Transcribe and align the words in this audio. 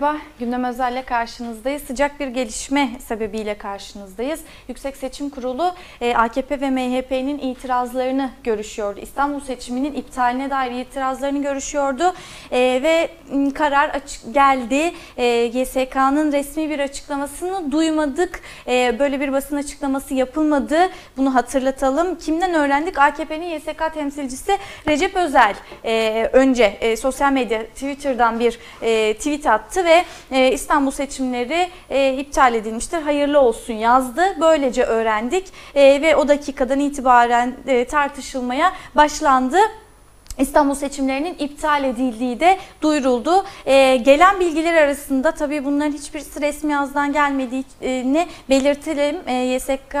Merhaba, 0.00 0.18
Gündem 0.38 0.64
Özel'le 0.64 1.02
karşınızdayız. 1.04 1.82
Sıcak 1.82 2.20
bir 2.20 2.28
gelişme 2.28 2.90
sebebiyle 3.06 3.54
karşınızdayız. 3.54 4.40
Yüksek 4.68 4.96
Seçim 4.96 5.30
Kurulu 5.30 5.74
e, 6.00 6.14
AKP 6.14 6.60
ve 6.60 6.70
MHP'nin 6.70 7.38
itirazlarını 7.38 8.30
görüşüyordu. 8.44 9.00
İstanbul 9.00 9.40
seçiminin 9.40 9.94
iptaline 9.94 10.50
dair 10.50 10.72
itirazlarını 10.72 11.42
görüşüyordu 11.42 12.14
e, 12.52 12.58
ve 12.82 13.08
karar 13.54 13.88
açık 13.88 14.34
geldi. 14.34 14.92
E, 15.16 15.24
YSK'nın 15.26 16.32
resmi 16.32 16.70
bir 16.70 16.78
açıklamasını 16.78 17.72
duymadık. 17.72 18.40
Böyle 18.66 19.20
bir 19.20 19.32
basın 19.32 19.56
açıklaması 19.56 20.14
yapılmadı. 20.14 20.78
Bunu 21.16 21.34
hatırlatalım. 21.34 22.18
Kimden 22.18 22.54
öğrendik? 22.54 22.98
AKP'nin 22.98 23.46
YSK 23.46 23.94
temsilcisi 23.94 24.58
Recep 24.88 25.16
Özel 25.16 25.54
önce 26.32 26.96
sosyal 26.96 27.32
medya 27.32 27.62
Twitter'dan 27.62 28.40
bir 28.40 28.58
tweet 29.14 29.46
attı 29.46 29.80
attı 29.80 29.89
ve 29.90 30.04
e, 30.30 30.52
İstanbul 30.52 30.90
seçimleri 30.90 31.68
e, 31.90 32.14
iptal 32.14 32.54
edilmiştir. 32.54 33.02
Hayırlı 33.02 33.40
olsun 33.40 33.74
yazdı. 33.74 34.22
Böylece 34.40 34.84
öğrendik 34.84 35.46
e, 35.74 36.02
ve 36.02 36.16
o 36.16 36.28
dakikadan 36.28 36.80
itibaren 36.80 37.56
e, 37.66 37.84
tartışılmaya 37.84 38.72
başlandı. 38.94 39.58
İstanbul 40.40 40.74
seçimlerinin 40.74 41.34
iptal 41.38 41.84
edildiği 41.84 42.40
de 42.40 42.58
duyuruldu. 42.82 43.44
Ee, 43.66 43.96
gelen 43.96 44.40
bilgiler 44.40 44.74
arasında 44.74 45.32
tabii 45.32 45.64
bunların 45.64 45.92
hiçbirisi 45.92 46.40
resmi 46.40 46.78
ağızdan 46.78 47.12
gelmediğini 47.12 48.26
belirtelim. 48.50 49.16
Ee, 49.26 49.32
YSK 49.32 49.96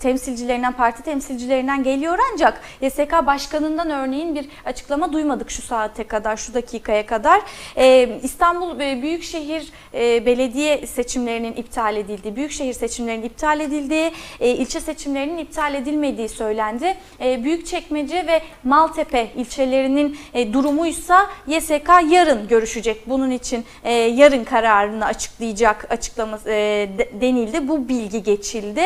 temsilcilerinden, 0.00 0.72
parti 0.72 1.02
temsilcilerinden 1.02 1.82
geliyor 1.82 2.18
ancak 2.32 2.60
YSK 2.80 3.26
başkanından 3.26 3.90
örneğin 3.90 4.34
bir 4.34 4.48
açıklama 4.64 5.12
duymadık 5.12 5.50
şu 5.50 5.62
saate 5.62 6.04
kadar, 6.04 6.36
şu 6.36 6.54
dakikaya 6.54 7.06
kadar. 7.06 7.40
Ee, 7.76 8.18
İstanbul 8.22 8.80
e, 8.80 9.02
Büyükşehir 9.02 9.72
e, 9.94 10.26
Belediye 10.26 10.86
seçimlerinin 10.86 11.52
iptal 11.52 11.96
edildiği, 11.96 12.36
Büyükşehir 12.36 12.72
seçimlerinin 12.72 13.26
iptal 13.26 13.60
edildiği, 13.60 14.12
e, 14.40 14.50
ilçe 14.50 14.80
seçimlerinin 14.80 15.38
iptal 15.38 15.74
edilmediği 15.74 16.28
söylendi. 16.28 16.96
E, 17.20 17.44
Büyükçekmece 17.44 18.26
ve 18.26 18.42
Maltepe 18.64 19.30
ilçeleri 19.36 19.77
üyelerinin 19.78 20.18
e, 20.34 20.52
durumuysa 20.52 21.30
YSK 21.46 21.88
yarın 22.10 22.48
görüşecek. 22.48 23.08
Bunun 23.08 23.30
için 23.30 23.64
e, 23.84 23.92
yarın 23.92 24.44
kararını 24.44 25.04
açıklayacak 25.04 25.86
açıklaması 25.90 26.50
e, 26.50 26.88
denildi. 27.20 27.68
Bu 27.68 27.88
bilgi 27.88 28.22
geçildi. 28.22 28.82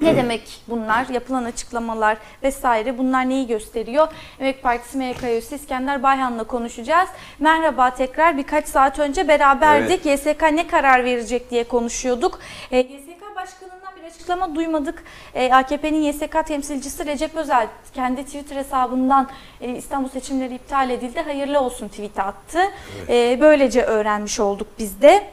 Ne 0.00 0.16
demek 0.16 0.62
bunlar? 0.68 1.08
Yapılan 1.08 1.44
açıklamalar 1.44 2.18
vesaire 2.42 2.98
bunlar 2.98 3.28
neyi 3.28 3.46
gösteriyor? 3.46 4.08
Emek 4.40 4.62
Partisi 4.62 4.98
MYK 4.98 5.22
üyesi 5.22 5.54
İskender 5.54 6.02
Bayhan'la 6.02 6.44
konuşacağız. 6.44 7.08
Merhaba 7.38 7.94
tekrar 7.94 8.36
birkaç 8.36 8.66
saat 8.66 8.98
önce 8.98 9.28
beraberdik. 9.28 10.06
Evet. 10.06 10.26
YSK 10.26 10.42
ne 10.42 10.66
karar 10.66 11.04
verecek 11.04 11.50
diye 11.50 11.64
konuşuyorduk. 11.64 12.38
E, 12.70 12.78
YSK 12.78 13.36
Başkanı 13.36 13.70
bir 13.76 13.81
açıklama 14.16 14.54
duymadık. 14.54 15.02
E, 15.34 15.52
AKP'nin 15.52 16.02
YSK 16.02 16.46
temsilcisi 16.46 17.06
Recep 17.06 17.36
Özel 17.36 17.68
kendi 17.94 18.24
Twitter 18.24 18.56
hesabından 18.56 19.28
e, 19.60 19.70
İstanbul 19.70 20.08
seçimleri 20.08 20.54
iptal 20.54 20.90
edildi. 20.90 21.20
Hayırlı 21.20 21.60
olsun 21.60 21.88
tweet 21.88 22.18
attı. 22.18 22.60
Evet. 22.98 23.10
E, 23.10 23.40
böylece 23.40 23.82
öğrenmiş 23.82 24.40
olduk 24.40 24.66
biz 24.78 25.02
de. 25.02 25.24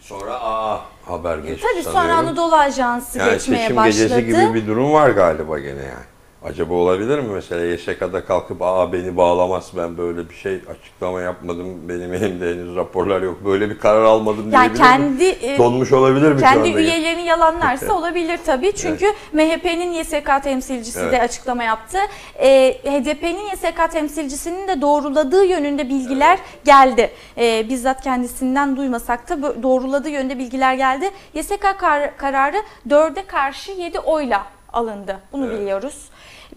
Sonra 0.00 0.34
aa 0.40 0.80
haber 1.06 1.38
geçti 1.38 1.66
Tabii 1.72 1.82
sanıyorum. 1.82 2.08
sonra 2.08 2.28
Anadolu 2.28 2.56
Ajansı 2.56 3.18
yani 3.18 3.30
geçmeye 3.30 3.76
başladı. 3.76 3.92
Seçim 4.08 4.18
gecesi 4.18 4.40
gibi 4.46 4.54
bir 4.54 4.66
durum 4.66 4.92
var 4.92 5.10
galiba 5.10 5.58
gene 5.58 5.82
yani. 5.82 6.04
Acaba 6.44 6.74
olabilir 6.74 7.18
mi 7.18 7.28
mesela 7.32 7.64
YSK'da 7.64 8.24
kalkıp 8.24 8.62
aa 8.62 8.92
beni 8.92 9.16
bağlamaz 9.16 9.70
ben 9.76 9.98
böyle 9.98 10.30
bir 10.30 10.34
şey 10.34 10.54
açıklama 10.54 11.20
yapmadım 11.20 11.88
benim 11.88 12.14
elimde 12.14 12.50
henüz 12.50 12.76
raporlar 12.76 13.22
yok 13.22 13.44
böyle 13.44 13.70
bir 13.70 13.78
karar 13.78 14.04
almadım 14.04 14.52
yani 14.52 14.74
kendi, 14.74 15.24
mi? 15.24 15.36
E, 15.42 15.58
Donmuş 15.58 15.92
olabilir 15.92 16.32
mi 16.32 16.40
Kendi 16.40 16.68
üyelerini 16.68 17.22
yalanlarsa 17.22 17.92
olabilir 17.98 18.40
tabii 18.46 18.72
çünkü 18.76 19.04
evet. 19.04 19.62
MHP'nin 19.64 19.92
YSK 19.92 20.42
temsilcisi 20.42 21.00
evet. 21.00 21.12
de 21.12 21.20
açıklama 21.20 21.64
yaptı. 21.64 21.98
E, 22.38 22.72
HDP'nin 22.84 23.46
YSK 23.46 23.92
temsilcisinin 23.92 24.68
de 24.68 24.80
doğruladığı 24.80 25.44
yönünde 25.44 25.88
bilgiler 25.88 26.38
evet. 26.38 26.64
geldi. 26.64 27.10
E, 27.38 27.68
bizzat 27.68 28.02
kendisinden 28.02 28.76
duymasak 28.76 29.28
da 29.28 29.62
doğruladığı 29.62 30.10
yönde 30.10 30.38
bilgiler 30.38 30.74
geldi. 30.74 31.10
YSK 31.34 31.78
kar, 31.78 32.16
kararı 32.16 32.56
4'e 32.88 33.26
karşı 33.26 33.72
7 33.72 33.98
oyla 33.98 34.46
alındı. 34.72 35.20
Bunu 35.32 35.46
evet. 35.46 35.60
biliyoruz. 35.60 36.08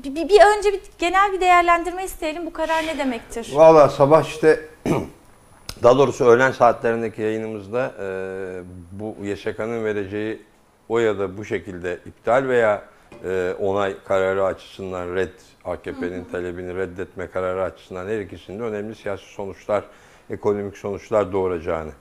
Bir, 0.03 0.15
bir, 0.15 0.29
bir 0.29 0.57
önce 0.57 0.73
bir 0.73 0.81
genel 0.99 1.33
bir 1.33 1.41
değerlendirme 1.41 2.03
isteyelim. 2.05 2.45
Bu 2.45 2.53
karar 2.53 2.83
ne 2.83 2.97
demektir? 2.97 3.51
Valla 3.53 3.89
sabah 3.89 4.23
işte 4.23 4.59
daha 5.83 5.97
doğrusu 5.97 6.25
öğlen 6.25 6.51
saatlerindeki 6.51 7.21
yayınımızda 7.21 7.93
e, 8.01 8.07
bu 8.91 9.25
YSK'nın 9.25 9.85
vereceği 9.85 10.41
o 10.89 10.99
ya 10.99 11.19
da 11.19 11.37
bu 11.37 11.45
şekilde 11.45 11.99
iptal 12.05 12.47
veya 12.47 12.83
e, 13.23 13.53
onay 13.59 13.95
kararı 14.07 14.45
açısından 14.45 15.15
red 15.15 15.33
AKP'nin 15.65 16.25
talebini 16.25 16.75
reddetme 16.75 17.27
kararı 17.27 17.63
açısından 17.63 18.07
her 18.07 18.19
ikisinde 18.19 18.63
önemli 18.63 18.95
siyasi 18.95 19.25
sonuçlar, 19.25 19.83
ekonomik 20.29 20.77
sonuçlar 20.77 21.31
doğuracağını 21.33 21.91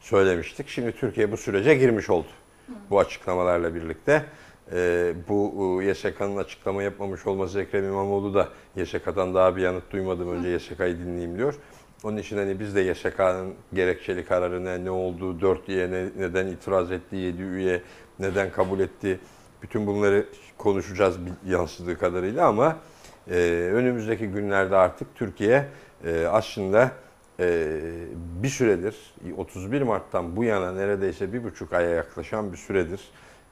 söylemiştik. 0.00 0.68
Şimdi 0.68 0.92
Türkiye 0.92 1.32
bu 1.32 1.36
sürece 1.36 1.74
girmiş 1.74 2.10
oldu. 2.10 2.28
Bu 2.90 2.98
açıklamalarla 2.98 3.74
birlikte 3.74 4.24
e, 4.72 5.14
bu 5.28 5.80
YSK'nın 5.82 6.36
açıklama 6.36 6.82
yapmamış 6.82 7.26
olması 7.26 7.60
Ekrem 7.60 7.84
İmamoğlu 7.84 8.34
da 8.34 8.48
YSK'dan 8.76 9.34
daha 9.34 9.56
bir 9.56 9.62
yanıt 9.62 9.90
duymadım 9.90 10.30
önce 10.30 10.48
YSK'yı 10.48 10.98
dinleyeyim 10.98 11.38
diyor. 11.38 11.54
Onun 12.04 12.16
için 12.16 12.36
hani 12.36 12.60
biz 12.60 12.74
de 12.74 12.80
YSK'nın 12.80 13.54
gerekçeli 13.74 14.24
kararına 14.24 14.78
ne 14.78 14.90
olduğu, 14.90 15.40
4 15.40 15.68
üye 15.68 15.90
ne, 15.90 16.06
neden 16.18 16.46
itiraz 16.46 16.92
etti, 16.92 17.16
7 17.16 17.42
üye 17.42 17.82
neden 18.18 18.52
kabul 18.52 18.80
etti, 18.80 19.20
bütün 19.62 19.86
bunları 19.86 20.26
konuşacağız 20.58 21.16
yansıdığı 21.46 21.98
kadarıyla 21.98 22.46
ama 22.46 22.76
e, 23.30 23.34
önümüzdeki 23.72 24.26
günlerde 24.26 24.76
artık 24.76 25.14
Türkiye 25.14 25.68
e, 26.04 26.26
aslında 26.26 26.92
e, 27.40 27.76
bir 28.42 28.48
süredir 28.48 29.14
31 29.36 29.82
Mart'tan 29.82 30.36
bu 30.36 30.44
yana 30.44 30.72
neredeyse 30.72 31.32
bir 31.32 31.44
buçuk 31.44 31.72
aya 31.72 31.90
yaklaşan 31.90 32.52
bir 32.52 32.56
süredir 32.56 33.00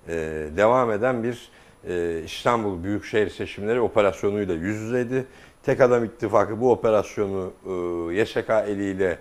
e, 0.08 0.12
devam 0.56 0.90
eden 0.90 1.22
bir 1.22 1.50
e, 1.88 2.22
İstanbul 2.24 2.84
Büyükşehir 2.84 3.30
Seçimleri 3.30 3.80
operasyonuyla 3.80 4.54
yüz 4.54 4.76
yüzeydi. 4.76 5.26
Tek 5.62 5.80
Adam 5.80 6.04
İttifakı 6.04 6.60
bu 6.60 6.72
operasyonu 6.72 7.52
e, 7.66 8.20
YSK 8.20 8.50
eliyle 8.50 9.18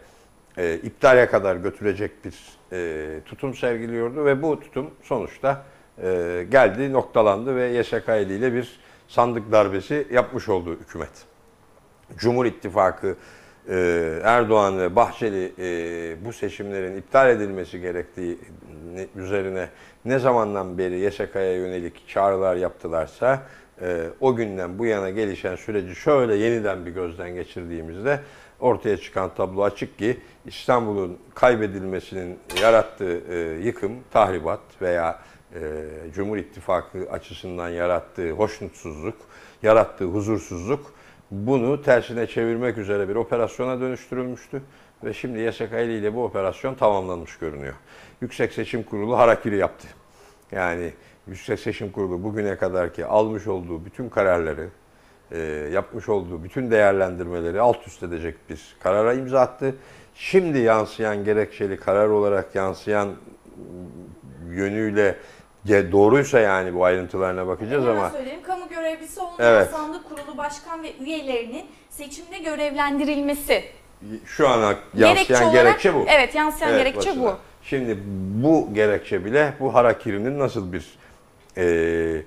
e, 0.58 0.76
iptale 0.76 1.28
kadar 1.28 1.56
götürecek 1.56 2.12
bir 2.26 2.36
e, 2.72 3.20
tutum 3.26 3.54
sergiliyordu 3.54 4.26
ve 4.26 4.42
bu 4.42 4.60
tutum 4.60 4.92
sonuçta 5.04 5.66
e, 6.04 6.46
geldi, 6.52 6.94
noktalandı 6.94 7.56
ve 7.56 7.68
YSK 7.68 8.10
eliyle 8.10 8.54
bir 8.54 8.80
sandık 9.08 9.52
darbesi 9.52 10.08
yapmış 10.12 10.50
oldu 10.50 10.80
hükümet. 10.80 11.26
Cumhur 12.18 12.46
İttifakı 12.46 13.16
e, 13.70 14.20
Erdoğan 14.24 14.80
ve 14.80 14.96
Bahçeli 14.96 15.54
e, 15.60 16.26
bu 16.26 16.34
seçimlerin 16.34 16.98
iptal 16.98 17.30
edilmesi 17.30 17.82
gerektiği 17.82 18.38
üzerine 19.16 19.70
ne 20.06 20.20
zamandan 20.20 20.78
beri 20.78 20.96
YSK'ya 21.00 21.56
yönelik 21.56 22.08
çağrılar 22.08 22.56
yaptılarsa 22.56 23.42
e, 23.82 24.04
o 24.20 24.36
günden 24.36 24.80
bu 24.80 24.86
yana 24.86 25.10
gelişen 25.10 25.56
süreci 25.56 25.96
şöyle 25.96 26.36
yeniden 26.36 26.86
bir 26.86 26.92
gözden 26.92 27.36
geçirdiğimizde 27.36 28.20
ortaya 28.60 28.98
çıkan 28.98 29.36
tablo 29.36 29.64
açık 29.64 29.98
ki 30.00 30.18
İstanbul'un 30.46 31.18
kaybedilmesinin 31.36 32.40
yarattığı 32.62 33.22
e, 33.34 33.38
yıkım, 33.64 33.94
tahribat 34.12 34.62
veya 34.82 35.20
e, 35.56 35.62
Cumhur 36.14 36.38
İttifakı 36.38 37.08
açısından 37.12 37.70
yarattığı 37.70 38.32
hoşnutsuzluk, 38.32 39.18
yarattığı 39.64 40.06
huzursuzluk 40.06 40.94
bunu 41.32 41.82
tersine 41.82 42.28
çevirmek 42.28 42.78
üzere 42.78 43.10
bir 43.10 43.16
operasyona 43.16 43.80
dönüştürülmüştü 43.82 44.62
ve 45.04 45.14
şimdi 45.14 45.40
YSK 45.40 45.62
ile 45.62 46.16
bu 46.16 46.24
operasyon 46.24 46.76
tamamlanmış 46.76 47.38
görünüyor. 47.38 47.74
Yüksek 48.22 48.54
Seçim 48.54 48.84
Kurulu 48.84 49.18
harakiri 49.18 49.58
yaptı. 49.58 49.88
Yani 50.52 50.94
Yüksek 51.28 51.60
Seçim 51.60 51.92
Kurulu 51.92 52.24
bugüne 52.24 52.58
kadar 52.58 52.94
ki 52.94 53.06
almış 53.06 53.48
olduğu 53.48 53.86
bütün 53.86 54.10
kararları, 54.10 54.70
e, 55.32 55.40
yapmış 55.74 56.10
olduğu 56.10 56.44
bütün 56.44 56.72
değerlendirmeleri 56.72 57.62
alt 57.62 57.88
üst 57.88 58.04
edecek 58.04 58.36
bir 58.50 58.76
karara 58.84 59.14
imza 59.14 59.40
attı. 59.40 59.76
Şimdi 60.16 60.60
yansıyan 60.60 61.24
gerekçeli 61.24 61.78
karar 61.78 62.08
olarak 62.08 62.56
yansıyan 62.56 63.16
yönüyle 64.50 65.16
doğruysa 65.68 66.40
yani 66.40 66.76
bu 66.76 66.86
ayrıntılarına 66.86 67.48
bakacağız 67.48 67.84
Hemen 67.84 67.98
ama. 67.98 68.10
söyleyeyim. 68.10 68.40
Kamu 68.44 68.70
görevlisi 68.70 69.20
olmayan 69.20 69.54
evet. 69.54 69.70
sandık 69.70 70.10
kurulu 70.10 70.38
başkan 70.38 70.84
ve 70.84 70.98
üyelerinin 70.98 71.66
seçimde 71.90 72.38
görevlendirilmesi. 72.38 73.64
Şu 74.26 74.48
ana 74.50 74.76
yansıyan 74.94 75.14
gerekçe, 75.14 75.36
olarak, 75.36 75.54
gerekçe 75.54 75.94
bu. 75.94 76.06
Evet 76.08 76.36
yansıyan 76.36 76.72
evet, 76.74 76.84
gerekçe 76.84 77.10
başına. 77.10 77.24
bu. 77.24 77.38
Şimdi 77.66 77.98
bu 78.44 78.74
gerekçe 78.74 79.26
bile 79.26 79.54
bu 79.60 79.74
harakirinin 79.74 80.40
nasıl 80.40 80.74
bir 80.74 80.98
e, 81.58 82.22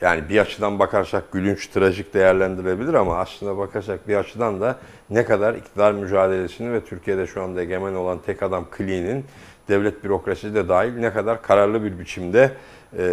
Yani 0.00 0.28
bir 0.28 0.38
açıdan 0.38 0.78
bakarsak 0.78 1.32
gülünç, 1.32 1.66
trajik 1.66 2.14
değerlendirilebilir 2.14 2.94
ama 2.94 3.18
aslında 3.18 3.58
bakarsak 3.58 4.08
bir 4.08 4.16
açıdan 4.16 4.60
da 4.60 4.78
ne 5.10 5.24
kadar 5.24 5.54
iktidar 5.54 5.92
mücadelesini 5.92 6.72
ve 6.72 6.84
Türkiye'de 6.84 7.26
şu 7.26 7.42
anda 7.42 7.60
egemen 7.60 7.94
olan 7.94 8.18
tek 8.26 8.42
adam 8.42 8.66
kliğinin 8.70 9.24
devlet 9.68 10.04
bürokrasisi 10.04 10.54
de 10.54 10.68
dahil 10.68 10.92
ne 10.92 11.12
kadar 11.12 11.42
kararlı 11.42 11.84
bir 11.84 11.98
biçimde 11.98 12.52
e, 12.98 13.04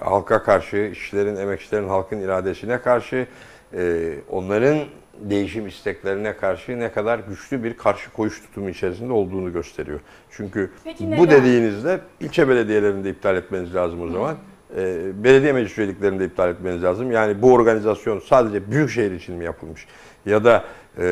halka 0.00 0.42
karşı, 0.42 0.76
işçilerin, 0.76 1.36
emekçilerin, 1.36 1.88
halkın 1.88 2.20
iradesine 2.20 2.80
karşı, 2.80 3.26
e, 3.74 4.14
onların 4.30 4.78
değişim 5.20 5.66
isteklerine 5.66 6.36
karşı 6.36 6.80
ne 6.80 6.92
kadar 6.92 7.18
güçlü 7.18 7.64
bir 7.64 7.76
karşı 7.76 8.12
koyuş 8.12 8.42
tutumu 8.42 8.70
içerisinde 8.70 9.12
olduğunu 9.12 9.52
gösteriyor. 9.52 10.00
Çünkü 10.30 10.70
Peki 10.84 11.06
bu 11.06 11.10
neden? 11.10 11.30
dediğinizde 11.30 12.00
ilçe 12.20 12.48
belediyelerinde 12.48 13.10
iptal 13.10 13.36
etmeniz 13.36 13.74
lazım 13.74 14.02
o 14.02 14.08
zaman. 14.08 14.36
E, 14.76 15.10
belediye 15.24 15.52
meclis 15.52 15.78
üyeliklerinde 15.78 16.24
iptal 16.24 16.48
etmeniz 16.48 16.82
lazım. 16.82 17.12
Yani 17.12 17.42
bu 17.42 17.52
organizasyon 17.52 18.20
sadece 18.20 18.70
büyük 18.70 18.90
şehir 18.90 19.12
için 19.12 19.34
mi 19.34 19.44
yapılmış? 19.44 19.86
Ya 20.26 20.44
da 20.44 20.64
e, 20.98 21.04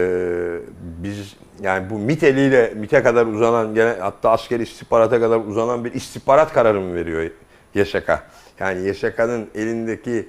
biz 0.81 1.37
yani 1.63 1.91
bu 1.91 1.99
MIT 1.99 2.23
eliyle 2.23 2.73
MIT'e 2.77 3.03
kadar 3.03 3.27
uzanan 3.27 3.75
gene 3.75 3.95
hatta 4.01 4.31
askeri 4.31 4.63
istihbarata 4.63 5.21
kadar 5.21 5.41
uzanan 5.41 5.85
bir 5.85 5.93
istihbarat 5.93 6.53
kararı 6.53 6.81
mı 6.81 6.95
veriyor 6.95 7.31
YSK? 7.75 8.11
Yani 8.61 8.89
YSK'nın 8.89 9.49
elindeki 9.55 10.29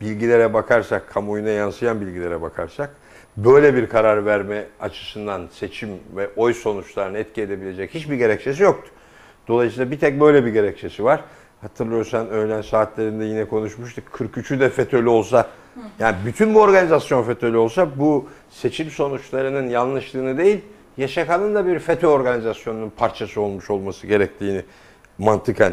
bilgilere 0.00 0.54
bakarsak, 0.54 1.08
kamuoyuna 1.10 1.48
yansıyan 1.48 2.00
bilgilere 2.00 2.42
bakarsak 2.42 2.90
böyle 3.44 3.74
bir 3.74 3.88
karar 3.88 4.26
verme 4.26 4.66
açısından 4.80 5.48
seçim 5.52 5.90
ve 6.16 6.30
oy 6.36 6.54
sonuçlarını 6.54 7.18
etki 7.18 7.42
edebilecek 7.42 7.94
hiçbir 7.94 8.16
gerekçesi 8.16 8.62
yoktu. 8.62 8.90
Dolayısıyla 9.48 9.90
bir 9.90 9.98
tek 9.98 10.20
böyle 10.20 10.44
bir 10.44 10.50
gerekçesi 10.50 11.04
var. 11.04 11.24
Hatırlıyorsan 11.60 12.28
öğlen 12.28 12.62
saatlerinde 12.62 13.24
yine 13.24 13.44
konuşmuştuk. 13.44 14.04
43'ü 14.12 14.60
de 14.60 14.68
FETÖ'lü 14.68 15.08
olsa, 15.08 15.48
yani 15.98 16.16
bütün 16.26 16.54
bu 16.54 16.60
organizasyon 16.60 17.22
FETÖ'lü 17.22 17.56
olsa 17.56 17.98
bu 17.98 18.28
seçim 18.50 18.90
sonuçlarının 18.90 19.68
yanlışlığını 19.68 20.38
değil, 20.38 20.60
YSK'nın 20.96 21.54
da 21.54 21.66
bir 21.66 21.78
FETÖ 21.78 22.06
organizasyonunun 22.06 22.90
parçası 22.90 23.40
olmuş 23.40 23.70
olması 23.70 24.06
gerektiğini 24.06 24.62
mantıken 25.18 25.72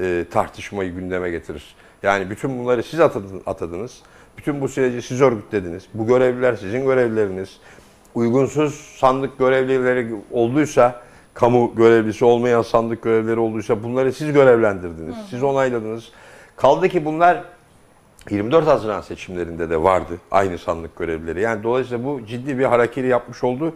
e, 0.00 0.24
tartışmayı 0.30 0.94
gündeme 0.94 1.30
getirir. 1.30 1.74
Yani 2.02 2.30
bütün 2.30 2.58
bunları 2.58 2.82
siz 2.82 3.00
atadın- 3.00 3.42
atadınız. 3.46 4.02
Bütün 4.38 4.60
bu 4.60 4.68
süreci 4.68 5.02
siz 5.02 5.20
örgütlediniz. 5.20 5.84
Bu 5.94 6.06
görevliler 6.06 6.56
sizin 6.56 6.86
görevlileriniz. 6.86 7.60
Uygunsuz 8.14 8.74
sandık 8.74 9.38
görevlileri 9.38 10.14
olduysa, 10.30 11.02
kamu 11.34 11.74
görevlisi 11.76 12.24
olmayan 12.24 12.62
sandık 12.62 13.02
görevlileri 13.02 13.40
olduysa 13.40 13.82
bunları 13.82 14.12
siz 14.12 14.32
görevlendirdiniz. 14.32 15.16
Siz 15.30 15.42
onayladınız. 15.42 16.12
Kaldı 16.56 16.88
ki 16.88 17.04
bunlar 17.04 17.44
24 18.30 18.66
Haziran 18.66 19.00
seçimlerinde 19.00 19.70
de 19.70 19.82
vardı 19.82 20.18
aynı 20.30 20.58
sandık 20.58 20.96
görevlileri. 20.96 21.40
Yani 21.40 21.62
dolayısıyla 21.62 22.04
bu 22.04 22.26
ciddi 22.26 22.58
bir 22.58 22.64
hareketi 22.64 23.06
yapmış 23.06 23.44
oldu. 23.44 23.74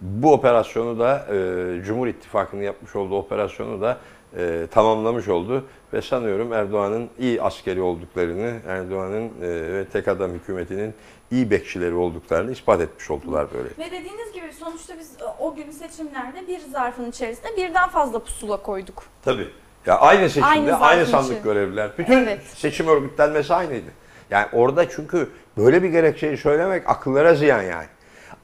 Bu 0.00 0.32
operasyonu 0.32 0.98
da 0.98 1.26
e, 1.32 1.82
Cumhur 1.84 2.06
İttifakı'nın 2.06 2.62
yapmış 2.62 2.96
olduğu 2.96 3.16
operasyonu 3.16 3.80
da 3.80 3.98
e, 4.36 4.66
tamamlamış 4.70 5.28
oldu. 5.28 5.64
Ve 5.94 6.02
sanıyorum 6.02 6.52
Erdoğan'ın 6.52 7.10
iyi 7.18 7.42
askeri 7.42 7.80
olduklarını, 7.80 8.52
Erdoğan'ın 8.68 9.28
e, 9.42 9.72
ve 9.72 9.84
tek 9.92 10.08
adam 10.08 10.30
hükümetinin 10.30 10.94
iyi 11.30 11.50
bekçileri 11.50 11.94
olduklarını 11.94 12.52
ispat 12.52 12.80
etmiş 12.80 13.10
oldular 13.10 13.46
böyle. 13.54 13.68
Ve 13.78 13.90
dediğiniz 13.90 14.32
gibi 14.32 14.52
sonuçta 14.52 14.94
biz 14.98 15.10
e, 15.20 15.24
o 15.40 15.54
gün 15.54 15.70
seçimlerde 15.70 16.48
bir 16.48 16.58
zarfın 16.58 17.10
içerisinde 17.10 17.56
birden 17.56 17.88
fazla 17.88 18.18
pusula 18.18 18.56
koyduk. 18.56 19.02
Tabii. 19.24 19.48
Ya 19.86 19.98
aynı 19.98 20.28
seçimde 20.28 20.46
Aynı 20.46 20.76
aynı, 20.80 21.06
sandık 21.06 21.32
içi. 21.32 21.42
görevliler. 21.42 21.90
Bütün 21.98 22.18
Evet. 22.18 22.42
seçim 22.54 22.88
örgütlenmesi 22.88 23.54
aynıydı. 23.54 23.90
Yani 24.30 24.46
orada 24.52 24.88
çünkü 24.88 25.28
böyle 25.56 25.82
bir 25.82 25.88
gerekçeyi 25.88 26.36
söylemek 26.36 26.88
akıllara 26.90 27.34
ziyan 27.34 27.62
yani. 27.62 27.86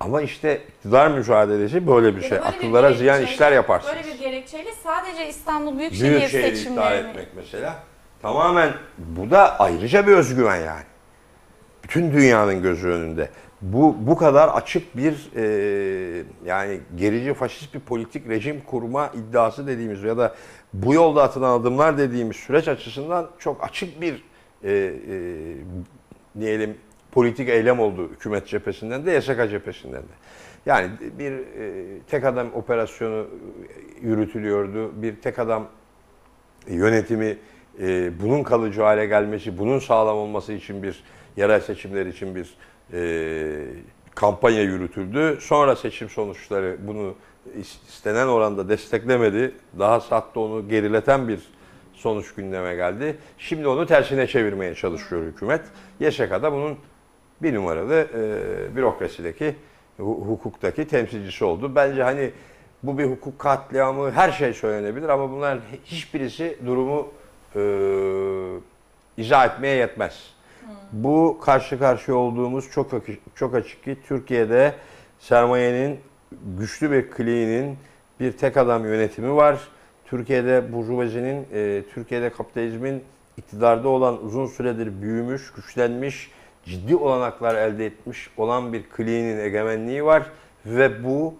Ama 0.00 0.22
işte 0.22 0.60
iktidar 0.68 1.10
mücadelesi 1.10 1.86
böyle 1.86 2.16
bir 2.16 2.20
şey. 2.22 2.30
böyle 2.30 2.42
bir 2.42 2.48
Akıllara 2.48 2.92
ziyan 2.92 3.18
gerekçeyle- 3.18 3.32
işler 3.32 3.52
yaparsınız. 3.52 3.94
Böyle 3.94 4.14
bir 4.14 4.18
gerekçeyle 4.18 4.70
sadece 4.84 5.28
İstanbul 5.28 5.78
Büyükşehir 5.78 6.10
Büyükşehir'i 6.10 6.46
iptal 6.46 6.56
seçimlerini 6.56 7.08
etmek 7.10 7.28
mesela. 7.36 7.74
Tamamen 8.22 8.70
bu 8.98 9.30
da 9.30 9.58
ayrıca 9.60 10.06
bir 10.06 10.12
özgüven 10.12 10.56
yani. 10.56 10.82
Bütün 11.84 12.12
dünyanın 12.12 12.62
gözü 12.62 12.88
önünde. 12.88 13.28
Bu 13.62 13.96
bu 14.00 14.16
kadar 14.16 14.48
açık 14.48 14.96
bir 14.96 15.30
e, 15.36 16.24
yani 16.46 16.80
gerici 16.96 17.34
faşist 17.34 17.74
bir 17.74 17.80
politik 17.80 18.28
rejim 18.28 18.60
kurma 18.60 19.10
iddiası 19.14 19.66
dediğimiz 19.66 20.02
ya 20.02 20.18
da 20.18 20.34
bu 20.74 20.94
yolda 20.94 21.22
atılan 21.22 21.60
adımlar 21.60 21.98
dediğimiz 21.98 22.36
süreç 22.36 22.68
açısından 22.68 23.30
çok 23.38 23.64
açık 23.64 24.00
bir 24.00 24.24
e, 24.64 24.70
e, 24.72 24.92
diyelim 26.40 26.76
politik 27.12 27.48
eylem 27.48 27.80
oldu 27.80 28.10
hükümet 28.10 28.46
cephesinden 28.46 29.06
de 29.06 29.12
YSK 29.12 29.50
cephesinden 29.50 30.02
de. 30.02 30.12
Yani 30.66 30.90
bir 31.18 31.32
e, 31.32 31.84
tek 32.10 32.24
adam 32.24 32.54
operasyonu 32.54 33.26
yürütülüyordu. 34.02 35.02
Bir 35.02 35.16
tek 35.16 35.38
adam 35.38 35.68
yönetimi 36.68 37.36
e, 37.80 38.10
bunun 38.22 38.42
kalıcı 38.42 38.82
hale 38.82 39.06
gelmesi, 39.06 39.58
bunun 39.58 39.78
sağlam 39.78 40.16
olması 40.16 40.52
için 40.52 40.82
bir 40.82 41.02
yerel 41.36 41.60
seçimler 41.60 42.06
için 42.06 42.34
bir 42.34 42.54
e, 42.92 43.64
kampanya 44.14 44.62
yürütüldü. 44.62 45.38
Sonra 45.40 45.76
seçim 45.76 46.08
sonuçları 46.08 46.76
bunu 46.86 47.14
is- 47.58 47.88
istenen 47.88 48.26
oranda 48.26 48.68
desteklemedi. 48.68 49.54
Daha 49.78 50.00
hatta 50.10 50.40
onu 50.40 50.68
gerileten 50.68 51.28
bir 51.28 51.40
sonuç 51.92 52.34
gündeme 52.34 52.74
geldi. 52.74 53.16
Şimdi 53.38 53.68
onu 53.68 53.86
tersine 53.86 54.26
çevirmeye 54.26 54.74
çalışıyor 54.74 55.22
hükümet. 55.26 55.62
YSK 56.00 56.30
da 56.30 56.52
bunun 56.52 56.78
bir 57.42 57.54
numaralı 57.54 57.94
e, 58.14 58.76
bürokrasideki, 58.76 59.54
hu- 59.98 60.26
hukuktaki 60.26 60.88
temsilcisi 60.88 61.44
oldu. 61.44 61.74
Bence 61.74 62.02
hani 62.02 62.30
bu 62.82 62.98
bir 62.98 63.04
hukuk 63.04 63.38
katliamı 63.38 64.10
her 64.10 64.32
şey 64.32 64.52
söylenebilir 64.52 65.08
ama 65.08 65.30
bunların 65.30 65.60
hiçbirisi 65.84 66.58
durumu 66.66 67.08
e, 67.56 67.60
izah 69.16 69.46
etmeye 69.46 69.76
yetmez. 69.76 70.34
Bu 70.92 71.38
karşı 71.44 71.78
karşıya 71.78 72.16
olduğumuz 72.16 72.70
çok 72.70 72.90
çok 73.34 73.54
açık 73.54 73.84
ki 73.84 73.96
Türkiye'de 74.06 74.74
sermayenin 75.18 76.00
güçlü 76.58 76.90
bir 76.90 77.10
kliğinin 77.10 77.76
bir 78.20 78.32
tek 78.32 78.56
adam 78.56 78.84
yönetimi 78.84 79.36
var. 79.36 79.58
Türkiye'de 80.06 80.72
burjuvazinin, 80.72 81.46
e, 81.54 81.82
Türkiye'de 81.94 82.30
kapitalizmin 82.30 83.02
iktidarda 83.36 83.88
olan 83.88 84.24
uzun 84.24 84.46
süredir 84.46 85.02
büyümüş, 85.02 85.52
güçlenmiş, 85.52 86.30
ciddi 86.70 86.96
olanaklar 86.96 87.54
elde 87.54 87.86
etmiş 87.86 88.30
olan 88.36 88.72
bir 88.72 88.82
kliğinin 88.82 89.38
egemenliği 89.38 90.04
var 90.04 90.30
ve 90.66 91.04
bu 91.04 91.34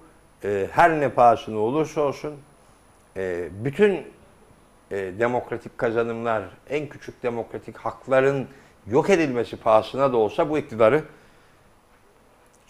e, 0.44 0.68
her 0.70 1.00
ne 1.00 1.08
pahasına 1.08 1.58
olursa 1.58 2.00
olsun 2.00 2.34
e, 3.16 3.48
bütün 3.64 3.92
e, 4.90 5.12
demokratik 5.18 5.78
kazanımlar, 5.78 6.42
en 6.70 6.88
küçük 6.88 7.22
demokratik 7.22 7.76
hakların 7.76 8.48
yok 8.86 9.10
edilmesi 9.10 9.56
pahasına 9.56 10.12
da 10.12 10.16
olsa 10.16 10.50
bu 10.50 10.58
iktidarı 10.58 11.04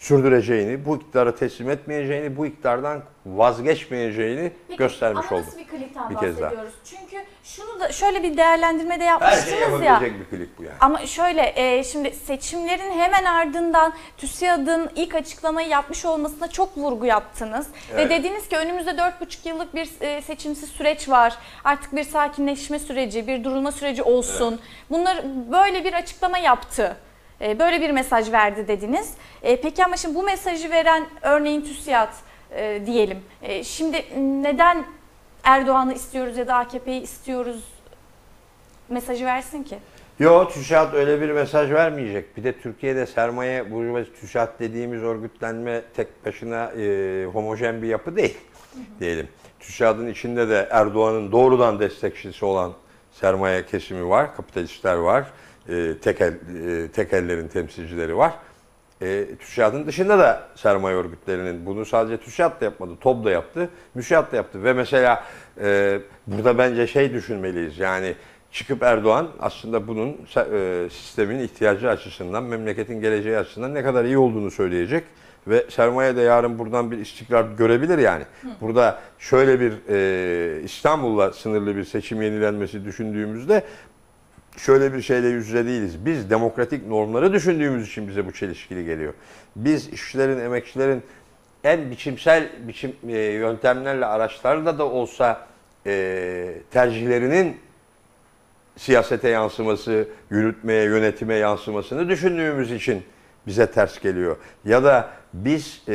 sürdüreceğini, 0.01 0.85
bu 0.85 0.95
iktidarı 0.95 1.35
teslim 1.35 1.69
etmeyeceğini, 1.69 2.37
bu 2.37 2.45
iktidardan 2.45 3.03
vazgeçmeyeceğini 3.25 4.51
Peki, 4.67 4.77
göstermiş 4.77 5.25
ama 5.31 5.37
oldu. 5.41 5.47
nasıl 5.47 5.59
bir 5.59 5.67
klikten 5.67 6.09
Bir 6.09 6.15
kez 6.15 6.37
daha. 6.37 6.45
bahsediyoruz? 6.45 6.73
Çünkü 6.85 7.17
şunu 7.43 7.79
da 7.79 7.91
şöyle 7.91 8.23
bir 8.23 8.37
değerlendirmede 8.37 9.03
Her 9.03 9.09
yapmıştınız 9.09 9.79
şey 9.79 9.87
ya. 9.87 10.01
bir 10.01 10.37
klik 10.37 10.57
bu 10.59 10.63
yani. 10.63 10.75
Ama 10.79 11.05
şöyle 11.05 11.53
e, 11.55 11.83
şimdi 11.83 12.11
seçimlerin 12.11 12.91
hemen 12.91 13.25
ardından 13.25 13.93
TÜSİAD'ın 14.17 14.89
ilk 14.95 15.15
açıklamayı 15.15 15.67
yapmış 15.67 16.05
olmasına 16.05 16.47
çok 16.47 16.77
vurgu 16.77 17.05
yaptınız. 17.05 17.67
Evet. 17.93 18.05
Ve 18.05 18.09
dediniz 18.09 18.47
ki 18.49 18.57
önümüzde 18.57 18.91
4,5 18.91 19.47
yıllık 19.49 19.75
bir 19.75 19.89
e, 20.01 20.21
seçimsiz 20.21 20.69
süreç 20.69 21.09
var. 21.09 21.37
Artık 21.63 21.95
bir 21.95 22.03
sakinleşme 22.03 22.79
süreci, 22.79 23.27
bir 23.27 23.43
durulma 23.43 23.71
süreci 23.71 24.03
olsun. 24.03 24.59
Bunlar 24.89 25.23
böyle 25.51 25.83
bir 25.85 25.93
açıklama 25.93 26.37
yaptı. 26.37 26.97
E, 27.41 27.59
böyle 27.59 27.81
bir 27.81 27.89
mesaj 27.89 28.31
verdi 28.31 28.67
dediniz. 28.67 29.13
E, 29.43 29.61
peki 29.61 29.85
ama 29.85 29.97
şimdi 29.97 30.15
bu 30.15 30.23
mesajı 30.23 30.69
veren 30.69 31.07
örneğin 31.21 31.61
TÜSİAD 31.61 32.13
e, 32.51 32.81
diyelim. 32.85 33.19
E, 33.41 33.63
şimdi 33.63 34.05
neden 34.17 34.85
Erdoğan'ı 35.43 35.93
istiyoruz 35.93 36.37
ya 36.37 36.47
da 36.47 36.55
AKP'yi 36.55 37.01
istiyoruz 37.01 37.63
mesajı 38.89 39.25
versin 39.25 39.63
ki? 39.63 39.77
Yo 40.19 40.47
TÜSİAD 40.47 40.93
öyle 40.93 41.21
bir 41.21 41.31
mesaj 41.31 41.71
vermeyecek. 41.71 42.37
Bir 42.37 42.43
de 42.43 42.59
Türkiye'de 42.59 43.05
sermaye 43.05 43.71
burjuvazi 43.71 44.13
TÜSİAD 44.13 44.59
dediğimiz 44.59 45.03
örgütlenme 45.03 45.81
tek 45.95 46.25
başına 46.25 46.65
e, 46.65 47.25
homojen 47.25 47.81
bir 47.81 47.87
yapı 47.87 48.15
değil 48.15 48.37
diyelim. 48.99 49.27
TÜSİAD'ın 49.59 50.07
içinde 50.07 50.49
de 50.49 50.67
Erdoğan'ın 50.71 51.31
doğrudan 51.31 51.79
destekçisi 51.79 52.45
olan 52.45 52.73
sermaye 53.11 53.65
kesimi 53.65 54.09
var, 54.09 54.35
kapitalistler 54.35 54.95
var, 54.95 55.25
e, 55.69 55.93
tekel, 56.01 56.33
e, 56.33 56.87
tekellerin 56.87 57.47
temsilcileri 57.47 58.17
var. 58.17 58.33
E, 59.01 59.25
TÜSİAD'ın 59.39 59.87
dışında 59.87 60.19
da 60.19 60.47
sermaye 60.55 60.95
örgütlerinin 60.95 61.65
bunu 61.65 61.85
sadece 61.85 62.17
TÜSİAD 62.17 62.61
da 62.61 62.65
yapmadı, 62.65 62.91
TOB 63.01 63.25
da 63.25 63.31
yaptı, 63.31 63.69
MÜSİAD 63.95 64.31
da 64.31 64.35
yaptı. 64.35 64.63
Ve 64.63 64.73
mesela 64.73 65.23
e, 65.61 65.99
burada 66.27 66.57
bence 66.57 66.87
şey 66.87 67.13
düşünmeliyiz 67.13 67.79
yani 67.79 68.15
çıkıp 68.51 68.83
Erdoğan 68.83 69.27
aslında 69.39 69.87
bunun 69.87 70.17
e, 70.53 70.89
sistemin 70.89 71.39
ihtiyacı 71.39 71.89
açısından, 71.89 72.43
memleketin 72.43 73.01
geleceği 73.01 73.37
açısından 73.37 73.73
ne 73.73 73.83
kadar 73.83 74.05
iyi 74.05 74.17
olduğunu 74.17 74.51
söyleyecek. 74.51 75.03
Ve 75.47 75.65
sermaye 75.69 76.15
de 76.15 76.21
yarın 76.21 76.59
buradan 76.59 76.91
bir 76.91 76.97
istikrar 76.97 77.45
görebilir 77.57 77.97
yani. 77.97 78.23
Burada 78.61 78.99
şöyle 79.19 79.59
bir 79.59 79.73
e, 79.89 80.61
İstanbul'la 80.63 81.33
sınırlı 81.33 81.75
bir 81.75 81.83
seçim 81.83 82.21
yenilenmesi 82.21 82.85
düşündüğümüzde 82.85 83.63
şöyle 84.57 84.93
bir 84.93 85.01
şeyle 85.01 85.27
yüz 85.27 85.47
yüze 85.47 85.65
değiliz. 85.65 86.05
Biz 86.05 86.29
demokratik 86.29 86.87
normları 86.87 87.33
düşündüğümüz 87.33 87.87
için 87.87 88.07
bize 88.07 88.25
bu 88.25 88.31
çelişkili 88.31 88.85
geliyor. 88.85 89.13
Biz 89.55 89.89
işçilerin, 89.89 90.39
emekçilerin 90.39 91.03
en 91.63 91.91
biçimsel 91.91 92.49
biçim 92.67 92.95
e, 93.07 93.17
yöntemlerle, 93.17 94.05
araçlarla 94.05 94.77
da 94.77 94.85
olsa 94.85 95.47
e, 95.85 96.53
tercihlerinin 96.71 97.57
siyasete 98.77 99.29
yansıması, 99.29 100.07
yürütmeye, 100.29 100.83
yönetime 100.83 101.35
yansımasını 101.35 102.09
düşündüğümüz 102.09 102.71
için 102.71 103.03
bize 103.47 103.71
ters 103.71 103.99
geliyor. 103.99 104.37
Ya 104.65 104.83
da 104.83 105.09
biz 105.33 105.81
e, 105.87 105.93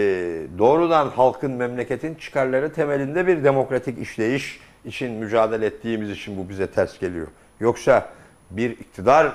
doğrudan 0.59 1.09
halkın, 1.09 1.51
memleketin 1.51 2.15
çıkarları 2.15 2.73
temelinde 2.73 3.27
bir 3.27 3.45
demokratik 3.45 3.99
işleyiş 3.99 4.61
için 4.85 5.13
mücadele 5.13 5.67
ettiğimiz 5.67 6.11
için 6.11 6.39
bu 6.39 6.49
bize 6.49 6.67
ters 6.67 6.99
geliyor. 6.99 7.27
Yoksa 7.61 8.09
bir 8.51 8.71
iktidarı 8.71 9.33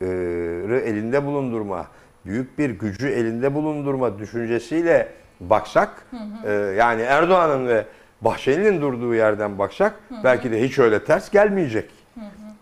elinde 0.00 1.24
bulundurma, 1.24 1.86
büyük 2.26 2.58
bir 2.58 2.70
gücü 2.70 3.08
elinde 3.08 3.54
bulundurma 3.54 4.18
düşüncesiyle 4.18 5.08
baksak, 5.40 6.06
e, 6.44 6.52
yani 6.52 7.02
Erdoğan'ın 7.02 7.68
ve 7.68 7.84
Bahçeli'nin 8.20 8.80
durduğu 8.80 9.14
yerden 9.14 9.58
baksak 9.58 9.94
belki 10.24 10.52
de 10.52 10.62
hiç 10.62 10.78
öyle 10.78 11.04
ters 11.04 11.30
gelmeyecek. 11.30 11.90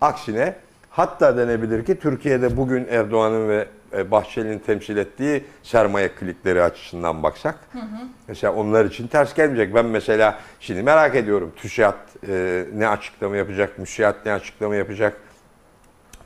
Aksine 0.00 0.54
hatta 0.90 1.36
denebilir 1.36 1.84
ki 1.84 1.98
Türkiye'de 1.98 2.56
bugün 2.56 2.86
Erdoğan'ın 2.90 3.48
ve 3.48 3.66
e, 3.96 4.10
Bahçeli'nin 4.10 4.58
temsil 4.58 4.96
ettiği 4.96 5.44
sermaye 5.62 6.08
klikleri 6.08 6.62
açısından 6.62 7.22
baksak 7.22 7.54
mesela 8.28 8.52
onlar 8.52 8.84
için 8.84 9.06
ters 9.06 9.34
gelmeyecek. 9.34 9.74
Ben 9.74 9.86
mesela 9.86 10.38
şimdi 10.60 10.82
merak 10.82 11.14
ediyorum 11.14 11.52
TÜSİAD 11.56 11.94
e, 12.28 12.64
ne 12.74 12.88
açıklama 12.88 13.36
yapacak, 13.36 13.78
MÜSİAD 13.78 14.14
ne 14.26 14.32
açıklama 14.32 14.74
yapacak, 14.76 15.16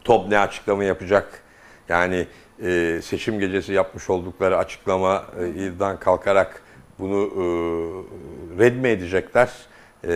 TOP 0.06 0.28
ne 0.28 0.38
açıklama 0.38 0.84
yapacak. 0.84 1.42
Yani 1.88 2.26
e, 2.62 3.00
seçim 3.02 3.38
gecesi 3.38 3.72
yapmış 3.72 4.10
oldukları 4.10 4.56
açıklamadan 4.58 6.00
kalkarak 6.00 6.62
bunu 6.98 7.16
e, 7.16 7.44
red 8.58 8.76
mi 8.76 8.88
edecekler? 8.88 9.50
E, 10.04 10.14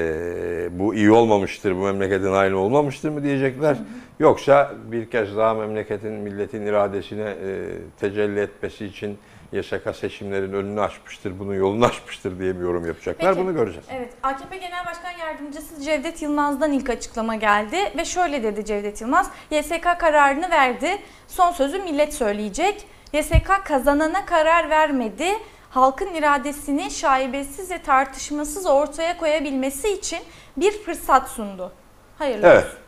bu 0.73 0.95
iyi 0.95 1.11
olmamıştır, 1.11 1.77
bu 1.77 1.81
memleketin 1.81 2.33
aynı 2.33 2.59
olmamıştır 2.59 3.09
mı 3.09 3.23
diyecekler. 3.23 3.77
Yoksa 4.21 4.75
bir 4.93 5.11
kez 5.11 5.37
daha 5.37 5.55
memleketin, 5.55 6.13
milletin 6.13 6.67
iradesine 6.67 7.37
e, 7.45 7.67
tecelli 8.01 8.41
etmesi 8.41 8.87
için 8.87 9.19
YSK 9.53 9.97
seçimlerin 10.01 10.53
önünü 10.53 10.81
açmıştır, 10.81 11.39
bunun 11.39 11.55
yolunu 11.55 11.85
açmıştır 11.87 12.39
diye 12.39 12.57
bir 12.57 12.61
yorum 12.61 12.87
yapacaklar. 12.87 13.35
Peki. 13.35 13.47
Bunu 13.47 13.55
göreceğiz. 13.55 13.87
Evet, 13.91 14.13
AKP 14.23 14.57
Genel 14.57 14.87
Başkan 14.87 15.11
Yardımcısı 15.11 15.83
Cevdet 15.83 16.23
Yılmaz'dan 16.23 16.73
ilk 16.73 16.91
açıklama 16.91 17.35
geldi 17.35 17.77
ve 17.97 18.05
şöyle 18.05 18.43
dedi 18.43 18.65
Cevdet 18.65 19.01
Yılmaz. 19.01 19.31
YSK 19.51 19.99
kararını 19.99 20.51
verdi. 20.51 20.99
Son 21.29 21.53
sözü 21.53 21.79
millet 21.83 22.15
söyleyecek. 22.15 22.87
YSK 23.13 23.65
kazanana 23.65 24.25
karar 24.25 24.71
vermedi. 24.71 25.29
Halkın 25.71 26.15
iradesini 26.15 26.91
şaibesiz 26.91 27.71
ve 27.71 27.79
tartışmasız 27.79 28.67
ortaya 28.67 29.17
koyabilmesi 29.17 29.89
için 29.89 30.19
bir 30.57 30.73
fırsat 30.73 31.29
sundu. 31.29 31.73
Hayırlı 32.19 32.47
Evet. 32.47 32.65
olsun. 32.65 32.79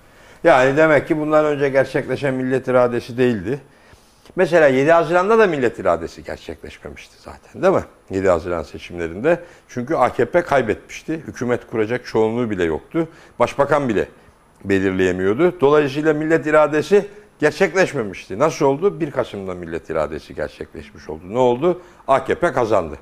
Yani 0.44 0.76
demek 0.76 1.08
ki 1.08 1.18
bundan 1.20 1.44
önce 1.44 1.68
gerçekleşen 1.68 2.34
millet 2.34 2.68
iradesi 2.68 3.18
değildi. 3.18 3.60
Mesela 4.36 4.68
7 4.68 4.92
Haziran'da 4.92 5.38
da 5.38 5.46
millet 5.46 5.78
iradesi 5.78 6.24
gerçekleşmemişti 6.24 7.16
zaten 7.18 7.62
değil 7.62 7.74
mi? 7.74 7.84
7 8.10 8.28
Haziran 8.28 8.62
seçimlerinde. 8.62 9.40
Çünkü 9.68 9.94
AKP 9.94 10.42
kaybetmişti. 10.42 11.12
Hükümet 11.12 11.66
kuracak 11.66 12.06
çoğunluğu 12.06 12.50
bile 12.50 12.64
yoktu. 12.64 13.08
Başbakan 13.38 13.88
bile 13.88 14.08
belirleyemiyordu. 14.64 15.60
Dolayısıyla 15.60 16.14
millet 16.14 16.46
iradesi 16.46 17.06
gerçekleşmemişti. 17.38 18.38
Nasıl 18.38 18.66
oldu? 18.66 19.00
1 19.00 19.10
Kasım'da 19.10 19.54
millet 19.54 19.90
iradesi 19.90 20.34
gerçekleşmiş 20.34 21.08
oldu. 21.08 21.22
Ne 21.28 21.38
oldu? 21.38 21.80
AKP 22.08 22.52
kazandı. 22.52 22.98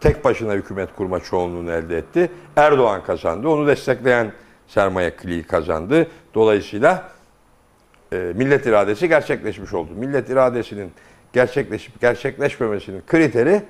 Tek 0.00 0.24
başına 0.24 0.52
hükümet 0.52 0.88
kurma 0.96 1.20
çoğunluğunu 1.20 1.72
elde 1.72 1.98
etti. 1.98 2.30
Erdoğan 2.56 3.02
kazandı. 3.02 3.48
Onu 3.48 3.66
destekleyen 3.66 4.32
sermaye 4.68 5.16
kliği 5.16 5.42
kazandı. 5.42 6.06
Dolayısıyla 6.34 7.10
e, 8.12 8.32
millet 8.36 8.66
iradesi 8.66 9.08
gerçekleşmiş 9.08 9.74
oldu. 9.74 9.90
Millet 9.96 10.30
iradesinin 10.30 10.92
gerçekleşip 11.32 12.00
gerçekleşmemesinin 12.00 13.02
kriteri 13.06 13.62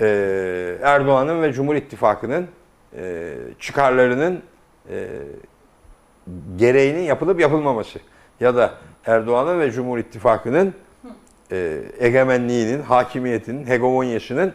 e, 0.00 0.78
Erdoğan'ın 0.82 1.42
ve 1.42 1.52
Cumhur 1.52 1.74
İttifakı'nın 1.74 2.46
e, 2.96 3.34
çıkarlarının 3.60 4.42
e, 4.90 5.08
gereğinin 6.56 7.02
yapılıp 7.02 7.40
yapılmaması 7.40 7.98
ya 8.40 8.56
da 8.56 8.74
Erdoğan'ın 9.06 9.60
ve 9.60 9.70
Cumhur 9.70 9.98
İttifakı'nın 9.98 10.74
egemenliğinin, 11.98 12.82
hakimiyetinin, 12.82 13.66
hegemonyasının 13.66 14.54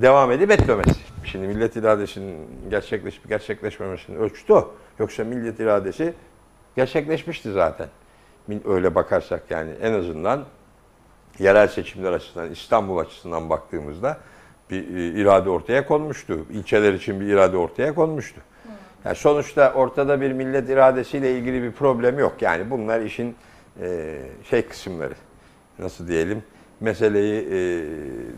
devam 0.00 0.32
edip 0.32 0.50
etmemesi. 0.50 1.00
Şimdi 1.24 1.46
millet 1.46 1.76
iradesinin 1.76 2.36
gerçekleşip 2.70 3.28
gerçekleşmemesinin 3.28 4.16
ölçütü 4.18 4.52
o. 4.52 4.74
Yoksa 4.98 5.24
millet 5.24 5.60
iradesi 5.60 6.14
gerçekleşmişti 6.76 7.52
zaten. 7.52 7.88
Öyle 8.64 8.94
bakarsak 8.94 9.50
yani 9.50 9.70
en 9.82 9.92
azından 9.92 10.44
yerel 11.38 11.68
seçimler 11.68 12.12
açısından, 12.12 12.50
İstanbul 12.50 12.98
açısından 12.98 13.50
baktığımızda 13.50 14.18
bir 14.70 14.96
e, 14.96 15.20
irade 15.20 15.50
ortaya 15.50 15.86
konmuştu. 15.86 16.46
İlçeler 16.50 16.92
için 16.92 17.20
bir 17.20 17.26
irade 17.26 17.56
ortaya 17.56 17.94
konmuştu. 17.94 18.40
Yani 19.04 19.16
sonuçta 19.16 19.72
ortada 19.72 20.20
bir 20.20 20.32
millet 20.32 20.70
iradesiyle 20.70 21.38
ilgili 21.38 21.62
bir 21.62 21.72
problem 21.72 22.18
yok. 22.18 22.34
Yani 22.40 22.70
bunlar 22.70 23.00
işin 23.00 23.36
e, 23.80 24.16
şey 24.50 24.66
kısımları. 24.66 25.14
Nasıl 25.78 26.08
diyelim? 26.08 26.42
Meseleyi 26.84 27.48
e, 27.52 27.84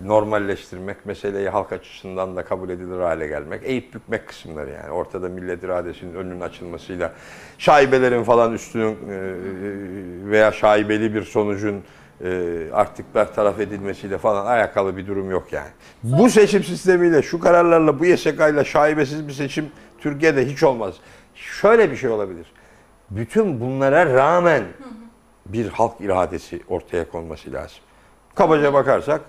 normalleştirmek, 0.05 1.07
meseleyi 1.07 1.49
halk 1.49 1.73
açısından 1.73 2.37
da 2.37 2.45
kabul 2.45 2.69
edilir 2.69 3.01
hale 3.01 3.27
gelmek, 3.27 3.61
eğip 3.65 3.95
bükmek 3.95 4.29
kısımları 4.29 4.71
yani. 4.71 4.91
Ortada 4.91 5.29
millet 5.29 5.63
iradesinin 5.63 6.15
önünün 6.15 6.41
açılmasıyla 6.41 7.13
şaibelerin 7.59 8.25
falan 8.25 8.53
üstünün 8.53 8.93
e, 8.93 8.97
veya 10.31 10.53
şaibeli 10.53 11.15
bir 11.15 11.23
sonucun 11.23 11.83
e, 12.25 12.29
artık 12.73 13.15
bertaraf 13.15 13.61
edilmesiyle 13.61 14.19
falan 14.19 14.47
alakalı 14.47 14.97
bir 14.97 15.07
durum 15.07 15.31
yok 15.31 15.53
yani. 15.53 15.71
Bu 16.03 16.31
seçim 16.31 16.65
sistemiyle, 16.65 17.23
şu 17.23 17.41
kararlarla, 17.41 17.99
bu 17.99 18.05
YSK'yla 18.05 18.65
şaibesiz 18.65 19.29
bir 19.29 19.33
seçim 19.33 19.67
Türkiye'de 19.99 20.47
hiç 20.47 20.63
olmaz. 20.63 20.95
Şöyle 21.35 21.91
bir 21.91 21.97
şey 21.97 22.11
olabilir. 22.11 22.47
Bütün 23.11 23.61
bunlara 23.61 24.15
rağmen 24.15 24.63
bir 25.47 25.69
halk 25.69 26.01
iradesi 26.01 26.61
ortaya 26.69 27.09
konması 27.09 27.53
lazım. 27.53 27.86
Kabaca 28.37 28.73
bakarsak 28.73 29.21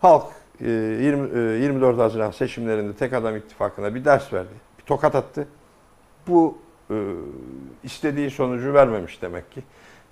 halk 0.00 0.24
e, 0.60 0.70
20, 0.70 1.38
e, 1.38 1.62
24 1.62 1.98
Haziran 1.98 2.30
seçimlerinde 2.30 2.94
tek 2.96 3.12
adam 3.12 3.36
ittifakına 3.36 3.94
bir 3.94 4.04
ders 4.04 4.32
verdi. 4.32 4.48
Bir 4.78 4.84
tokat 4.84 5.14
attı. 5.14 5.48
Bu 6.28 6.58
e, 6.90 6.94
istediği 7.84 8.30
sonucu 8.30 8.74
vermemiş 8.74 9.22
demek 9.22 9.52
ki. 9.52 9.62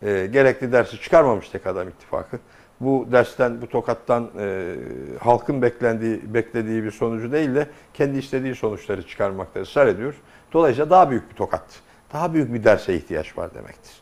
E, 0.03 0.27
gerekli 0.27 0.73
dersi 0.73 1.01
çıkarmamış 1.01 1.49
tek 1.49 1.67
adam 1.67 1.89
ittifakı. 1.89 2.39
Bu 2.81 3.07
dersten, 3.13 3.63
bu 3.63 3.69
tokattan 3.69 4.31
e, 4.39 4.75
halkın 5.21 5.63
beklendiği, 5.63 6.35
beklediği 6.35 6.85
bir 6.85 6.91
sonucu 6.91 7.33
değil 7.33 7.55
de 7.55 7.67
kendi 7.95 8.19
istediği 8.19 8.55
sonuçları 8.55 9.07
çıkarmakta 9.07 9.61
ısrar 9.61 9.87
ediyor. 9.87 10.15
Dolayısıyla 10.53 10.91
daha 10.91 11.11
büyük 11.11 11.31
bir 11.31 11.37
tokat, 11.37 11.65
daha 12.13 12.35
büyük 12.35 12.55
bir 12.55 12.65
derse 12.65 12.95
ihtiyaç 12.95 13.39
var 13.39 13.55
demektir. 13.55 13.93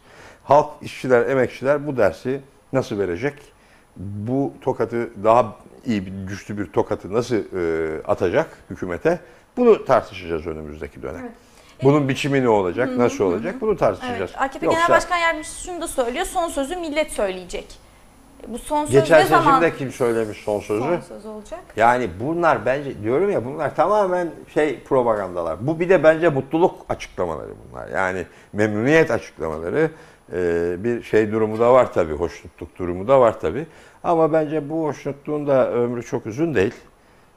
Halk, 0.44 0.70
işçiler, 0.82 1.26
emekçiler 1.26 1.86
bu 1.86 1.96
dersi 1.96 2.40
nasıl 2.72 2.98
verecek? 2.98 3.51
Bu 3.96 4.52
tokatı 4.60 5.24
daha 5.24 5.56
iyi, 5.86 6.06
bir, 6.06 6.12
güçlü 6.28 6.58
bir 6.58 6.66
tokatı 6.72 7.12
nasıl 7.12 7.36
e, 7.36 8.02
atacak 8.02 8.58
hükümete? 8.70 9.20
Bunu 9.56 9.84
tartışacağız 9.84 10.46
önümüzdeki 10.46 11.02
dönem. 11.02 11.20
Evet. 11.20 11.32
Bunun 11.82 12.08
biçimi 12.08 12.42
ne 12.42 12.48
olacak, 12.48 12.96
nasıl 12.96 13.24
olacak? 13.24 13.60
Bunu 13.60 13.76
tartışacağız. 13.76 14.30
Evet, 14.30 14.42
AKP 14.42 14.66
Yoksa- 14.66 14.80
Genel 14.80 14.88
Başkan 14.96 15.16
Yardımcısı 15.16 15.64
şunu 15.64 15.80
da 15.80 15.88
söylüyor. 15.88 16.26
Son 16.26 16.48
sözü 16.48 16.76
millet 16.76 17.12
söyleyecek. 17.12 17.78
Bu 18.48 18.58
son 18.58 18.84
söz 18.84 18.94
Geçen 18.94 19.20
ne 19.20 19.26
zaman 19.26 19.60
seçimde 19.60 19.76
kim 19.76 19.92
söylemiş 19.92 20.38
son 20.38 20.60
sözü? 20.60 20.80
son 20.82 21.00
söz 21.00 21.26
olacak? 21.26 21.60
Yani 21.76 22.10
bunlar 22.20 22.66
bence 22.66 23.02
diyorum 23.02 23.30
ya 23.30 23.44
bunlar 23.44 23.76
tamamen 23.76 24.30
şey 24.54 24.80
propagandalar. 24.82 25.66
Bu 25.66 25.80
bir 25.80 25.88
de 25.88 26.04
bence 26.04 26.28
mutluluk 26.28 26.86
açıklamaları 26.88 27.50
bunlar. 27.70 27.88
Yani 27.88 28.26
memnuniyet 28.52 29.10
açıklamaları. 29.10 29.90
Ee, 30.32 30.76
bir 30.84 31.02
şey 31.02 31.32
durumu 31.32 31.58
da 31.58 31.72
var 31.72 31.92
tabii, 31.92 32.12
hoşnutluk 32.12 32.78
durumu 32.78 33.08
da 33.08 33.20
var 33.20 33.40
tabii. 33.40 33.66
Ama 34.04 34.32
bence 34.32 34.68
bu 34.70 34.84
hoşnutluğun 34.84 35.46
da 35.46 35.72
ömrü 35.72 36.02
çok 36.02 36.26
uzun 36.26 36.54
değil. 36.54 36.74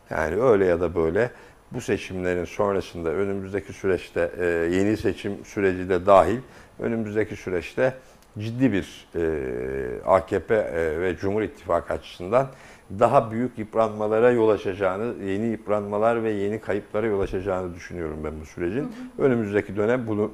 Yani 0.09 0.41
öyle 0.41 0.65
ya 0.65 0.81
da 0.81 0.95
böyle. 0.95 1.31
bu 1.71 1.81
seçimlerin 1.81 2.45
sonrasında 2.45 3.09
önümüzdeki 3.09 3.73
süreçte 3.73 4.31
e, 4.39 4.45
yeni 4.45 4.97
seçim 4.97 5.45
süreci 5.45 5.89
de 5.89 6.05
dahil 6.05 6.39
önümüzdeki 6.79 7.35
süreçte 7.35 7.93
ciddi 8.39 8.73
bir 8.73 9.07
e, 9.15 9.21
AKP 10.05 10.55
e, 10.55 11.01
ve 11.01 11.17
Cumhur 11.17 11.41
İttifakı 11.41 11.93
açısından 11.93 12.47
daha 13.00 13.32
büyük 13.32 13.58
yıpranmalara 13.58 14.32
yol 14.32 14.50
açacağını, 14.50 15.24
yeni 15.24 15.46
yıpranmalar 15.46 16.24
ve 16.24 16.32
yeni 16.32 16.62
kayıplara 16.62 17.08
yol 17.08 17.20
açacağını 17.20 17.75
düşünüyorum 17.75 18.18
ben 18.24 18.42
bu 18.42 18.46
sürecin. 18.46 18.92
Önümüzdeki 19.18 19.75
dönem 19.75 20.08
bunu 20.08 20.32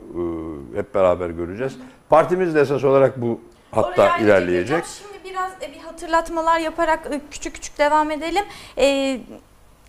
e, 0.74 0.78
hep 0.78 0.96
beraber 0.96 1.30
göreceğiz. 1.30 1.78
Partimiz 2.10 2.56
de 2.56 2.62
esas 2.62 2.84
olarak 2.84 3.22
bu 3.22 3.42
hatta 3.72 4.04
Oraya 4.04 4.18
ilerleyecek. 4.18 4.84
Şimdi 4.86 5.30
biraz 5.34 5.52
e, 5.52 5.74
bir 5.74 5.80
hatırlatmalar 5.80 6.60
yaparak 6.60 7.08
e, 7.12 7.22
küçük 7.32 7.54
küçük 7.54 7.80
devam 7.80 8.12
edelim. 8.12 8.44
E, 8.78 9.20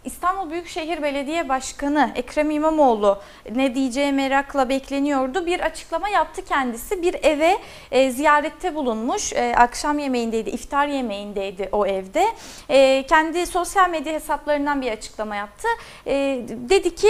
İstanbul 0.04 0.50
Büyükşehir 0.50 1.02
Belediye 1.02 1.49
Başkanı 1.49 2.12
Ekrem 2.14 2.50
İmamoğlu 2.50 3.18
ne 3.54 3.75
diyeceği 3.75 4.12
merakla 4.12 4.68
bekleniyordu. 4.68 5.47
Bir 5.47 5.61
açıklama 5.61 6.09
yaptı 6.09 6.44
kendisi. 6.44 7.02
Bir 7.02 7.14
eve 7.23 7.59
e, 7.90 8.11
ziyarette 8.11 8.75
bulunmuş. 8.75 9.32
E, 9.32 9.54
akşam 9.56 9.99
yemeğindeydi, 9.99 10.50
iftar 10.50 10.87
yemeğindeydi 10.87 11.68
o 11.73 11.87
evde. 11.87 12.26
E, 12.68 13.06
kendi 13.09 13.47
sosyal 13.47 13.90
medya 13.90 14.12
hesaplarından 14.12 14.82
bir 14.82 14.92
açıklama 14.92 15.37
yaptı. 15.37 15.68
E, 16.06 16.12
dedi 16.49 16.94
ki 16.94 17.09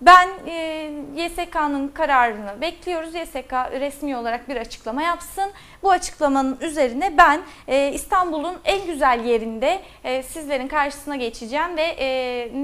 ben 0.00 0.28
e, 0.46 0.90
YSK'nın 1.16 1.88
kararını 1.88 2.60
bekliyoruz. 2.60 3.14
YSK 3.14 3.52
resmi 3.52 4.16
olarak 4.16 4.48
bir 4.48 4.56
açıklama 4.56 5.02
yapsın. 5.02 5.50
Bu 5.82 5.90
açıklamanın 5.90 6.58
üzerine 6.60 7.18
ben 7.18 7.40
e, 7.68 7.92
İstanbul'un 7.92 8.56
en 8.64 8.86
güzel 8.86 9.24
yerinde 9.24 9.82
e, 10.04 10.22
sizlerin 10.22 10.68
karşısına 10.68 11.16
geçeceğim 11.16 11.76
ve 11.76 11.82
e, 11.82 12.06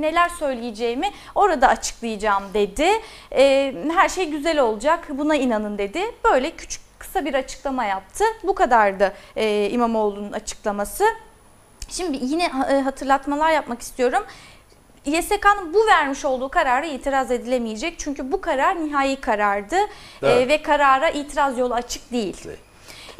neler 0.01 0.29
söyleyeceğimi 0.29 1.11
orada 1.35 1.69
açıklayacağım 1.69 2.45
dedi. 2.55 2.89
E, 3.33 3.75
her 3.93 4.09
şey 4.09 4.31
güzel 4.31 4.61
olacak 4.61 5.09
buna 5.11 5.35
inanın 5.35 5.79
dedi. 5.79 6.01
Böyle 6.25 6.51
küçük 6.51 6.83
kısa 6.99 7.25
bir 7.25 7.35
açıklama 7.35 7.85
yaptı. 7.85 8.25
Bu 8.43 8.55
kadardı 8.55 9.13
e, 9.37 9.71
İmamoğlu'nun 9.71 10.33
açıklaması. 10.33 11.05
Şimdi 11.89 12.19
yine 12.21 12.45
e, 12.45 12.81
hatırlatmalar 12.81 13.51
yapmak 13.51 13.83
istiyorum. 13.83 14.25
YSK'nın 15.05 15.75
bu 15.75 15.87
vermiş 15.87 16.25
olduğu 16.25 16.49
karara 16.49 16.87
itiraz 16.87 17.31
edilemeyecek. 17.31 17.99
Çünkü 17.99 18.33
bu 18.33 18.41
karar 18.41 18.87
nihai 18.87 19.21
karardı 19.21 19.77
Evet. 20.23 20.45
Ee, 20.45 20.49
ve 20.49 20.63
karara 20.63 21.11
itiraz 21.11 21.59
yolu 21.59 21.75
açık 21.75 22.13
değil. 22.13 22.37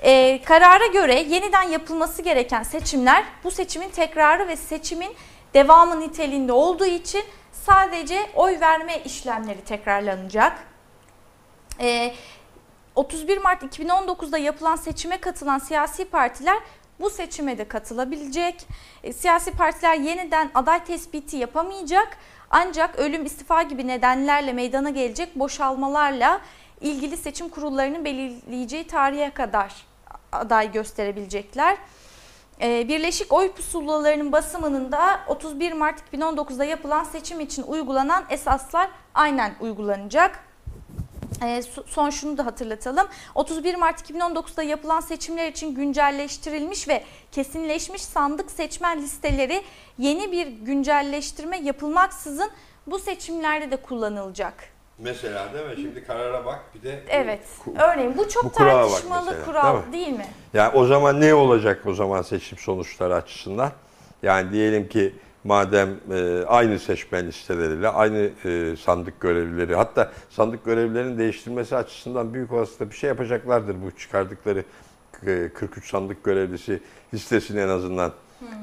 Ee, 0.03 0.43
karara 0.45 0.87
göre 0.87 1.21
yeniden 1.21 1.63
yapılması 1.63 2.23
gereken 2.23 2.63
seçimler 2.63 3.25
bu 3.45 3.51
seçimin 3.51 3.89
tekrarı 3.89 4.49
ve 4.49 4.57
seçimin 4.57 5.15
devamı 5.55 6.01
niteliğinde 6.01 6.53
olduğu 6.53 6.87
için 6.87 7.25
sadece 7.53 8.31
oy 8.35 8.61
verme 8.61 9.03
işlemleri 9.05 9.61
tekrarlanacak. 9.61 10.59
Ee, 11.81 12.15
31 12.95 13.39
Mart 13.39 13.63
2019'da 13.63 14.39
yapılan 14.39 14.77
seçime 14.77 15.19
katılan 15.19 15.59
siyasi 15.59 16.05
partiler 16.05 16.59
bu 17.03 17.11
seçime 17.11 17.59
de 17.59 17.69
katılabilecek. 17.69 18.67
E, 19.05 19.13
Siyasi 19.13 19.51
partiler 19.51 19.95
yeniden 19.95 20.51
aday 20.55 20.85
tespiti 20.85 21.37
yapamayacak. 21.37 22.17
Ancak 22.51 22.99
ölüm, 22.99 23.25
istifa 23.25 23.63
gibi 23.63 23.87
nedenlerle 23.87 24.53
meydana 24.53 24.91
gelecek 24.91 25.37
boşalmalarla 25.37 26.41
ilgili 26.81 27.17
seçim 27.17 27.49
kurullarının 27.49 28.05
belirleyeceği 28.05 28.87
tarihe 28.87 29.31
kadar 29.31 29.87
aday 30.33 30.73
gösterebilecekler. 30.73 31.77
E, 32.63 32.89
Birleşik 32.89 33.33
oy 33.33 33.53
pusulalarının 33.53 34.33
basımının 34.33 34.93
da 34.93 35.21
31 35.27 35.73
Mart 35.73 36.01
2019'da 36.13 36.65
yapılan 36.65 37.05
seçim 37.05 37.41
için 37.41 37.63
uygulanan 37.63 38.25
esaslar 38.31 38.91
aynen 39.15 39.55
uygulanacak. 39.61 40.52
E, 41.43 41.63
so- 41.63 41.85
Son 41.87 42.11
şunu 42.11 42.39
da 42.39 42.47
hatırlatalım. 42.47 43.09
31 43.35 43.75
Mart 43.75 44.11
2019'da 44.11 44.63
yapılan 44.63 45.01
seçimler 45.01 45.49
için 45.49 45.75
güncelleştirilmiş 45.75 46.89
ve 46.89 47.05
kesinleşmiş 47.33 48.03
sandık 48.03 48.51
seçmen 48.51 49.03
listeleri 49.03 49.63
yeni 49.99 50.33
bir 50.33 50.47
güncelleştirme 50.47 51.59
yapılmaksızın 51.61 52.51
bu 52.87 52.99
seçimlerde 52.99 53.71
de 53.71 53.77
kullanılacak. 53.77 54.55
Mesela 54.99 55.55
değil 55.55 55.67
mi? 55.67 55.75
Şimdi 55.77 56.05
karara 56.07 56.45
bak 56.47 56.61
bir 56.75 56.83
de 56.83 57.03
Evet. 57.09 57.41
Örneğin 57.79 58.19
bu 58.19 58.29
çok 58.29 58.45
bu 58.45 58.51
tartışmalı 58.51 59.27
mesela, 59.27 59.45
kural 59.45 59.75
değil 59.75 59.87
mi? 59.87 59.93
değil 59.93 60.19
mi? 60.19 60.27
Yani 60.55 60.75
o 60.75 60.85
zaman 60.87 61.21
ne 61.21 61.35
olacak 61.35 61.87
o 61.87 61.95
zaman 61.95 62.23
seçim 62.23 62.59
sonuçları 62.59 63.15
açısından? 63.15 63.73
Yani 64.23 64.53
diyelim 64.53 64.89
ki 64.89 65.15
madem 65.45 65.89
e, 66.13 66.45
aynı 66.47 66.79
seçmen 66.79 67.27
listeleriyle 67.27 67.89
aynı 67.89 68.31
e, 68.45 68.77
sandık 68.77 69.21
görevlileri 69.21 69.75
hatta 69.75 70.13
sandık 70.31 70.65
görevlilerinin 70.65 71.19
değiştirmesi 71.19 71.77
açısından 71.77 72.35
büyük 72.35 72.53
olasılıkla 72.53 72.91
bir 72.91 72.97
şey 72.97 73.09
yapacaklardır 73.09 73.77
bu 73.83 73.91
çıkardıkları 73.91 74.65
e, 75.27 75.51
43 75.55 75.91
sandık 75.91 76.25
görevlisi 76.25 76.81
listesini 77.15 77.61
en 77.61 77.69
azından. 77.69 78.13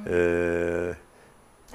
E, 0.09 0.93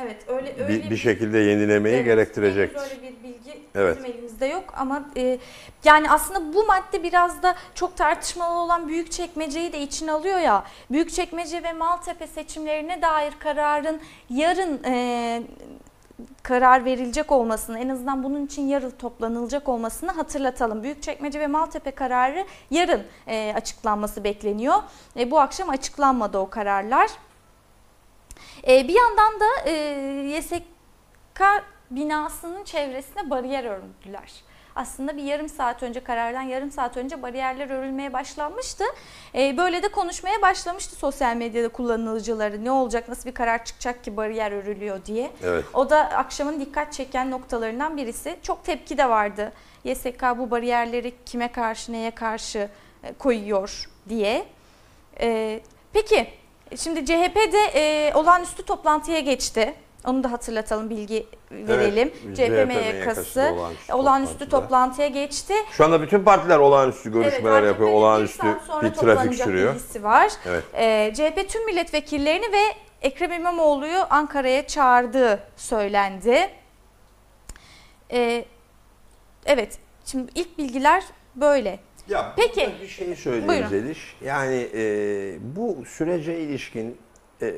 Evet 0.03 0.17
öyle 0.29 0.55
öyle 0.59 0.69
bir, 0.69 0.91
bir 0.91 0.97
şekilde 0.97 1.39
yenilemeyi 1.39 1.97
Evet, 1.97 2.05
gerektirecektir. 2.05 2.81
henüz 2.81 2.91
Öyle 2.93 3.03
bir 3.03 3.23
bilgi 3.23 3.63
Evet. 3.75 3.97
bizim 3.99 4.11
elimizde 4.11 4.47
yok 4.47 4.65
ama 4.77 5.03
e, 5.17 5.39
yani 5.85 6.11
aslında 6.11 6.55
bu 6.55 6.67
madde 6.67 7.03
biraz 7.03 7.43
da 7.43 7.55
çok 7.75 7.97
tartışmalı 7.97 8.59
olan 8.59 8.89
Büyükçekmece'yi 8.89 9.73
de 9.73 9.81
içine 9.81 10.13
alıyor 10.13 10.39
ya. 10.39 10.65
Büyükçekmece 10.91 11.63
ve 11.63 11.73
Maltepe 11.73 12.27
seçimlerine 12.27 13.03
dair 13.03 13.33
kararın 13.39 14.01
yarın 14.31 14.85
e, 14.85 15.43
karar 16.43 16.85
verilecek 16.85 17.33
olmasını 17.33 17.79
en 17.79 17.89
azından 17.89 18.23
bunun 18.23 18.47
için 18.47 18.63
yarın 18.69 18.91
toplanılacak 18.91 19.69
olmasını 19.69 20.11
hatırlatalım. 20.11 20.83
Büyükçekmece 20.83 21.41
ve 21.41 21.47
Maltepe 21.47 21.91
kararı 21.91 22.45
yarın 22.71 23.03
e, 23.29 23.53
açıklanması 23.57 24.25
bekleniyor. 24.25 24.75
E, 25.19 25.31
bu 25.31 25.41
akşam 25.41 25.71
açıklanmadı 25.71 26.39
o 26.39 26.51
kararlar. 26.51 27.11
E, 28.69 28.89
bir 28.89 28.95
yandan 28.95 29.41
da 29.41 29.71
e, 29.71 29.73
YSK 30.37 31.41
binasının 31.91 32.65
çevresine 32.65 33.31
bariyer 33.31 33.65
ördüler. 33.65 34.33
Aslında 34.77 35.17
bir 35.17 35.23
yarım 35.23 35.49
saat 35.49 35.83
önce 35.83 36.01
karardan 36.01 36.43
yarım 36.43 36.71
saat 36.71 36.97
önce 36.97 37.23
bariyerler 37.23 37.71
örülmeye 37.71 38.13
başlanmıştı. 38.13 38.85
E, 39.35 39.57
böyle 39.57 39.83
de 39.83 39.89
konuşmaya 39.89 40.43
başlamıştı 40.43 40.97
sosyal 40.97 41.37
medyada 41.37 41.69
kullanıcıları. 41.69 42.65
Ne 42.65 42.71
olacak, 42.71 43.09
nasıl 43.09 43.29
bir 43.29 43.35
karar 43.35 43.65
çıkacak 43.65 44.05
ki 44.05 44.17
bariyer 44.17 44.53
örülüyor 44.53 45.05
diye. 45.05 45.31
Evet. 45.43 45.65
O 45.75 45.91
da 45.91 45.99
akşamın 45.99 46.61
dikkat 46.61 46.93
çeken 46.93 47.31
noktalarından 47.31 47.97
birisi. 47.97 48.39
Çok 48.43 48.65
tepki 48.65 48.99
de 48.99 49.09
vardı. 49.09 49.53
YSK 49.85 50.23
bu 50.39 50.51
bariyerleri 50.51 51.15
kime 51.27 51.53
karşı, 51.53 51.93
neye 51.93 52.11
karşı 52.11 52.69
e, 53.03 53.13
koyuyor 53.13 53.91
diye. 54.09 54.47
E, 55.21 55.61
peki, 55.93 56.29
şimdi 56.77 57.07
CHP'de 57.07 57.63
e, 57.75 58.15
olağanüstü 58.15 58.63
toplantıya 58.63 59.21
geçti. 59.21 59.75
Onu 60.07 60.25
da 60.25 60.33
hatırlatalım, 60.33 60.91
bilgi 60.91 61.27
verelim. 61.51 62.13
Evet, 62.27 62.37
CHP 62.37 62.69
MYK'sı 62.69 63.41
olağanüstü, 63.41 63.93
olağanüstü 63.93 64.49
toplantıya 64.49 65.09
geçti. 65.09 65.55
Şu 65.71 65.85
anda 65.85 66.03
bütün 66.03 66.25
partiler 66.25 66.59
olağanüstü 66.59 67.13
görüşmeler 67.13 67.59
Evet, 67.59 67.69
yapıyor. 67.69 67.91
Olağanüstü 67.91 68.47
bir 68.83 68.91
trafik 68.91 69.35
sürüyor. 69.35 69.75
var. 70.01 70.33
Evet. 70.47 70.65
Ee, 70.75 71.13
CHP 71.17 71.49
tüm 71.49 71.67
milletvekillerini 71.67 72.53
ve 72.53 72.63
Ekrem 73.03 73.33
İmamoğlu'yu 73.33 74.07
Ankara'ya 74.11 74.67
çağırdığı 74.67 75.41
söylendi. 75.57 76.51
Ee, 78.13 78.45
evet, 79.47 79.79
şimdi 80.05 80.33
ilk 80.35 80.59
bilgiler 80.59 81.05
böyle. 81.37 81.79
Ya 82.09 82.33
Peki. 82.37 82.73
bir 82.83 82.89
şey 82.89 83.17
söyleyeyim 83.17 83.49
Buyurun. 83.49 83.69
Zeliş. 83.69 84.17
Yani 84.25 84.69
e, 84.75 85.39
bu 85.57 85.85
sürece 85.87 86.41
ilişkin 86.41 86.97
e, 87.43 87.55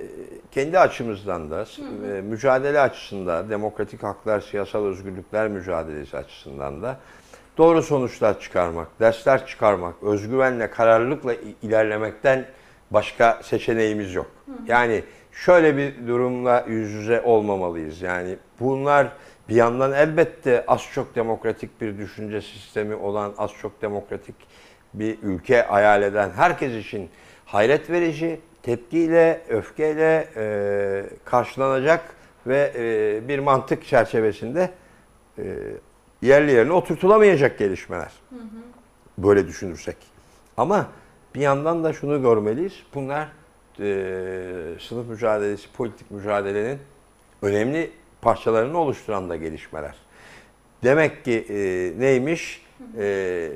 kendi 0.50 0.78
açımızdan 0.78 1.50
da 1.50 1.66
e, 2.08 2.20
mücadele 2.20 2.80
açısından, 2.80 3.50
demokratik 3.50 4.02
haklar, 4.02 4.40
siyasal 4.40 4.84
özgürlükler 4.84 5.48
mücadelesi 5.48 6.16
açısından 6.16 6.82
da 6.82 6.96
doğru 7.58 7.82
sonuçlar 7.82 8.40
çıkarmak, 8.40 9.00
dersler 9.00 9.46
çıkarmak, 9.46 10.02
özgüvenle, 10.02 10.70
kararlılıkla 10.70 11.34
ilerlemekten 11.62 12.46
başka 12.90 13.40
seçeneğimiz 13.42 14.14
yok. 14.14 14.30
Yani 14.66 15.04
şöyle 15.32 15.76
bir 15.76 16.06
durumla 16.08 16.64
yüz 16.68 16.92
yüze 16.92 17.20
olmamalıyız. 17.20 18.02
Yani 18.02 18.36
bunlar 18.60 19.12
bir 19.48 19.54
yandan 19.54 19.92
elbette 19.92 20.64
az 20.68 20.82
çok 20.92 21.14
demokratik 21.14 21.80
bir 21.80 21.98
düşünce 21.98 22.40
sistemi 22.40 22.94
olan, 22.94 23.34
az 23.38 23.50
çok 23.62 23.82
demokratik 23.82 24.34
bir 24.94 25.18
ülke 25.22 25.62
hayal 25.62 26.02
eden 26.02 26.30
herkes 26.30 26.72
için 26.74 27.10
hayret 27.44 27.90
verici, 27.90 28.40
tepkiyle, 28.62 29.42
öfkeyle 29.48 30.28
e, 30.36 31.04
karşılanacak 31.24 32.14
ve 32.46 32.72
e, 32.76 33.28
bir 33.28 33.38
mantık 33.38 33.86
çerçevesinde 33.86 34.70
e, 35.38 35.44
yerli 36.22 36.52
yerine 36.52 36.72
oturtulamayacak 36.72 37.58
gelişmeler. 37.58 38.12
Böyle 39.18 39.46
düşünürsek. 39.46 39.96
Ama 40.56 40.86
bir 41.34 41.40
yandan 41.40 41.84
da 41.84 41.92
şunu 41.92 42.22
görmeliyiz. 42.22 42.82
Bunlar 42.94 43.28
e, 43.80 44.78
sınıf 44.80 45.08
mücadelesi, 45.08 45.72
politik 45.72 46.10
mücadelenin 46.10 46.78
önemli 47.42 47.90
parçalarını 48.26 48.78
oluşturan 48.78 49.30
da 49.30 49.36
gelişmeler. 49.36 49.94
Demek 50.84 51.24
ki 51.24 51.46
e, 51.48 51.56
neymiş? 52.00 52.62
E, 52.98 53.50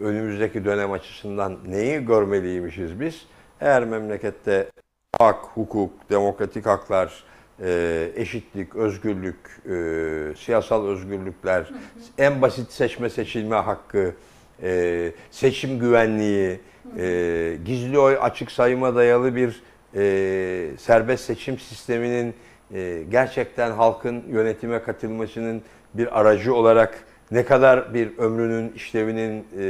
önümüzdeki 0.00 0.64
dönem 0.64 0.92
açısından 0.92 1.58
neyi 1.66 2.04
görmeliymişiz 2.04 3.00
biz? 3.00 3.26
Eğer 3.60 3.84
memlekette 3.84 4.70
hak, 5.18 5.44
hukuk, 5.54 6.10
demokratik 6.10 6.66
haklar, 6.66 7.24
e, 7.62 8.10
eşitlik, 8.16 8.76
özgürlük, 8.76 9.36
e, 9.66 10.36
siyasal 10.36 10.86
özgürlükler, 10.86 11.70
en 12.18 12.42
basit 12.42 12.72
seçme 12.72 13.10
seçilme 13.10 13.56
hakkı, 13.56 14.14
e, 14.62 15.12
seçim 15.30 15.78
güvenliği, 15.78 16.60
e, 16.98 17.58
gizli 17.64 17.98
oy 17.98 18.18
açık 18.20 18.50
sayıma 18.50 18.94
dayalı 18.94 19.36
bir 19.36 19.62
e, 19.94 20.76
serbest 20.78 21.24
seçim 21.24 21.58
sisteminin 21.58 22.34
e, 22.74 23.02
gerçekten 23.10 23.70
halkın 23.70 24.24
yönetime 24.28 24.82
katılmasının 24.82 25.62
bir 25.94 26.20
aracı 26.20 26.54
olarak 26.54 27.04
ne 27.30 27.44
kadar 27.44 27.94
bir 27.94 28.18
ömrünün, 28.18 28.72
işlevinin 28.72 29.44
e, 29.58 29.66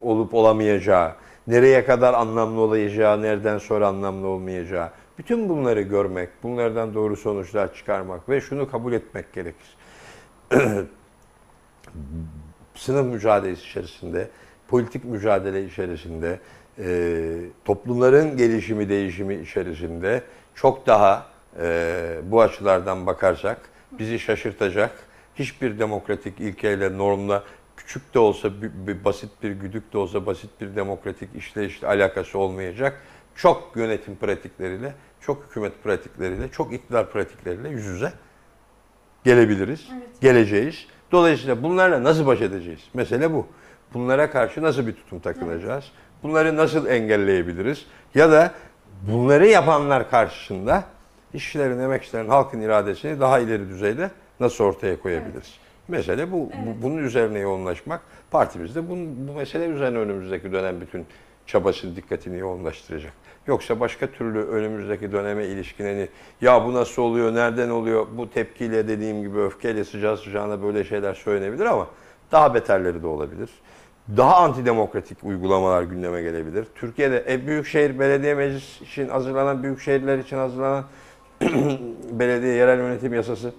olup 0.00 0.34
olamayacağı, 0.34 1.12
nereye 1.46 1.84
kadar 1.84 2.14
anlamlı 2.14 2.60
olacağı, 2.60 3.22
nereden 3.22 3.58
sonra 3.58 3.88
anlamlı 3.88 4.26
olmayacağı, 4.26 4.90
bütün 5.18 5.48
bunları 5.48 5.82
görmek, 5.82 6.28
bunlardan 6.42 6.94
doğru 6.94 7.16
sonuçlar 7.16 7.74
çıkarmak 7.74 8.28
ve 8.28 8.40
şunu 8.40 8.70
kabul 8.70 8.92
etmek 8.92 9.32
gerekir. 9.32 9.76
Sınıf 12.74 13.06
mücadelesi 13.06 13.68
içerisinde, 13.68 14.28
politik 14.68 15.04
mücadele 15.04 15.64
içerisinde, 15.64 16.38
e, 16.78 17.38
toplumların 17.64 18.36
gelişimi, 18.36 18.88
değişimi 18.88 19.34
içerisinde 19.34 20.22
çok 20.54 20.86
daha 20.86 21.31
e, 21.60 22.16
bu 22.24 22.40
açılardan 22.40 23.06
bakarsak 23.06 23.58
bizi 23.92 24.18
şaşırtacak, 24.18 24.90
hiçbir 25.34 25.78
demokratik 25.78 26.40
ilkeyle, 26.40 26.98
normla 26.98 27.44
küçük 27.76 28.14
de 28.14 28.18
olsa, 28.18 28.62
bir, 28.62 28.70
bir 28.86 29.04
basit 29.04 29.30
bir 29.42 29.50
güdük 29.50 29.92
de 29.92 29.98
olsa, 29.98 30.26
basit 30.26 30.50
bir 30.60 30.76
demokratik 30.76 31.28
işleyişle 31.36 31.86
alakası 31.86 32.38
olmayacak 32.38 33.02
çok 33.34 33.76
yönetim 33.76 34.16
pratikleriyle, 34.16 34.94
çok 35.20 35.44
hükümet 35.44 35.84
pratikleriyle, 35.84 36.48
çok 36.48 36.72
iktidar 36.72 37.10
pratikleriyle 37.10 37.68
yüz 37.68 37.84
yüze 37.84 38.12
gelebiliriz, 39.24 39.88
geleceğiz. 40.20 40.86
Dolayısıyla 41.12 41.62
bunlarla 41.62 42.04
nasıl 42.04 42.26
baş 42.26 42.40
edeceğiz? 42.40 42.80
Mesele 42.94 43.32
bu. 43.32 43.46
Bunlara 43.94 44.30
karşı 44.30 44.62
nasıl 44.62 44.86
bir 44.86 44.92
tutum 44.92 45.20
takınacağız? 45.20 45.84
Bunları 46.22 46.56
nasıl 46.56 46.86
engelleyebiliriz? 46.86 47.86
Ya 48.14 48.32
da 48.32 48.52
bunları 49.02 49.46
yapanlar 49.46 50.10
karşısında 50.10 50.84
işçilerin, 51.34 51.78
emekçilerin, 51.78 52.28
halkın 52.28 52.60
iradesini 52.60 53.20
daha 53.20 53.38
ileri 53.38 53.68
düzeyde 53.68 54.10
nasıl 54.40 54.64
ortaya 54.64 55.00
koyabiliriz? 55.00 55.58
Mesele 55.88 56.32
bu. 56.32 56.36
bu. 56.36 56.82
Bunun 56.82 56.98
üzerine 56.98 57.38
yoğunlaşmak. 57.38 58.00
Partimiz 58.30 58.74
de 58.74 58.88
bu, 58.88 58.96
bu 59.28 59.32
mesele 59.32 59.66
üzerine 59.66 59.98
önümüzdeki 59.98 60.52
dönem 60.52 60.80
bütün 60.80 61.06
çabasını, 61.46 61.96
dikkatini 61.96 62.38
yoğunlaştıracak. 62.38 63.12
Yoksa 63.46 63.80
başka 63.80 64.06
türlü 64.06 64.42
önümüzdeki 64.42 65.12
döneme 65.12 65.46
ilişkin 65.46 65.84
hani 65.84 66.08
ya 66.40 66.64
bu 66.64 66.74
nasıl 66.74 67.02
oluyor, 67.02 67.34
nereden 67.34 67.70
oluyor, 67.70 68.06
bu 68.16 68.30
tepkiyle 68.30 68.88
dediğim 68.88 69.22
gibi 69.22 69.38
öfkeyle 69.38 69.84
sıcağı 69.84 70.16
sıcağına 70.16 70.62
böyle 70.62 70.84
şeyler 70.84 71.14
söylenebilir 71.14 71.64
ama 71.64 71.86
daha 72.32 72.54
beterleri 72.54 73.02
de 73.02 73.06
olabilir. 73.06 73.50
Daha 74.16 74.36
antidemokratik 74.36 75.24
uygulamalar 75.24 75.82
gündeme 75.82 76.22
gelebilir. 76.22 76.66
Türkiye'de 76.74 77.24
e, 77.28 77.46
Büyükşehir 77.46 77.98
Belediye 77.98 78.34
Meclisi 78.34 78.84
için 78.84 79.08
hazırlanan, 79.08 79.62
büyükşehirler 79.62 80.18
için 80.18 80.36
hazırlanan 80.36 80.84
belediye 82.10 82.54
yerel 82.54 82.78
yönetim 82.78 83.14
yasası, 83.14 83.52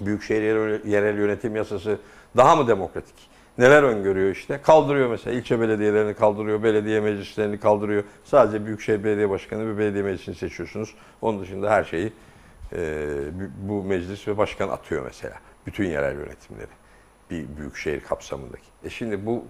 Büyükşehir 0.00 0.84
yerel, 0.84 1.18
yönetim 1.18 1.56
yasası 1.56 1.98
daha 2.36 2.56
mı 2.56 2.68
demokratik? 2.68 3.14
Neler 3.58 3.82
öngörüyor 3.82 4.30
işte? 4.30 4.60
Kaldırıyor 4.62 5.10
mesela 5.10 5.36
ilçe 5.36 5.60
belediyelerini 5.60 6.14
kaldırıyor, 6.14 6.62
belediye 6.62 7.00
meclislerini 7.00 7.60
kaldırıyor. 7.60 8.04
Sadece 8.24 8.66
Büyükşehir 8.66 9.04
Belediye 9.04 9.30
Başkanı 9.30 9.68
ve 9.68 9.78
belediye 9.78 10.02
meclisini 10.02 10.34
seçiyorsunuz. 10.34 10.94
Onun 11.22 11.40
dışında 11.40 11.70
her 11.70 11.84
şeyi 11.84 12.12
e, 12.72 13.06
bu 13.68 13.84
meclis 13.84 14.28
ve 14.28 14.38
başkan 14.38 14.68
atıyor 14.68 15.04
mesela. 15.04 15.34
Bütün 15.66 15.84
yerel 15.84 16.14
yönetimleri 16.14 16.70
bir 17.30 17.46
büyükşehir 17.56 18.00
kapsamındaki. 18.00 18.66
E 18.84 18.90
şimdi 18.90 19.26
bu 19.26 19.44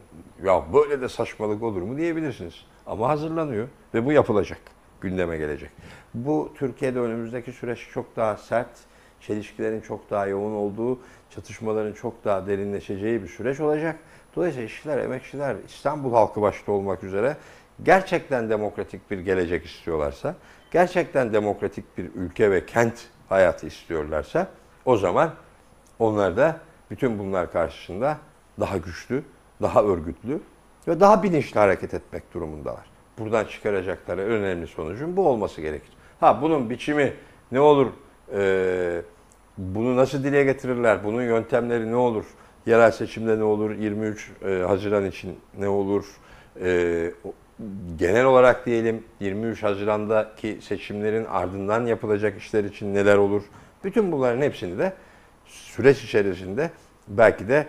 ya 0.45 0.65
böyle 0.73 1.01
de 1.01 1.09
saçmalık 1.09 1.63
olur 1.63 1.83
mu 1.83 1.97
diyebilirsiniz. 1.97 2.55
Ama 2.87 3.09
hazırlanıyor 3.09 3.69
ve 3.95 4.07
bu 4.07 4.13
yapılacak. 4.13 4.61
Gündeme 5.01 5.37
gelecek. 5.37 5.71
Bu 6.15 6.53
Türkiye'de 6.55 7.01
önümüzdeki 7.01 7.53
süreç 7.53 7.89
çok 7.93 8.17
daha 8.17 8.37
sert, 8.37 8.69
çelişkilerin 9.21 9.81
çok 9.81 10.11
daha 10.11 10.27
yoğun 10.27 10.55
olduğu, 10.55 10.99
çatışmaların 11.31 11.93
çok 11.93 12.25
daha 12.25 12.47
derinleşeceği 12.47 13.23
bir 13.23 13.29
süreç 13.29 13.61
olacak. 13.61 13.97
Dolayısıyla 14.37 14.67
işçiler, 14.67 14.99
emekçiler, 14.99 15.57
İstanbul 15.67 16.13
halkı 16.13 16.43
başta 16.43 16.73
olmak 16.73 17.05
üzere 17.05 17.37
gerçekten 17.83 18.51
demokratik 18.51 19.11
bir 19.11 19.19
gelecek 19.19 19.67
istiyorlarsa, 19.67 20.35
gerçekten 20.71 21.33
demokratik 21.33 21.99
bir 21.99 22.11
ülke 22.15 22.51
ve 22.51 22.67
kent 22.67 22.95
hayatı 23.29 23.67
istiyorlarsa 23.67 24.49
o 24.85 24.97
zaman 24.97 25.35
onlar 25.99 26.37
da 26.37 26.61
bütün 26.91 27.19
bunlar 27.19 27.53
karşısında 27.53 28.19
daha 28.61 28.77
güçlü, 28.77 29.23
daha 29.63 29.83
örgütlü 29.83 30.41
ve 30.89 31.01
daha 31.01 31.23
bilinçli 31.23 31.61
hareket 31.61 31.95
etmek 31.95 32.35
durumundalar. 32.35 32.88
Buradan 33.19 33.45
çıkaracakları 33.45 34.21
önemli 34.21 34.67
sonucun 34.67 35.17
bu 35.17 35.29
olması 35.29 35.61
gerekir. 35.61 35.91
Ha 36.21 36.43
bunun 36.43 36.71
biçimi 36.71 37.13
ne 37.53 37.61
olur, 37.61 37.87
e, 38.35 39.03
bunu 39.59 39.97
nasıl 39.97 40.25
dile 40.25 40.45
getirirler, 40.45 41.05
bunun 41.05 41.23
yöntemleri 41.23 41.91
ne 41.91 41.97
olur, 41.97 42.25
yerel 42.67 42.91
seçimde 42.91 43.39
ne 43.39 43.43
olur, 43.43 43.71
23 43.71 44.31
e, 44.43 44.63
Haziran 44.67 45.07
için 45.07 45.37
ne 45.59 45.69
olur, 45.69 46.07
e, 46.63 47.11
genel 47.97 48.25
olarak 48.25 48.67
diyelim 48.67 49.05
23 49.21 49.63
Haziran'daki 49.63 50.59
seçimlerin 50.63 51.25
ardından 51.25 51.87
yapılacak 51.87 52.39
işler 52.39 52.65
için 52.65 52.95
neler 52.95 53.17
olur, 53.17 53.43
bütün 53.85 54.13
bunların 54.13 54.43
hepsini 54.43 54.79
de 54.79 54.93
süreç 55.47 56.05
içerisinde 56.05 56.71
belki 57.09 57.49
de 57.49 57.67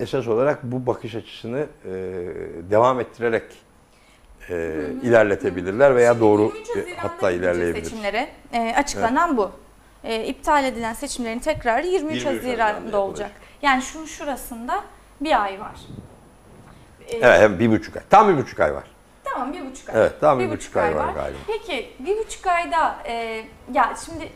esas 0.00 0.28
olarak 0.28 0.62
bu 0.62 0.86
bakış 0.86 1.14
açısını 1.14 1.66
e, 1.84 1.90
devam 2.70 3.00
ettirerek 3.00 3.42
e, 4.50 4.76
ilerletebilirler 5.02 5.96
veya 5.96 6.20
doğru 6.20 6.42
23 6.42 6.68
e, 6.88 6.96
hatta 6.96 7.30
ilerleyebilir. 7.30 7.84
Seçimlere 7.84 8.28
e, 8.52 8.74
açıklanan 8.76 9.36
bu. 9.36 9.50
E, 10.04 10.24
iptal 10.24 10.64
edilen 10.64 10.92
seçimlerin 10.94 11.38
tekrarı 11.38 11.86
23, 11.86 12.24
23 12.24 12.26
Haziran'da 12.26 12.64
Haziran'da 12.74 12.98
olacak. 13.00 13.30
Yani 13.62 13.82
şunun 13.82 14.04
şurasında 14.06 14.84
bir 15.20 15.42
ay 15.42 15.60
var. 15.60 15.74
E, 17.08 17.16
Evet, 17.16 17.40
hem 17.40 17.58
bir 17.58 17.70
buçuk 17.70 17.96
ay. 17.96 18.02
Tam 18.10 18.28
bir 18.28 18.42
buçuk 18.42 18.60
ay 18.60 18.74
var. 18.74 18.84
Tamam 19.24 19.52
bir 19.52 19.66
buçuk 19.70 19.88
ay. 19.88 20.00
Evet, 20.00 20.12
tam 20.20 20.38
bir 20.38 20.50
buçuk 20.50 20.76
ay 20.76 20.96
var 20.96 21.08
galiba. 21.14 21.38
Peki 21.46 21.90
bir 21.98 22.18
buçuk 22.18 22.46
ayda 22.46 22.96
e, 23.06 23.44
ya 23.74 23.94
şimdi 24.04 24.28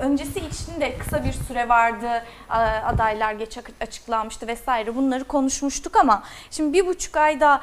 öncesi 0.00 0.38
için 0.40 0.80
de 0.80 0.98
kısa 0.98 1.24
bir 1.24 1.32
süre 1.32 1.68
vardı. 1.68 2.08
a- 2.50 2.62
Adaylar 2.86 3.32
geç 3.32 3.58
ak- 3.58 3.70
açıklanmıştı 3.80 4.46
vesaire. 4.46 4.96
Bunları 4.96 5.24
konuşmuştuk 5.24 5.96
ama 5.96 6.22
şimdi 6.50 6.72
bir 6.72 6.86
buçuk 6.86 7.16
ayda 7.16 7.60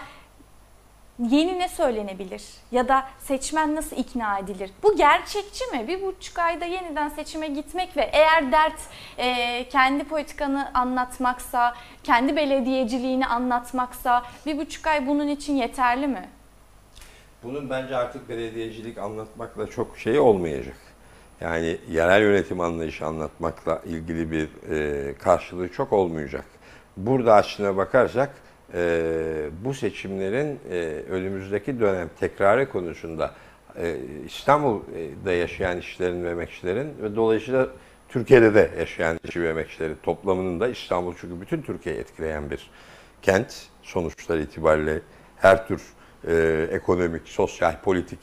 yeni 1.20 1.60
ne 1.60 1.70
söylenebilir? 1.70 2.44
Ya 2.72 2.88
da 2.88 3.04
seçmen 3.20 3.76
nasıl 3.76 3.96
ikna 3.96 4.40
edilir? 4.40 4.72
Bu 4.84 4.96
gerçekçi 4.96 5.66
mi? 5.66 5.88
Bir 5.88 6.02
buçuk 6.02 6.40
ayda 6.40 6.66
yeniden 6.66 7.10
seçime 7.10 7.48
gitmek 7.48 7.98
ve 7.98 8.10
eğer 8.14 8.52
dert 8.52 8.80
e, 9.18 9.70
kendi 9.70 10.04
politikanı 10.04 10.72
anlatmaksa, 10.74 11.76
kendi 12.04 12.36
belediyeciliğini 12.36 13.28
anlatmaksa 13.28 14.24
bir 14.46 14.58
buçuk 14.58 14.88
ay 14.88 15.08
bunun 15.08 15.28
için 15.28 15.56
yeterli 15.56 16.08
mi? 16.08 16.30
Bunun 17.44 17.70
bence 17.70 17.96
artık 17.96 18.30
belediyecilik 18.30 18.98
anlatmakla 18.98 19.68
çok 19.68 19.98
şey 19.98 20.20
olmayacak. 20.20 20.78
Yani 21.42 21.78
yerel 21.90 22.22
yönetim 22.22 22.60
anlayışı 22.60 23.06
anlatmakla 23.06 23.82
ilgili 23.86 24.32
bir 24.32 24.50
e, 24.72 25.14
karşılığı 25.18 25.72
çok 25.72 25.94
olmayacak. 25.94 26.46
Burada 26.98 27.36
aslına 27.36 27.78
bakarsak 27.78 28.36
e, 28.74 29.50
bu 29.66 29.74
seçimlerin 29.74 30.60
e, 30.72 30.76
önümüzdeki 31.10 31.80
dönem 31.80 32.10
tekrarı 32.20 32.70
konusunda 32.70 33.32
e, 33.80 33.98
İstanbul'da 34.26 35.32
yaşayan 35.32 35.78
işçilerin 35.78 36.24
ve 36.24 36.30
emekçilerin 36.30 36.94
ve 37.02 37.16
dolayısıyla 37.16 37.68
Türkiye'de 38.10 38.54
de 38.54 38.72
yaşayan 38.80 39.20
işçi 39.24 39.42
ve 39.42 39.50
emekçilerin 39.50 39.98
toplamının 40.04 40.60
da 40.60 40.68
İstanbul 40.68 41.14
çünkü 41.22 41.42
bütün 41.42 41.62
Türkiye'yi 41.62 42.02
etkileyen 42.02 42.50
bir 42.50 42.70
kent 43.22 43.56
sonuçlar 43.84 44.38
itibariyle 44.38 45.02
her 45.38 45.68
tür 45.68 45.82
e, 46.28 46.68
ekonomik, 46.72 47.28
sosyal, 47.28 47.82
politik 47.82 48.20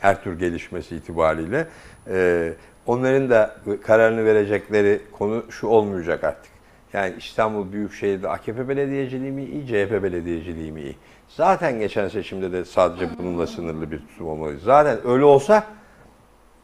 her 0.00 0.22
tür 0.22 0.38
gelişmesi 0.38 0.96
itibariyle 0.96 1.68
e, 2.10 2.52
onların 2.86 3.30
da 3.30 3.56
kararını 3.82 4.24
verecekleri 4.24 5.00
konu 5.12 5.44
şu 5.50 5.66
olmayacak 5.66 6.24
artık. 6.24 6.55
Yani 6.96 7.14
İstanbul 7.18 7.72
Büyükşehir'de 7.72 8.28
AKP 8.28 8.68
belediyeciliği 8.68 9.32
mi 9.32 9.44
iyi, 9.44 9.66
CHP 9.66 10.02
belediyeciliği 10.02 10.72
mi 10.72 10.80
iyi? 10.80 10.96
Zaten 11.28 11.78
geçen 11.78 12.08
seçimde 12.08 12.52
de 12.52 12.64
sadece 12.64 13.18
bununla 13.18 13.46
sınırlı 13.46 13.90
bir 13.90 13.98
tutum 13.98 14.28
olmalıydı. 14.28 14.60
Zaten 14.60 14.98
öyle 15.06 15.24
olsa 15.24 15.64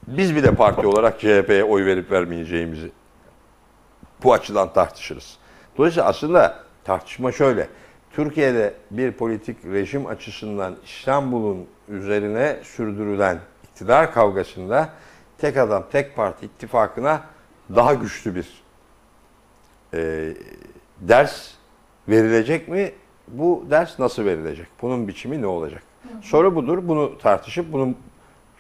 biz 0.07 0.37
bir 0.37 0.43
de 0.43 0.55
parti 0.55 0.87
olarak 0.87 1.21
CHP'ye 1.21 1.65
oy 1.65 1.85
verip 1.85 2.11
vermeyeceğimizi 2.11 2.93
bu 4.23 4.33
açıdan 4.33 4.73
tartışırız. 4.73 5.39
Dolayısıyla 5.77 6.09
aslında 6.09 6.59
tartışma 6.85 7.33
şöyle. 7.33 7.69
Türkiye'de 8.13 8.75
bir 8.91 9.13
politik 9.13 9.65
rejim 9.65 10.07
açısından 10.07 10.77
İstanbul'un 10.85 11.67
üzerine 11.89 12.57
sürdürülen 12.63 13.39
iktidar 13.65 14.13
kavgasında 14.13 14.89
tek 15.39 15.57
adam 15.57 15.85
tek 15.93 16.17
parti 16.17 16.47
ittifakına 16.47 17.21
daha 17.75 17.95
güçlü 17.95 18.35
bir 18.35 18.62
e, 19.95 20.35
ders 21.01 21.51
verilecek 22.09 22.69
mi? 22.69 22.93
Bu 23.29 23.65
ders 23.71 23.99
nasıl 23.99 24.25
verilecek? 24.25 24.67
Bunun 24.83 25.09
biçimi 25.09 25.43
ne 25.43 25.47
olacak? 25.47 25.83
Soru 26.23 26.55
budur. 26.55 26.89
Bunu 26.89 27.19
tartışıp 27.19 27.73
bunun 27.73 27.97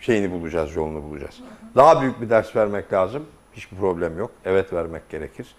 şeyini 0.00 0.30
bulacağız, 0.30 0.76
yolunu 0.76 1.02
bulacağız. 1.02 1.40
Daha 1.76 2.00
büyük 2.00 2.20
bir 2.20 2.30
ders 2.30 2.56
vermek 2.56 2.92
lazım. 2.92 3.24
Hiçbir 3.52 3.76
problem 3.76 4.18
yok. 4.18 4.30
Evet 4.44 4.72
vermek 4.72 5.10
gerekir. 5.10 5.54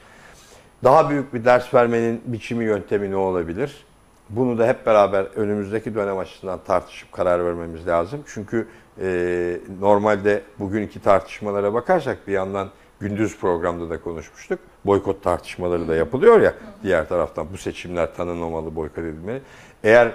Daha 0.84 1.10
büyük 1.10 1.34
bir 1.34 1.46
ders 1.46 1.74
vermenin 1.74 2.22
biçimi, 2.26 2.66
yöntemi 2.66 3.12
ne 3.12 3.16
olabilir? 3.16 3.86
Bunu 4.30 4.58
da 4.58 4.68
hep 4.68 4.86
beraber 4.86 5.26
önümüzdeki 5.36 5.96
dönem 5.96 6.18
açısından 6.18 6.60
tartışıp 6.68 7.12
karar 7.12 7.46
vermemiz 7.46 7.88
lazım. 7.88 8.24
Çünkü 8.28 8.68
e, 9.02 9.58
normalde 9.80 10.42
bugünkü 10.60 11.02
tartışmalara 11.02 11.74
bakarsak 11.74 12.28
bir 12.28 12.34
yandan 12.34 12.70
gündüz 13.04 13.38
programda 13.38 13.90
da 13.90 14.02
konuşmuştuk. 14.02 14.60
Boykot 14.86 15.24
tartışmaları 15.24 15.88
da 15.88 15.96
yapılıyor 15.96 16.42
ya 16.42 16.54
diğer 16.84 17.10
taraftan 17.10 17.48
bu 17.54 17.58
seçimler 17.58 18.16
tanınmamalı, 18.16 18.76
boykot 18.76 18.98
edilmeli. 18.98 19.42
Eğer 19.84 20.12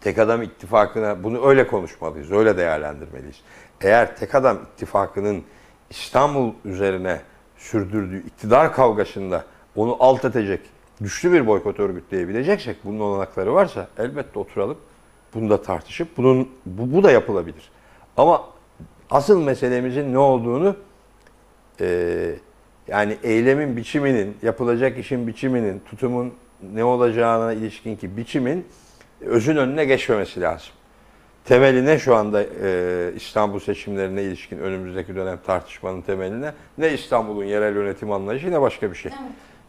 tek 0.00 0.18
adam 0.18 0.42
ittifakına 0.42 1.24
bunu 1.24 1.48
öyle 1.48 1.66
konuşmalıyız, 1.66 2.32
öyle 2.32 2.56
değerlendirmeliyiz. 2.56 3.40
Eğer 3.80 4.16
tek 4.16 4.34
adam 4.34 4.58
ittifakının 4.72 5.42
İstanbul 5.90 6.52
üzerine 6.64 7.20
sürdürdüğü 7.56 8.26
iktidar 8.26 8.72
kavgasında 8.72 9.44
onu 9.76 9.96
alt 10.00 10.24
edecek 10.24 10.60
güçlü 11.00 11.32
bir 11.32 11.46
boykot 11.46 11.80
örgütleyebileceksek, 11.80 12.76
bunun 12.84 13.00
olanakları 13.00 13.54
varsa 13.54 13.88
elbette 13.98 14.38
oturalım, 14.38 14.76
bunu 15.34 15.50
da 15.50 15.62
tartışıp 15.62 16.16
bunun 16.16 16.48
bu, 16.66 16.96
bu 16.96 17.02
da 17.02 17.10
yapılabilir. 17.10 17.70
Ama 18.16 18.44
asıl 19.10 19.42
meselemizin 19.42 20.12
ne 20.12 20.18
olduğunu 20.18 20.76
e, 21.80 22.30
yani 22.88 23.16
eylemin 23.22 23.76
biçiminin, 23.76 24.36
yapılacak 24.42 24.98
işin 24.98 25.26
biçiminin, 25.26 25.82
tutumun 25.90 26.34
ne 26.72 26.84
olacağına 26.84 27.52
ilişkin 27.52 27.96
ki 27.96 28.16
biçimin 28.16 28.66
özün 29.20 29.56
önüne 29.56 29.84
geçmemesi 29.84 30.40
lazım. 30.40 30.72
Temeline 31.44 31.98
şu 31.98 32.14
anda 32.14 32.42
e, 32.42 33.12
İstanbul 33.16 33.58
seçimlerine 33.58 34.22
ilişkin 34.22 34.58
önümüzdeki 34.58 35.16
dönem 35.16 35.38
tartışmanın 35.46 36.02
temeline 36.02 36.52
ne 36.78 36.92
İstanbul'un 36.92 37.44
yerel 37.44 37.74
yönetim 37.74 38.12
anlayışı 38.12 38.50
ne 38.50 38.60
başka 38.60 38.90
bir 38.90 38.96
şey. 38.96 39.12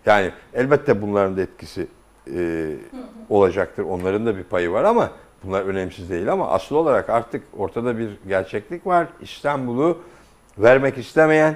Yani 0.05 0.31
elbette 0.53 1.01
bunların 1.01 1.37
da 1.37 1.41
etkisi 1.41 1.87
e, 2.35 2.71
olacaktır. 3.29 3.83
Onların 3.83 4.25
da 4.25 4.37
bir 4.37 4.43
payı 4.43 4.71
var 4.71 4.83
ama 4.83 5.11
bunlar 5.43 5.61
önemsiz 5.61 6.09
değil 6.09 6.31
ama 6.31 6.49
asıl 6.49 6.75
olarak 6.75 7.09
artık 7.09 7.43
ortada 7.57 7.97
bir 7.97 8.09
gerçeklik 8.27 8.87
var. 8.87 9.07
İstanbul'u 9.21 9.97
vermek 10.57 10.97
istemeyen, 10.97 11.55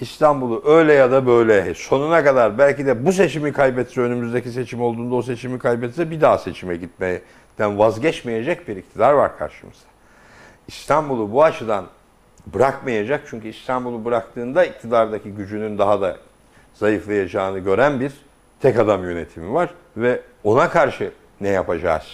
İstanbul'u 0.00 0.62
öyle 0.66 0.92
ya 0.92 1.10
da 1.10 1.26
böyle 1.26 1.74
sonuna 1.74 2.24
kadar 2.24 2.58
belki 2.58 2.86
de 2.86 3.06
bu 3.06 3.12
seçimi 3.12 3.52
kaybetse 3.52 4.00
önümüzdeki 4.00 4.50
seçim 4.50 4.82
olduğunda 4.82 5.14
o 5.14 5.22
seçimi 5.22 5.58
kaybetse 5.58 6.10
bir 6.10 6.20
daha 6.20 6.38
seçime 6.38 6.76
gitmeden 6.76 7.78
vazgeçmeyecek 7.78 8.68
bir 8.68 8.76
iktidar 8.76 9.12
var 9.12 9.38
karşımızda. 9.38 9.90
İstanbul'u 10.68 11.32
bu 11.32 11.44
açıdan 11.44 11.86
bırakmayacak 12.46 13.20
çünkü 13.30 13.48
İstanbul'u 13.48 14.04
bıraktığında 14.04 14.64
iktidardaki 14.64 15.30
gücünün 15.30 15.78
daha 15.78 16.00
da 16.00 16.16
zayıflayacağını 16.74 17.58
gören 17.58 18.00
bir 18.00 18.12
tek 18.60 18.78
adam 18.78 19.04
yönetimi 19.04 19.54
var 19.54 19.70
ve 19.96 20.20
ona 20.44 20.70
karşı 20.70 21.12
ne 21.40 21.48
yapacağız? 21.48 22.04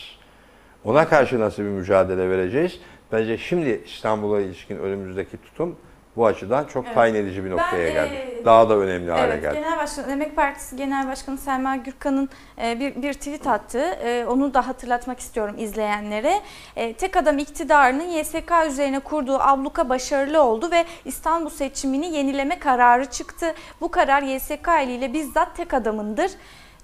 Ona 0.85 1.09
karşı 1.09 1.41
nasıl 1.41 1.63
bir 1.63 1.69
mücadele 1.69 2.31
vereceğiz? 2.31 2.81
Bence 3.13 3.39
şimdi 3.39 3.83
İstanbul'a 3.87 4.41
ilişkin 4.41 4.79
önümüzdeki 4.79 5.37
tutum 5.37 5.77
bu 6.17 6.27
açıdan 6.27 6.65
çok 6.65 6.85
Evet. 6.85 6.95
tayin 6.95 7.15
edici 7.15 7.45
bir 7.45 7.51
noktaya 7.51 7.87
Ben, 7.87 7.93
geldi. 7.95 8.15
e, 8.15 8.45
Daha 8.45 8.69
da 8.69 8.77
önemli 8.77 9.11
hale 9.11 9.23
Evet, 9.33 9.43
geldi. 9.43 9.55
Genel 9.55 9.79
Başkan, 9.79 10.11
Emek 10.11 10.37
Partisi 10.37 10.77
Genel 10.77 11.09
Başkanı 11.09 11.39
Selma 11.39 11.77
Gürkan'ın 11.77 12.29
e, 12.63 12.81
bir, 12.81 13.03
bir 13.03 13.13
tweet 13.15 13.47
attı. 13.47 13.79
E, 13.79 14.27
Onu 14.29 14.55
da 14.55 14.69
hatırlatmak 14.69 15.21
istiyorum 15.21 15.55
izleyenlere. 15.59 16.41
E, 16.77 16.93
Tek 16.93 17.17
adam 17.17 17.39
iktidarının 17.39 18.05
YSK 18.09 18.53
üzerine 18.67 18.99
kurduğu 18.99 19.39
abluka 19.41 19.89
başarılı 19.89 20.43
oldu 20.43 20.71
ve 20.71 20.85
İstanbul 21.05 21.51
seçimini 21.51 22.07
yenileme 22.17 22.59
kararı 22.59 23.07
çıktı. 23.07 23.55
Bu 23.81 23.91
karar 23.91 24.23
YSK 24.23 24.69
eliyle 24.83 25.13
bizzat 25.13 25.57
tek 25.57 25.75
adamındır. 25.75 26.31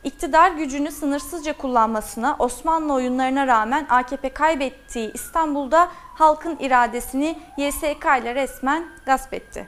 İktidar 0.05 0.51
gücünü 0.51 0.91
sınırsızca 0.91 1.53
kullanmasına, 1.57 2.37
Osmanlı 2.39 2.93
oyunlarına 2.95 3.47
rağmen 3.47 3.87
AKP 3.91 4.29
kaybettiği 4.29 5.13
İstanbul'da 5.15 5.89
halkın 6.23 6.57
iradesini 6.61 7.39
YSK 7.57 8.05
ile 8.21 8.35
resmen 8.35 8.85
gasp 9.07 9.35
etti 9.35 9.67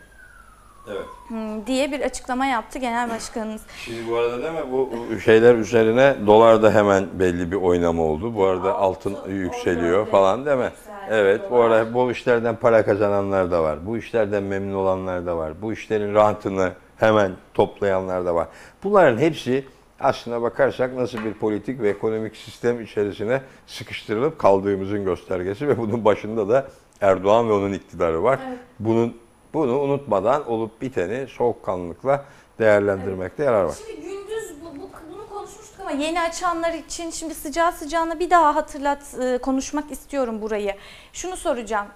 Evet. 0.88 1.04
Hmm, 1.28 1.66
diye 1.66 1.92
bir 1.92 2.00
açıklama 2.00 2.46
yaptı 2.46 2.78
Genel 2.78 3.10
Başkanımız. 3.10 3.62
Şimdi 3.84 4.10
bu 4.10 4.16
arada 4.16 4.42
değil 4.42 4.52
mi 4.52 4.72
bu 4.72 4.90
şeyler 5.20 5.54
üzerine 5.54 6.16
dolarda 6.26 6.74
hemen 6.74 7.06
belli 7.12 7.52
bir 7.52 7.56
oynama 7.56 8.02
oldu. 8.02 8.34
Bu 8.34 8.44
arada 8.44 8.74
altın 8.74 9.16
yükseliyor 9.28 10.06
falan 10.06 10.46
değil 10.46 10.58
mi? 10.58 10.70
Evet 11.10 11.40
bu 11.50 11.60
arada 11.60 11.94
bu 11.94 12.10
işlerden 12.10 12.56
para 12.56 12.84
kazananlar 12.84 13.50
da 13.50 13.62
var. 13.62 13.86
Bu 13.86 13.96
işlerden 13.96 14.42
memnun 14.42 14.74
olanlar 14.74 15.26
da 15.26 15.36
var. 15.36 15.52
Bu 15.62 15.72
işlerin 15.72 16.14
rantını 16.14 16.72
hemen 16.96 17.32
toplayanlar 17.54 18.26
da 18.26 18.34
var. 18.34 18.48
Bunların 18.84 19.18
hepsi 19.18 19.64
aslına 20.00 20.42
bakarsak 20.42 20.94
nasıl 20.94 21.24
bir 21.24 21.34
politik 21.34 21.80
ve 21.80 21.88
ekonomik 21.90 22.36
sistem 22.36 22.80
içerisine 22.80 23.42
sıkıştırılıp 23.66 24.38
kaldığımızın 24.38 25.04
göstergesi 25.04 25.68
ve 25.68 25.78
bunun 25.78 26.04
başında 26.04 26.48
da 26.48 26.68
Erdoğan 27.00 27.48
ve 27.48 27.52
onun 27.52 27.72
iktidarı 27.72 28.22
var. 28.22 28.38
Evet. 28.48 28.58
Bunun 28.80 29.16
bunu 29.54 29.80
unutmadan 29.80 30.48
olup 30.50 30.82
biteni 30.82 31.26
soğukkanlılıkla 31.28 32.24
değerlendirmekte 32.58 33.44
yarar 33.44 33.64
var. 33.64 33.74
Şimdi 33.86 34.00
gündüz 34.00 34.54
bu, 34.62 34.66
bu- 34.80 34.90
bunu 35.14 35.28
konuşmuştuk 35.28 35.80
ama 35.80 35.90
yeni 35.90 36.20
açanlar 36.20 36.72
için 36.72 37.10
şimdi 37.10 37.34
sıcağı 37.34 37.72
sıcağına 37.72 38.18
bir 38.20 38.30
daha 38.30 38.54
hatırlat 38.56 39.14
e, 39.22 39.38
konuşmak 39.38 39.90
istiyorum 39.90 40.42
burayı. 40.42 40.74
Şunu 41.12 41.36
soracağım. 41.36 41.86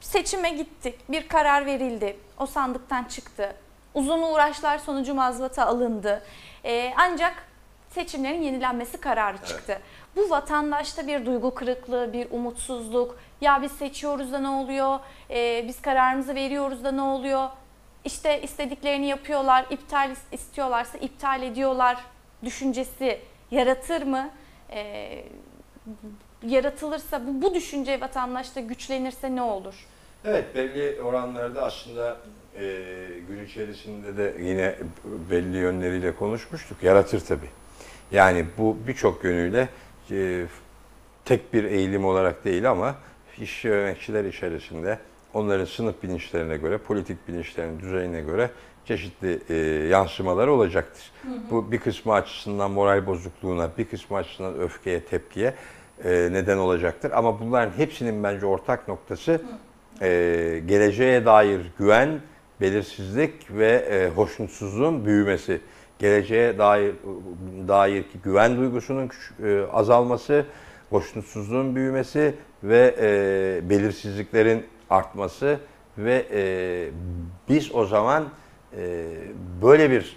Seçime 0.00 0.50
gittik. 0.50 0.98
Bir 1.10 1.28
karar 1.28 1.66
verildi. 1.66 2.16
O 2.38 2.46
sandıktan 2.46 3.04
çıktı. 3.04 3.54
Uzun 3.94 4.22
uğraşlar 4.22 4.78
sonucu 4.78 5.14
mazbata 5.14 5.66
alındı. 5.66 6.22
E, 6.64 6.92
ancak 6.96 7.34
seçimlerin 7.90 8.42
yenilenmesi 8.42 9.00
kararı 9.00 9.36
çıktı. 9.46 9.80
Bu 10.16 10.30
vatandaşta 10.30 11.06
bir 11.06 11.26
duygu 11.26 11.54
kırıklığı, 11.54 12.12
bir 12.12 12.26
umutsuzluk. 12.30 13.18
Ya 13.40 13.62
biz 13.62 13.72
seçiyoruz 13.72 14.32
da 14.32 14.38
ne 14.38 14.48
oluyor? 14.48 14.98
E, 15.30 15.64
biz 15.68 15.82
kararımızı 15.82 16.34
veriyoruz 16.34 16.84
da 16.84 16.92
ne 16.92 17.02
oluyor? 17.02 17.48
İşte 18.04 18.42
istediklerini 18.42 19.06
yapıyorlar, 19.06 19.66
iptal 19.70 20.10
is- 20.10 20.32
istiyorlarsa 20.34 20.98
iptal 20.98 21.42
ediyorlar 21.42 21.96
düşüncesi 22.44 23.20
yaratır 23.50 24.02
mı? 24.02 24.30
Ee, 24.72 25.24
yaratılırsa 26.46 27.20
bu, 27.26 27.42
bu 27.42 27.54
düşünce 27.54 28.00
vatandaşta 28.00 28.60
güçlenirse 28.60 29.36
ne 29.36 29.42
olur? 29.42 29.86
Evet 30.24 30.54
belli 30.54 31.02
oranlarda 31.02 31.62
aslında 31.62 32.16
e, 32.58 32.82
gün 33.28 33.44
içerisinde 33.44 34.16
de 34.16 34.34
yine 34.40 34.74
belli 35.30 35.56
yönleriyle 35.56 36.14
konuşmuştuk. 36.14 36.82
Yaratır 36.82 37.20
tabii. 37.20 37.50
Yani 38.12 38.46
bu 38.58 38.76
birçok 38.86 39.24
yönüyle 39.24 39.68
e, 40.10 40.44
tek 41.24 41.54
bir 41.54 41.64
eğilim 41.64 42.04
olarak 42.04 42.44
değil 42.44 42.70
ama 42.70 42.94
iş 43.38 43.64
yöneticiler 43.64 44.24
içerisinde 44.24 44.98
onların 45.34 45.64
sınıf 45.64 46.02
bilinçlerine 46.02 46.56
göre, 46.56 46.78
politik 46.78 47.28
bilinçlerinin 47.28 47.80
düzeyine 47.80 48.20
göre 48.20 48.50
çeşitli 48.84 49.40
e, 49.48 49.54
yansımaları 49.88 50.52
olacaktır. 50.52 51.12
Bu 51.50 51.72
bir 51.72 51.78
kısmı 51.78 52.12
açısından 52.12 52.70
moral 52.70 53.06
bozukluğuna, 53.06 53.70
bir 53.78 53.84
kısmı 53.84 54.16
açısından 54.16 54.60
öfkeye, 54.60 55.00
tepkiye 55.00 55.54
e, 56.04 56.28
neden 56.32 56.56
olacaktır. 56.56 57.10
Ama 57.10 57.40
bunların 57.40 57.70
hepsinin 57.76 58.22
bence 58.24 58.46
ortak 58.46 58.88
noktası 58.88 59.42
e, 60.02 60.62
geleceğe 60.66 61.24
dair 61.24 61.60
güven, 61.78 62.20
belirsizlik 62.60 63.50
ve 63.50 63.70
e, 63.70 64.08
hoşnutsuzluğun 64.08 65.04
büyümesi. 65.04 65.60
Geleceğe 65.98 66.58
dair 66.58 66.94
dair 67.68 68.04
güven 68.24 68.56
duygusunun 68.56 69.10
e, 69.44 69.60
azalması, 69.72 70.44
hoşnutsuzluğun 70.90 71.76
büyümesi 71.76 72.34
ve 72.62 72.94
e, 73.00 73.70
belirsizliklerin 73.70 74.66
artması 74.90 75.58
ve 75.98 76.26
e, 76.32 76.42
biz 77.48 77.74
o 77.74 77.86
zaman 77.86 78.24
e, 78.76 79.06
böyle 79.62 79.90
bir 79.90 80.16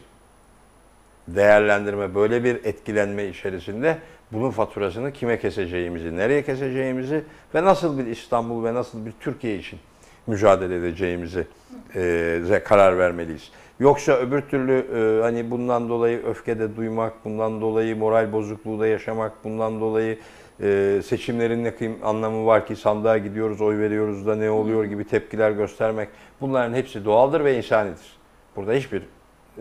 değerlendirme, 1.28 2.16
böyle 2.16 2.44
bir 2.44 2.56
etkilenme 2.56 3.26
içerisinde 3.26 3.98
bunun 4.32 4.52
faturasını 4.52 5.14
kime 5.14 5.40
keseceğimizi, 5.40 6.16
nereye 6.16 6.44
keseceğimizi 6.44 7.24
ve 7.56 7.64
nasıl 7.64 7.98
bir 7.98 8.06
İstanbul 8.06 8.64
ve 8.64 8.74
nasıl 8.74 9.06
bir 9.06 9.14
Türkiye 9.20 9.58
için 9.58 9.80
mücadele 10.28 10.76
edeceğimize 10.76 11.48
e, 11.96 12.62
karar 12.66 12.98
vermeliyiz. 12.98 13.52
Yoksa 13.80 14.14
öbür 14.14 14.42
türlü 14.42 14.74
e, 14.74 15.22
hani 15.22 15.52
bundan 15.52 15.90
dolayı 15.90 16.26
öfkede 16.26 16.76
duymak, 16.76 17.26
bundan 17.26 17.62
dolayı 17.62 17.98
moral 17.98 18.32
bozukluğu 18.32 18.80
da 18.80 18.88
yaşamak, 18.88 19.44
bundan 19.44 19.82
dolayı 19.82 20.18
e, 20.62 21.02
seçimlerin 21.06 21.64
ne 21.64 21.74
anlamı 22.04 22.46
var 22.46 22.66
ki 22.66 22.76
sandığa 22.76 23.18
gidiyoruz, 23.18 23.62
oy 23.62 23.78
veriyoruz 23.80 24.28
da 24.28 24.36
ne 24.36 24.50
oluyor 24.50 24.84
gibi 24.84 25.08
tepkiler 25.08 25.52
göstermek. 25.52 26.10
Bunların 26.42 26.74
hepsi 26.74 27.06
doğaldır 27.06 27.44
ve 27.44 27.58
insanidir. 27.58 28.18
Burada 28.56 28.74
hiçbir 28.74 29.02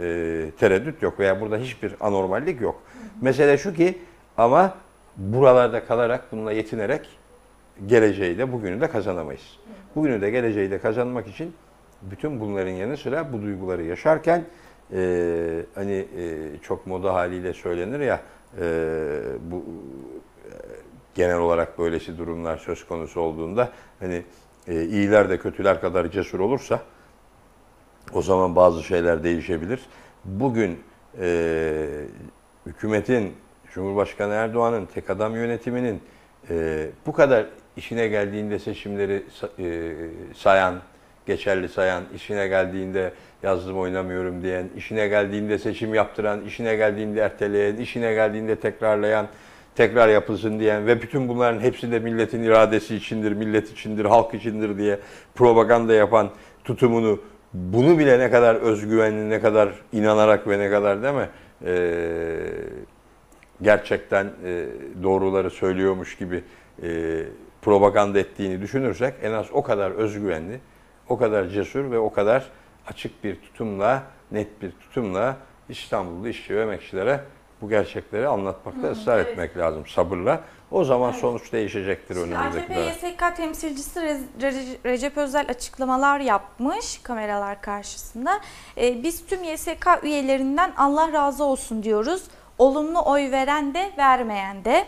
e, 0.01 0.51
tereddüt 0.59 1.03
yok 1.03 1.19
veya 1.21 1.41
burada 1.41 1.57
hiçbir 1.57 1.95
anormallik 2.01 2.61
yok. 2.61 2.83
Mesele 3.21 3.59
şu 3.59 3.75
ki 3.75 3.99
ama 4.37 4.75
buralarda 5.17 5.85
kalarak 5.85 6.33
bununla 6.33 6.53
yetinerek 6.53 7.09
geleceği 7.87 8.39
de 8.39 8.53
bugünü 8.53 8.81
de 8.81 8.91
kazanamayız. 8.91 9.59
Bugünü 9.97 10.21
de 10.21 10.31
geleceği 10.31 10.71
de 10.71 10.79
kazanmak 10.79 11.29
için 11.29 11.55
bütün 12.03 12.41
bunların 12.41 12.71
yanı 12.71 12.97
sıra 12.97 13.33
bu 13.33 13.43
duyguları 13.43 13.83
yaşarken 13.83 14.45
e, 14.93 15.63
hani 15.75 16.07
e, 16.19 16.39
çok 16.63 16.87
moda 16.87 17.15
haliyle 17.15 17.53
söylenir 17.53 18.01
ya 18.01 18.21
e, 18.61 18.65
bu 19.51 19.57
e, 19.57 20.51
genel 21.15 21.39
olarak 21.39 21.79
böylesi 21.79 22.19
durumlar 22.19 22.57
söz 22.57 22.87
konusu 22.87 23.21
olduğunda 23.21 23.71
hani 24.01 24.23
e, 24.69 24.85
iyiler 24.85 25.31
de 25.31 25.39
kötüler 25.39 25.81
kadar 25.81 26.11
cesur 26.11 26.41
olursa 26.41 26.81
o 28.13 28.23
zaman 28.23 28.57
bazı 28.57 28.83
şeyler 28.83 29.25
değişebilir. 29.25 29.81
Bugün 30.25 30.81
e, 31.21 31.87
hükümetin, 32.67 33.33
Cumhurbaşkanı 33.75 34.33
Erdoğan'ın, 34.33 34.87
tek 34.87 35.11
adam 35.11 35.35
yönetiminin 35.35 36.01
e, 36.51 36.87
bu 37.07 37.13
kadar 37.13 37.47
işine 37.77 38.09
geldiğinde 38.09 38.59
seçimleri 38.59 39.23
e, 39.59 39.93
sayan, 40.35 40.75
geçerli 41.27 41.69
sayan, 41.69 42.03
işine 42.17 42.49
geldiğinde 42.49 43.13
yazdım 43.43 43.79
oynamıyorum 43.79 44.43
diyen, 44.43 44.69
işine 44.77 45.09
geldiğinde 45.09 45.59
seçim 45.59 45.95
yaptıran, 45.95 46.45
işine 46.45 46.77
geldiğinde 46.77 47.21
erteleyen, 47.21 47.77
işine 47.77 48.15
geldiğinde 48.15 48.57
tekrarlayan, 48.57 49.27
tekrar 49.75 50.09
yapılsın 50.09 50.61
diyen 50.61 50.87
ve 50.87 51.03
bütün 51.03 51.29
bunların 51.29 51.61
hepsi 51.61 51.93
de 51.93 51.99
milletin 51.99 52.43
iradesi 52.43 52.97
içindir, 52.97 53.33
millet 53.33 53.73
içindir, 53.73 54.05
halk 54.05 54.35
içindir 54.35 54.79
diye 54.79 54.99
propaganda 55.35 55.95
yapan 55.95 56.31
tutumunu 56.65 57.21
bunu 57.55 57.99
bile 57.99 58.19
ne 58.19 58.31
kadar 58.31 58.55
özgüvenli, 58.55 59.31
ne 59.31 59.41
kadar 59.41 59.73
inanarak 59.93 60.49
ve 60.49 60.59
ne 60.59 60.71
kadar 60.71 61.03
değil 61.03 61.15
mi? 61.15 61.29
Ee, 61.67 62.37
gerçekten 63.63 64.25
e, 64.45 64.67
doğruları 65.03 65.51
söylüyormuş 65.51 66.17
gibi 66.17 66.45
e, 66.83 66.89
propaganda 67.63 68.19
ettiğini 68.19 68.61
düşünürsek 68.61 69.15
en 69.23 69.33
az 69.33 69.47
o 69.53 69.63
kadar 69.63 69.91
özgüvenli, 69.91 70.61
o 71.09 71.19
kadar 71.19 71.47
cesur 71.47 71.91
ve 71.91 71.99
o 71.99 72.13
kadar 72.13 72.51
açık 72.87 73.25
bir 73.25 73.41
tutumla, 73.41 74.03
net 74.31 74.63
bir 74.63 74.71
tutumla 74.71 75.37
İstanbullu 75.69 76.29
işçi 76.29 76.57
ve 76.57 76.63
emekçilere 76.63 77.21
bu 77.61 77.69
gerçekleri 77.69 78.29
anlatmakta 78.29 78.91
ısrar 78.91 79.19
evet. 79.19 79.29
etmek 79.29 79.57
lazım 79.57 79.87
sabırla. 79.87 80.41
O 80.71 80.85
zaman 80.85 81.11
Evet. 81.11 81.21
sonuç 81.21 81.53
değişecektir 81.53 82.15
Şimdi 82.15 82.35
önümüzdeki 82.35 82.69
dönem. 82.69 82.89
YSK 82.89 83.37
temsilcisi 83.37 84.01
Re- 84.01 84.85
Recep 84.85 85.19
Özel 85.19 85.47
açıklamalar 85.49 86.21
yapmış 86.21 87.01
kameralar 87.03 87.61
karşısında. 87.61 88.41
Ee, 88.77 89.03
biz 89.03 89.27
tüm 89.27 89.45
YSK 89.45 89.87
üyelerinden 90.03 90.73
Allah 90.77 91.13
razı 91.13 91.45
olsun 91.45 91.83
diyoruz. 91.83 92.23
Olumlu 92.59 93.03
oy 93.05 93.31
veren 93.31 93.75
de 93.75 93.91
vermeyen 93.99 94.65
de. 94.65 94.87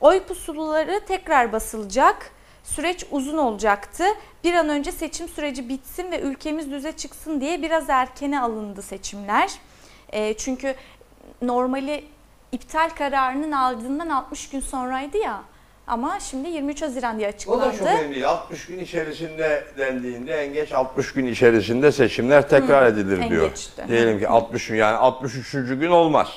Oy 0.00 0.22
pusuluları 0.22 1.00
tekrar 1.08 1.52
basılacak. 1.52 2.30
Süreç 2.64 3.06
uzun 3.10 3.38
olacaktı. 3.38 4.04
Bir 4.44 4.54
an 4.54 4.68
önce 4.68 4.92
seçim 4.92 5.28
süreci 5.28 5.68
bitsin 5.68 6.10
ve 6.10 6.20
ülkemiz 6.20 6.70
düze 6.70 6.92
çıksın 6.92 7.40
diye 7.40 7.62
biraz 7.62 7.90
erkene 7.90 8.40
alındı 8.40 8.82
seçimler. 8.82 9.50
Ee, 10.12 10.34
çünkü 10.34 10.74
normali 11.42 12.04
iptal 12.52 12.88
kararının 12.90 13.52
aldığından 13.52 14.08
60 14.08 14.48
gün 14.50 14.60
sonraydı 14.60 15.18
ya. 15.18 15.42
Ama 15.86 16.20
şimdi 16.20 16.48
23 16.48 16.82
Haziran 16.82 17.18
diye 17.18 17.28
O 17.28 17.30
da 17.60 17.62
açıklandı. 17.66 17.78
çok 17.78 17.88
önemli 18.00 18.14
değil. 18.14 18.28
60 18.28 18.66
gün 18.66 18.78
içerisinde 18.78 19.64
dendiğinde 19.78 20.34
en 20.44 20.52
geç 20.52 20.72
60 20.72 21.12
gün 21.12 21.26
içerisinde 21.26 21.92
seçimler 21.92 22.48
tekrar 22.48 22.86
edilir 22.86 23.18
en 23.18 23.30
diyor. 23.30 23.48
geçti. 23.48 23.84
Diyelim 23.88 24.18
ki 24.18 24.28
60 24.28 24.66
gün 24.68 24.76
yani 24.76 24.96
63. 24.96 25.52
gün 25.52 25.90
olmaz. 25.90 26.28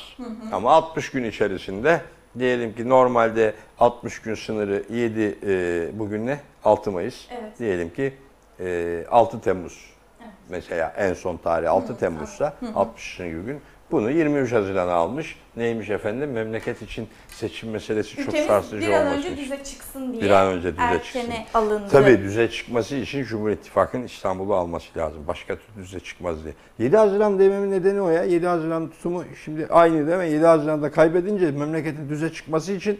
Ama 0.52 0.72
60 0.74 1.12
gün 1.12 1.24
içerisinde 1.24 2.02
diyelim 2.40 2.76
ki 2.76 2.90
normalde 2.90 3.54
60 3.80 4.22
gün 4.22 4.36
sınırı 4.36 4.84
7 4.90 5.38
e, 5.46 6.00
bugün 6.00 6.28
ne? 6.28 6.40
6 6.64 6.92
Mayıs. 6.92 7.28
Evet. 7.32 7.60
Diyelim 7.60 7.94
ki 7.94 8.14
e, 8.60 9.06
6 9.12 9.42
Temmuz. 9.42 9.94
Evet. 10.22 10.32
Mesela 10.50 10.94
en 10.98 11.14
son 11.14 11.38
tarih 11.38 11.72
6 11.72 11.98
Temmuz'sa 11.98 12.54
60. 12.76 13.18
gün. 13.18 13.62
Bunu 13.92 14.12
23 14.12 14.52
Haziran'a 14.52 14.92
almış. 14.94 15.36
Neymiş 15.58 15.90
efendim? 15.90 16.32
Memleket 16.32 16.82
için 16.82 17.08
seçim 17.30 17.70
meselesi 17.70 18.16
çok 18.16 18.28
Ülkemiz 18.28 18.48
sarsıcı 18.48 18.88
bir 18.88 18.94
an 18.94 19.02
olması 19.08 19.18
önce 19.18 19.32
için. 19.34 19.44
düze 19.44 19.64
çıksın 19.64 20.12
diye 20.14 20.22
Bir 20.22 20.30
an 20.30 20.48
önce 20.48 20.72
düze 20.74 20.82
erkene 20.84 21.04
çıksın. 21.36 21.60
alındı. 21.60 21.88
Tabii 21.92 22.18
düze 22.22 22.50
çıkması 22.52 22.96
için 22.96 23.24
Cumhur 23.24 23.50
İttifakı'nın 23.50 24.04
İstanbul'u 24.04 24.56
alması 24.56 25.00
lazım. 25.00 25.24
Başka 25.28 25.56
türlü 25.56 25.84
düze 25.86 26.00
çıkmaz 26.00 26.44
diye. 26.44 26.54
7 26.80 26.98
Haziran 26.98 27.40
dememin 27.40 27.72
nedeni 27.72 28.02
o 28.02 28.10
ya. 28.10 28.24
7 28.24 28.48
Haziran 28.48 28.90
tutumu 28.90 29.24
şimdi 29.46 29.68
aynı 29.70 30.08
değil 30.08 30.18
mi? 30.18 30.30
7 30.36 30.46
Haziran'da 30.46 30.92
kaybedince 30.92 31.52
memleketin 31.52 32.10
düze 32.10 32.34
çıkması 32.34 32.72
için 32.74 33.00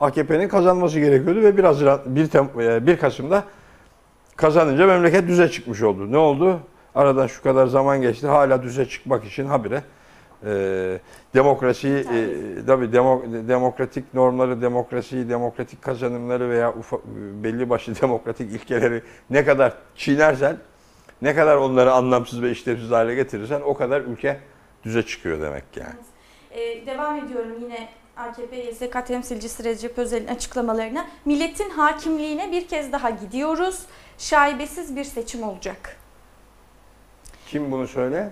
AKP'nin 0.00 0.48
kazanması 0.48 1.00
gerekiyordu 1.00 1.42
ve 1.42 1.56
1 1.56 1.64
Haziran 1.64 2.00
1, 2.06 2.26
Tem, 2.26 2.50
e, 2.60 2.86
1 2.86 2.96
Kasım'da 2.98 3.44
kazanınca 4.36 4.86
memleket 4.86 5.28
düze 5.28 5.48
çıkmış 5.50 5.82
oldu. 5.82 6.12
Ne 6.12 6.18
oldu? 6.18 6.60
Aradan 6.94 7.26
şu 7.26 7.42
kadar 7.42 7.66
zaman 7.66 8.00
geçti. 8.02 8.26
Hala 8.26 8.62
düze 8.62 8.86
çıkmak 8.88 9.24
için 9.24 9.46
habire 9.46 9.82
e, 10.44 10.98
demokrasiyi, 11.34 11.98
e, 11.98 12.28
tabii 12.66 12.92
demo, 12.92 13.22
demokratik 13.48 14.14
normları, 14.14 14.62
demokrasiyi, 14.62 15.28
demokratik 15.28 15.82
kazanımları 15.82 16.50
veya 16.50 16.74
ufa, 16.74 16.98
belli 17.44 17.70
başlı 17.70 17.94
demokratik 18.02 18.52
ilkeleri 18.52 19.02
ne 19.30 19.44
kadar 19.44 19.72
çiğnersen, 19.96 20.56
ne 21.22 21.34
kadar 21.34 21.56
onları 21.56 21.92
anlamsız 21.92 22.42
ve 22.42 22.50
işlevsiz 22.50 22.90
hale 22.90 23.14
getirirsen 23.14 23.60
o 23.60 23.74
kadar 23.74 24.00
ülke 24.00 24.40
düze 24.84 25.02
çıkıyor 25.02 25.40
demek 25.40 25.64
yani. 25.76 25.94
Ee, 26.50 26.86
devam 26.86 27.16
ediyorum 27.16 27.56
yine 27.62 27.88
AKP 28.16 28.56
YSK 28.56 29.06
temsilcisi 29.06 29.64
Recep 29.64 29.98
Özel'in 29.98 30.26
açıklamalarına. 30.26 31.06
Milletin 31.24 31.70
hakimliğine 31.70 32.52
bir 32.52 32.68
kez 32.68 32.92
daha 32.92 33.10
gidiyoruz. 33.10 33.86
Şaibesiz 34.18 34.96
bir 34.96 35.04
seçim 35.04 35.42
olacak. 35.42 35.96
Kim 37.46 37.72
bunu 37.72 37.88
söyle? 37.88 38.30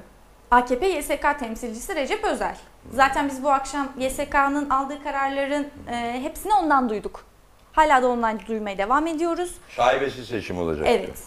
AKP 0.51 0.89
YSK 0.89 1.39
temsilcisi 1.39 1.95
Recep 1.95 2.25
Özel. 2.25 2.57
Zaten 2.93 3.29
biz 3.29 3.43
bu 3.43 3.51
akşam 3.51 3.89
YSK'nın 3.99 4.71
aldığı 4.71 5.03
kararların 5.05 5.69
e, 5.91 6.21
hepsini 6.23 6.55
ondan 6.55 6.89
duyduk. 6.89 7.25
Hala 7.73 8.03
da 8.03 8.09
ondan 8.09 8.39
duymaya 8.49 8.79
devam 8.79 9.07
ediyoruz. 9.07 9.55
Şaibesiz 9.69 10.29
seçim 10.29 10.59
olacak. 10.59 10.87
Evet. 10.91 11.19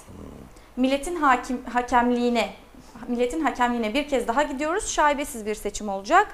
Milletin 0.76 1.16
hakim 1.16 1.66
hakemliğine 1.66 2.50
milletin 3.08 3.42
hakemliğine 3.42 3.94
bir 3.94 4.08
kez 4.08 4.28
daha 4.28 4.44
gidiyoruz. 4.44 4.90
Şaibesiz 4.90 5.46
bir 5.46 5.56
seçim 5.56 5.90
olacak. 5.90 6.28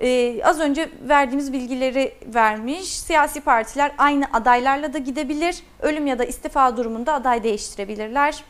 Ee, 0.00 0.44
az 0.44 0.60
önce 0.60 0.90
verdiğimiz 1.08 1.52
bilgileri 1.52 2.14
vermiş. 2.34 2.98
Siyasi 2.98 3.40
partiler 3.40 3.92
aynı 3.98 4.24
adaylarla 4.32 4.92
da 4.92 4.98
gidebilir. 4.98 5.62
Ölüm 5.82 6.06
ya 6.06 6.18
da 6.18 6.24
istifa 6.24 6.76
durumunda 6.76 7.14
aday 7.14 7.42
değiştirebilirler. 7.42 8.44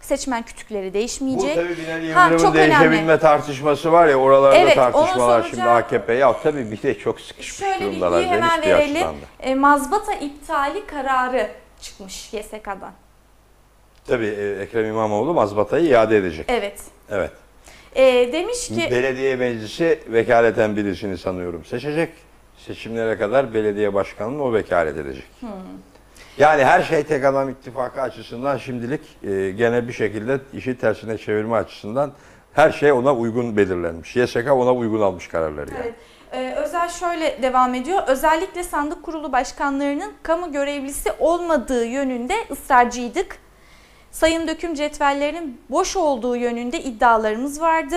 Seçmen 0.00 0.42
kütükleri 0.42 0.90
Bu 0.90 0.94
değişmeyecek. 0.94 1.54
tabii 1.54 1.76
Binali 1.78 2.06
Yıldırım'ın 2.06 2.38
çok 2.38 2.54
önemli. 2.56 2.70
değişebilme 2.70 3.18
tartışması 3.18 3.92
var 3.92 4.08
ya 4.08 4.16
oralarda 4.16 4.56
Evet, 4.58 4.74
tartışmalar 4.74 5.46
şimdi 5.50 5.62
AKP. 5.62 6.12
Ya 6.14 6.40
tabii 6.42 6.70
bir 6.70 6.82
de 6.82 6.98
çok 6.98 7.20
sıkışmış 7.20 7.56
Şöyle 7.56 7.84
durumdalar. 7.84 8.20
bilgiyi 8.20 8.34
hemen 8.34 8.62
verelim. 8.62 9.06
E, 9.40 9.54
mazbata 9.54 10.14
iptali 10.14 10.86
kararı 10.86 11.48
çıkmış 11.80 12.32
YSK'dan. 12.34 12.92
Tabii 14.06 14.26
e, 14.26 14.62
Ekrem 14.62 14.84
İmamoğlu 14.86 15.34
mazbatayı 15.34 15.84
iade 15.88 16.16
edecek. 16.16 16.46
Evet. 16.48 16.80
Evet. 17.10 17.30
E, 17.94 18.32
demiş 18.32 18.68
ki 18.68 18.88
Belediye 18.90 19.36
meclisi 19.36 19.98
vekaleten 20.08 20.76
birisini 20.76 21.18
sanıyorum 21.18 21.64
seçecek. 21.64 22.08
Seçimlere 22.66 23.18
kadar 23.18 23.54
belediye 23.54 23.94
başkanını 23.94 24.42
o 24.44 24.52
vekalet 24.52 24.96
edecek. 24.96 25.24
Hmm. 25.40 25.48
Yani 26.38 26.64
her 26.64 26.82
şey 26.82 27.02
tek 27.02 27.24
adam 27.24 27.48
ittifakı 27.48 28.02
açısından 28.02 28.56
şimdilik 28.56 29.00
e, 29.22 29.50
gene 29.50 29.88
bir 29.88 29.92
şekilde 29.92 30.40
işi 30.52 30.78
tersine 30.78 31.18
çevirme 31.18 31.56
açısından 31.56 32.12
her 32.52 32.70
şey 32.70 32.92
ona 32.92 33.14
uygun 33.14 33.56
belirlenmiş. 33.56 34.16
YSK 34.16 34.52
ona 34.52 34.74
uygun 34.74 35.00
almış 35.00 35.28
kararları 35.28 35.70
yani. 35.70 35.82
Evet. 35.82 35.94
Ee, 36.32 36.54
Özel 36.56 36.88
şöyle 36.88 37.42
devam 37.42 37.74
ediyor. 37.74 38.02
Özellikle 38.06 38.62
sandık 38.64 39.02
kurulu 39.02 39.32
başkanlarının 39.32 40.12
kamu 40.22 40.52
görevlisi 40.52 41.12
olmadığı 41.18 41.84
yönünde 41.84 42.34
ısrarcıydık. 42.50 43.38
Sayım 44.10 44.48
döküm 44.48 44.74
cetvellerinin 44.74 45.60
boş 45.70 45.96
olduğu 45.96 46.36
yönünde 46.36 46.82
iddialarımız 46.82 47.60
vardı. 47.60 47.96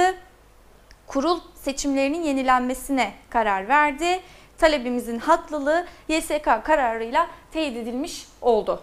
Kurul 1.08 1.40
seçimlerinin 1.56 2.24
yenilenmesine 2.24 3.12
karar 3.30 3.68
verdi. 3.68 4.20
Talebimizin 4.58 5.20
haklılığı 5.20 5.86
YSK 6.08 6.50
kararıyla 6.64 7.28
teyit 7.52 7.78
edilmiş 7.78 8.31
oldu. 8.42 8.82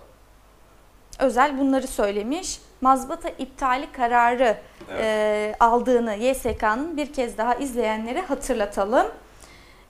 Özel 1.18 1.58
bunları 1.58 1.86
söylemiş. 1.86 2.60
mazbata 2.80 3.28
iptali 3.28 3.92
kararı 3.92 4.56
e, 4.98 5.54
aldığını 5.60 6.14
YSK'nın 6.14 6.96
bir 6.96 7.12
kez 7.12 7.38
daha 7.38 7.54
izleyenlere 7.54 8.20
hatırlatalım. 8.20 9.06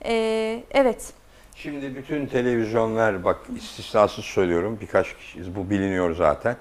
E, 0.05 0.65
evet. 0.71 1.13
Şimdi 1.55 1.97
bütün 1.97 2.27
televizyonlar 2.27 3.25
bak 3.25 3.41
istisnasız 3.57 4.25
söylüyorum 4.25 4.79
birkaç 4.81 5.17
kişiyiz 5.17 5.57
bu 5.57 5.71
biliniyor 5.71 6.15
zaten. 6.17 6.57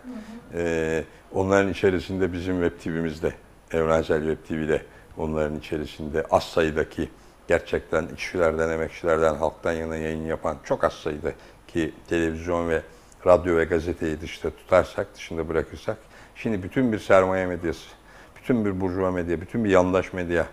Ee, 0.53 1.03
onların 1.33 1.71
içerisinde 1.71 2.33
bizim 2.33 2.61
Web 2.63 2.79
TV'mizde, 2.79 3.33
Evrensel 3.71 4.19
Web 4.27 4.47
TV'de 4.47 4.81
onların 5.17 5.59
içerisinde 5.59 6.23
az 6.31 6.43
sayıdaki 6.43 7.09
gerçekten 7.47 8.07
işçilerden, 8.17 8.69
emekçilerden, 8.69 9.35
halktan 9.35 9.71
yana 9.71 9.95
yayın 9.95 10.25
yapan 10.25 10.57
çok 10.63 10.83
az 10.83 10.93
sayıdaki 10.93 11.93
televizyon 12.09 12.69
ve 12.69 12.81
radyo 13.27 13.57
ve 13.57 13.63
gazeteyi 13.63 14.21
dışta 14.21 14.49
tutarsak, 14.49 15.15
dışında 15.15 15.49
bırakırsak 15.49 15.97
şimdi 16.35 16.63
bütün 16.63 16.91
bir 16.91 16.99
sermaye 16.99 17.45
medyası, 17.45 17.87
bütün 18.35 18.65
bir 18.65 18.81
burjuva 18.81 19.11
medya, 19.11 19.41
bütün 19.41 19.63
bir 19.63 19.69
yandaş 19.69 20.13
medya 20.13 20.45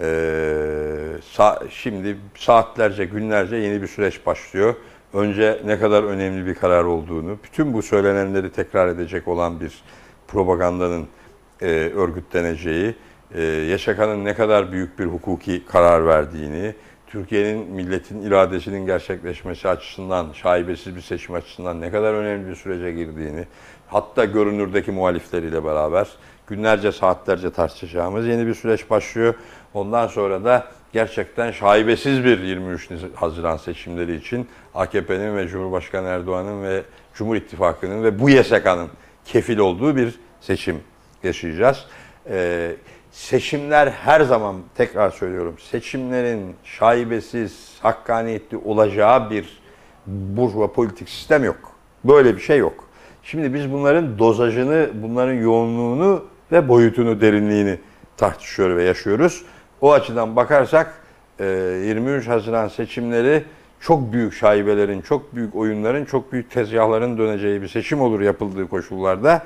ee, 0.00 0.06
sa- 1.36 1.70
şimdi 1.70 2.16
saatlerce, 2.34 3.04
günlerce 3.04 3.56
yeni 3.56 3.82
bir 3.82 3.86
süreç 3.86 4.26
başlıyor. 4.26 4.74
Önce 5.12 5.60
ne 5.64 5.78
kadar 5.78 6.02
önemli 6.04 6.46
bir 6.46 6.54
karar 6.54 6.84
olduğunu, 6.84 7.38
bütün 7.44 7.74
bu 7.74 7.82
söylenenleri 7.82 8.52
tekrar 8.52 8.88
edecek 8.88 9.28
olan 9.28 9.60
bir 9.60 9.82
propagandanın 10.28 11.06
e, 11.60 11.66
örgütleneceği, 11.94 12.94
e, 13.34 13.42
YSK'nın 13.42 14.24
ne 14.24 14.34
kadar 14.34 14.72
büyük 14.72 14.98
bir 14.98 15.04
hukuki 15.04 15.66
karar 15.66 16.06
verdiğini, 16.06 16.74
Türkiye'nin 17.14 17.70
milletin 17.70 18.22
iradesinin 18.22 18.86
gerçekleşmesi 18.86 19.68
açısından, 19.68 20.32
şaibesiz 20.32 20.96
bir 20.96 21.00
seçim 21.00 21.34
açısından 21.34 21.80
ne 21.80 21.90
kadar 21.90 22.14
önemli 22.14 22.48
bir 22.48 22.54
sürece 22.54 22.92
girdiğini, 22.92 23.46
hatta 23.88 24.24
görünürdeki 24.24 24.90
muhalifleriyle 24.90 25.64
beraber 25.64 26.08
günlerce, 26.46 26.92
saatlerce 26.92 27.50
tartışacağımız 27.50 28.26
yeni 28.26 28.46
bir 28.46 28.54
süreç 28.54 28.90
başlıyor. 28.90 29.34
Ondan 29.74 30.06
sonra 30.06 30.44
da 30.44 30.66
gerçekten 30.92 31.50
şaibesiz 31.50 32.24
bir 32.24 32.38
23 32.38 32.90
Haziran 33.14 33.56
seçimleri 33.56 34.16
için 34.16 34.48
AKP'nin 34.74 35.36
ve 35.36 35.48
Cumhurbaşkanı 35.48 36.08
Erdoğan'ın 36.08 36.62
ve 36.62 36.82
Cumhur 37.14 37.36
İttifakı'nın 37.36 38.04
ve 38.04 38.18
bu 38.18 38.30
YSK'nın 38.30 38.88
kefil 39.24 39.58
olduğu 39.58 39.96
bir 39.96 40.14
seçim 40.40 40.80
yaşayacağız. 41.22 41.86
Ee, 42.30 42.76
seçimler 43.14 43.86
her 43.86 44.20
zaman 44.20 44.56
tekrar 44.74 45.10
söylüyorum 45.10 45.54
seçimlerin 45.70 46.56
şaibesiz, 46.64 47.78
hakkaniyetli 47.82 48.56
olacağı 48.56 49.30
bir 49.30 49.62
burjuva 50.06 50.72
politik 50.72 51.08
sistem 51.08 51.44
yok. 51.44 51.56
Böyle 52.04 52.36
bir 52.36 52.40
şey 52.40 52.58
yok. 52.58 52.84
Şimdi 53.22 53.54
biz 53.54 53.72
bunların 53.72 54.18
dozajını, 54.18 54.90
bunların 54.94 55.32
yoğunluğunu 55.34 56.24
ve 56.52 56.68
boyutunu, 56.68 57.20
derinliğini 57.20 57.78
tartışıyor 58.16 58.76
ve 58.76 58.84
yaşıyoruz. 58.84 59.44
O 59.80 59.92
açıdan 59.92 60.36
bakarsak 60.36 60.94
e, 61.40 61.44
23 61.86 62.28
Haziran 62.28 62.68
seçimleri 62.68 63.44
çok 63.80 64.12
büyük 64.12 64.34
şaibelerin, 64.34 65.00
çok 65.00 65.34
büyük 65.34 65.56
oyunların, 65.56 66.04
çok 66.04 66.32
büyük 66.32 66.50
tezgahların 66.50 67.18
döneceği 67.18 67.62
bir 67.62 67.68
seçim 67.68 68.00
olur 68.00 68.20
yapıldığı 68.20 68.68
koşullarda. 68.68 69.42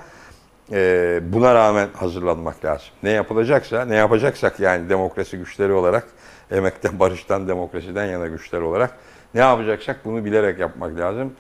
E, 0.73 1.21
Buna 1.23 1.55
rağmen 1.55 1.89
hazırlanmak 1.95 2.65
lazım. 2.65 2.89
Ne 3.03 3.11
yapılacaksa, 3.11 3.85
ne 3.85 3.97
yapacaksak 3.97 4.61
yani 4.61 4.89
demokrasi 4.89 5.39
güçleri 5.39 5.73
olarak, 5.73 6.07
emekten, 6.51 6.99
barıştan, 6.99 7.49
demokrasiden 7.49 8.07
yana 8.07 8.27
güçler 8.27 8.61
olarak 8.61 8.97
ne 9.35 9.41
yapacaksak 9.41 10.05
bunu 10.05 10.25
bilerek 10.25 10.59
yapmak 10.59 10.99
lazım. 10.99 11.33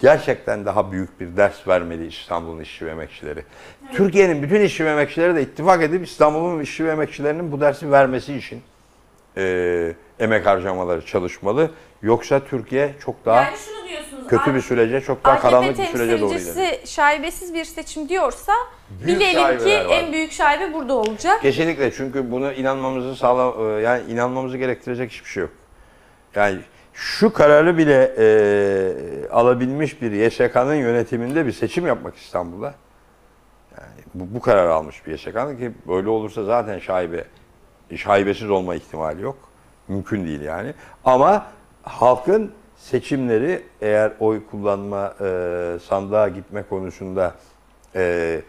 Gerçekten 0.00 0.66
daha 0.66 0.92
büyük 0.92 1.20
bir 1.20 1.36
ders 1.36 1.68
vermeli 1.68 2.06
İstanbul'un 2.06 2.60
işçi 2.60 2.86
ve 2.86 2.90
emekçileri. 2.90 3.44
Türkiye'nin 3.92 4.42
bütün 4.42 4.60
işçi 4.60 4.84
ve 4.84 4.90
emekçileri 4.90 5.34
de 5.34 5.42
ittifak 5.42 5.82
edip 5.82 6.04
İstanbul'un 6.06 6.60
işçi 6.60 6.84
ve 6.84 6.90
emekçilerinin 6.90 7.52
bu 7.52 7.60
dersi 7.60 7.92
vermesi 7.92 8.34
için 8.34 8.62
e, 9.38 9.94
emek 10.20 10.46
harcamaları 10.46 11.06
çalışmalı. 11.06 11.70
Yoksa 12.02 12.40
Türkiye 12.44 12.94
çok 13.00 13.26
daha 13.26 13.42
yani 13.42 13.56
şunu 13.56 13.88
diyorsunuz. 13.88 14.28
kötü 14.28 14.54
bir 14.54 14.60
sürece, 14.60 15.00
çok 15.00 15.24
daha 15.24 15.34
AKP 15.34 15.48
karanlık 15.50 15.78
bir 15.78 15.84
sürece 15.84 16.20
doğru 16.20 16.34
ilerliyor. 16.34 16.74
şaibesiz 16.84 17.54
bir 17.54 17.64
seçim 17.64 18.08
diyorsa 18.08 18.52
Büyük 18.90 19.20
bilelim 19.20 19.58
ki 19.58 19.74
var. 19.74 19.86
en 19.90 20.12
büyük 20.12 20.32
şaibe 20.32 20.74
burada 20.74 20.94
olacak. 20.94 21.42
Kesinlikle 21.42 21.92
çünkü 21.92 22.30
bunu 22.30 22.52
inanmamızı 22.52 23.16
sağla 23.16 23.70
e, 23.78 23.82
yani 23.82 24.12
inanmamızı 24.12 24.56
gerektirecek 24.56 25.10
hiçbir 25.10 25.30
şey 25.30 25.40
yok. 25.40 25.50
Yani 26.34 26.58
şu 26.94 27.32
kararı 27.32 27.78
bile 27.78 28.14
e, 28.18 29.28
alabilmiş 29.30 30.02
bir 30.02 30.12
YSK'nın 30.12 30.74
yönetiminde 30.74 31.46
bir 31.46 31.52
seçim 31.52 31.86
yapmak 31.86 32.16
İstanbul'da. 32.16 32.74
Yani 33.78 34.02
bu, 34.14 34.34
bu 34.34 34.40
kararı 34.40 34.74
almış 34.74 35.06
bir 35.06 35.12
YSK'nın 35.12 35.56
ki 35.56 35.72
böyle 35.88 36.08
olursa 36.08 36.44
zaten 36.44 36.78
şaibe 36.78 37.24
şaibesiz 37.96 38.50
olma 38.50 38.74
ihtimali 38.74 39.22
yok. 39.22 39.36
Mümkün 39.88 40.26
değil 40.26 40.40
yani. 40.40 40.74
Ama 41.04 41.46
halkın 41.82 42.52
seçimleri 42.76 43.62
eğer 43.80 44.12
oy 44.20 44.46
kullanma, 44.50 45.14
e, 45.20 45.78
sandığa 45.88 46.28
gitme 46.28 46.62
konusunda 46.62 47.34
e, 47.94 48.40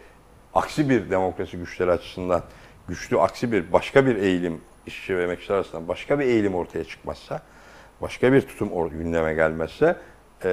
aksi 0.54 0.90
bir 0.90 1.10
demokrasi 1.10 1.56
güçleri 1.56 1.90
açısından 1.90 2.42
güçlü 2.88 3.20
aksi 3.20 3.52
bir 3.52 3.72
başka 3.72 4.06
bir 4.06 4.16
eğilim 4.16 4.60
işçi 4.86 5.16
ve 5.16 5.22
emekçiler 5.22 5.54
arasında 5.54 5.88
başka 5.88 6.18
bir 6.18 6.24
eğilim 6.24 6.54
ortaya 6.54 6.84
çıkmazsa, 6.84 7.42
başka 8.00 8.32
bir 8.32 8.40
tutum 8.40 8.90
gündeme 8.90 9.34
gelmezse 9.34 9.96
e, 10.44 10.48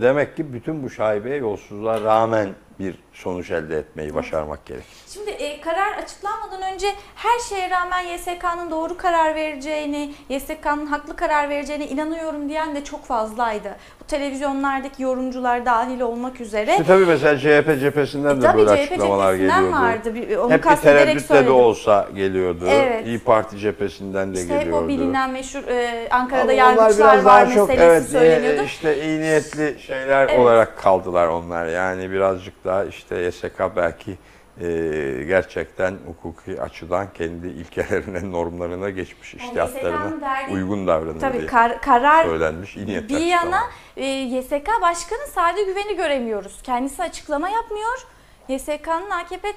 demek 0.00 0.36
ki 0.36 0.52
bütün 0.52 0.82
bu 0.82 0.90
şaibeye 0.90 1.36
yolsuzluğa 1.36 2.00
rağmen 2.00 2.48
bir 2.82 2.98
sonuç 3.12 3.50
elde 3.50 3.78
etmeyi 3.78 4.14
başarmak 4.14 4.66
gerekir. 4.66 4.96
Şimdi 5.08 5.30
e, 5.30 5.60
karar 5.60 5.98
açıklanmadan 5.98 6.62
önce 6.74 6.86
her 7.14 7.38
şeye 7.38 7.70
rağmen 7.70 8.00
YSK'nın 8.00 8.70
doğru 8.70 8.96
karar 8.96 9.34
vereceğini, 9.34 10.14
YSK'nın 10.28 10.86
haklı 10.86 11.16
karar 11.16 11.48
vereceğine 11.48 11.88
inanıyorum 11.88 12.48
diyen 12.48 12.74
de 12.74 12.84
çok 12.84 13.04
fazlaydı. 13.04 13.76
Televizyonlardaki 14.12 15.02
yorumcular 15.02 15.66
dahil 15.66 16.00
olmak 16.00 16.40
üzere. 16.40 16.70
İşte 16.70 16.84
tabii 16.84 17.04
mesela 17.06 17.38
CHP 17.38 17.80
cephesinden 17.80 18.36
E, 18.36 18.36
de 18.36 18.40
tabii 18.40 18.58
böyle 18.58 18.70
CHP 18.76 18.92
açıklamalar 18.92 19.34
geliyordu. 19.34 19.72
vardı. 19.72 20.14
Bir- 20.14 20.36
Onu 20.36 20.52
Hep 20.52 20.64
bir 20.64 20.76
tereddütle 20.76 21.46
de 21.46 21.50
olsa 21.50 22.08
geliyordu. 22.14 22.64
Evet. 22.68 23.06
İyi 23.06 23.18
Parti 23.18 23.58
cephesinden 23.58 24.34
de 24.34 24.40
İşte 24.40 24.58
geliyordu. 24.58 24.84
o 24.84 24.88
bilinen 24.88 25.30
meşhur 25.30 25.68
e, 25.68 26.08
Ankara'da 26.10 26.42
Ama 26.42 26.52
yargıçlar 26.52 27.22
var 27.22 27.54
çok 27.54 27.68
meselesi 27.68 27.84
evet, 27.92 28.02
söyleniyordu. 28.08 28.60
e, 28.62 28.64
işte 28.64 29.02
iyi 29.04 29.20
niyetli 29.20 29.76
şeyler 29.86 30.28
Evet. 30.28 30.38
olarak 30.38 30.78
kaldılar 30.78 31.26
onlar. 31.26 31.66
Yani 31.66 32.10
birazcık 32.10 32.64
daha 32.64 32.84
işte 32.84 33.16
YSK 33.18 33.76
belki 33.76 34.16
e, 34.60 34.66
gerçekten 35.26 35.94
hukuki 36.06 36.62
açıdan 36.62 37.12
kendi 37.14 37.46
ilkelerine, 37.46 38.30
normlarına 38.32 38.90
geçmiş, 38.90 39.34
Yani 39.34 39.44
iştihatlarına 39.46 40.20
derdi- 40.20 40.52
uygun 40.52 40.86
davranır 40.86 41.20
Tabii 41.20 41.38
diye 41.38 41.46
kar- 41.46 41.80
karar 41.80 42.24
söylenmiş. 42.24 42.76
iyi 42.76 43.08
bir 43.08 43.18
yana 43.18 43.40
açıklama. 43.40 43.66
e, 43.96 44.04
YSK 44.06 44.66
Başkanı 44.82 45.26
Sadi 45.34 45.64
Güven'i 45.66 45.96
göremiyoruz. 45.96 46.58
Kendisi 46.62 47.02
açıklama 47.02 47.48
yapmıyor. 47.48 48.06
YSK'nın 48.48 49.10
AKP 49.10 49.48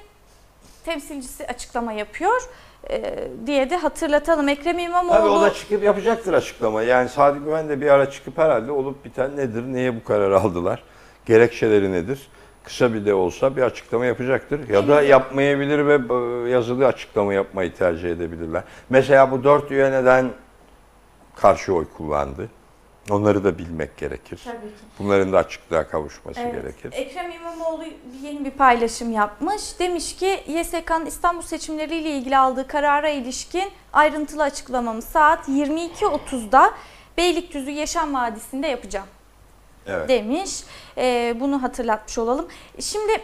temsilcisi 0.86 1.48
açıklama 1.48 1.94
yapıyor 1.94 2.42
e, 2.90 3.28
diye 3.46 3.70
de 3.70 3.78
hatırlatalım. 3.78 4.50
Ekrem 4.50 4.80
İmamoğlu 4.80 5.18
Tabii 5.18 5.30
o 5.30 5.42
da 5.42 5.54
çıkıp 5.54 5.84
yapacaktır 5.84 6.34
açıklama. 6.34 6.82
Yani 6.84 7.10
Sadi 7.10 7.40
Güven 7.40 7.70
de 7.70 7.82
bir 7.82 7.88
ara 7.88 8.12
çıkıp 8.12 8.38
herhalde 8.38 8.72
olup 8.72 9.06
biten 9.06 9.38
nedir, 9.38 9.64
neye 9.64 9.96
bu 9.96 10.04
kararı 10.04 10.40
aldılar, 10.40 10.84
gerekçeleri 11.26 11.92
nedir? 11.92 12.28
Kısa 12.66 12.94
bir 12.94 13.06
de 13.06 13.14
olsa 13.14 13.56
bir 13.56 13.62
açıklama 13.62 14.06
yapacaktır. 14.06 14.70
Ya 14.70 14.88
da 14.88 15.02
yapmayabilir 15.02 15.88
ve 15.88 15.94
e, 15.94 16.50
yazılı 16.50 16.88
açıklama 16.88 17.34
yapmayı 17.34 17.74
tercih 17.74 18.10
edebilirler. 18.12 18.64
Mesela 18.90 19.32
bu 19.32 19.44
dört 19.44 19.72
üye 19.72 19.92
neden 19.92 20.32
karşı 21.36 21.74
oy 21.74 21.86
kullandı? 21.98 22.50
Onları 23.12 23.44
da 23.44 23.58
bilmek 23.58 23.98
gerekir. 23.98 24.42
Tabii 24.46 24.58
ki. 24.58 24.84
Bunların 25.00 25.34
da 25.34 25.38
açıklığa 25.38 25.88
kavuşması 25.88 26.40
Evet. 26.40 26.54
gerekir. 26.54 26.92
Ekrem 26.94 27.32
İmamoğlu 27.32 27.84
yeni 28.22 28.46
bir 28.46 28.52
paylaşım 28.52 29.12
yapmış. 29.12 29.80
Demiş 29.80 30.16
ki 30.16 30.40
YSK'nın 30.48 31.06
İstanbul 31.06 31.42
seçimleriyle 31.42 32.10
ilgili 32.10 32.38
aldığı 32.38 32.68
karara 32.68 33.10
ilişkin 33.10 33.72
ayrıntılı 33.94 34.44
açıklamamı 34.44 35.02
saat 35.02 35.50
22.30'da 35.50 36.72
Beylikdüzü 37.18 37.72
Yaşam 37.72 38.14
Vadisi'nde 38.14 38.68
yapacağım 38.68 39.08
Evet. 39.88 40.10
demiş. 40.10 40.64
Ee, 40.98 41.36
bunu 41.40 41.64
hatırlatmış 41.64 42.18
olalım. 42.18 42.48
Şimdi 42.80 43.22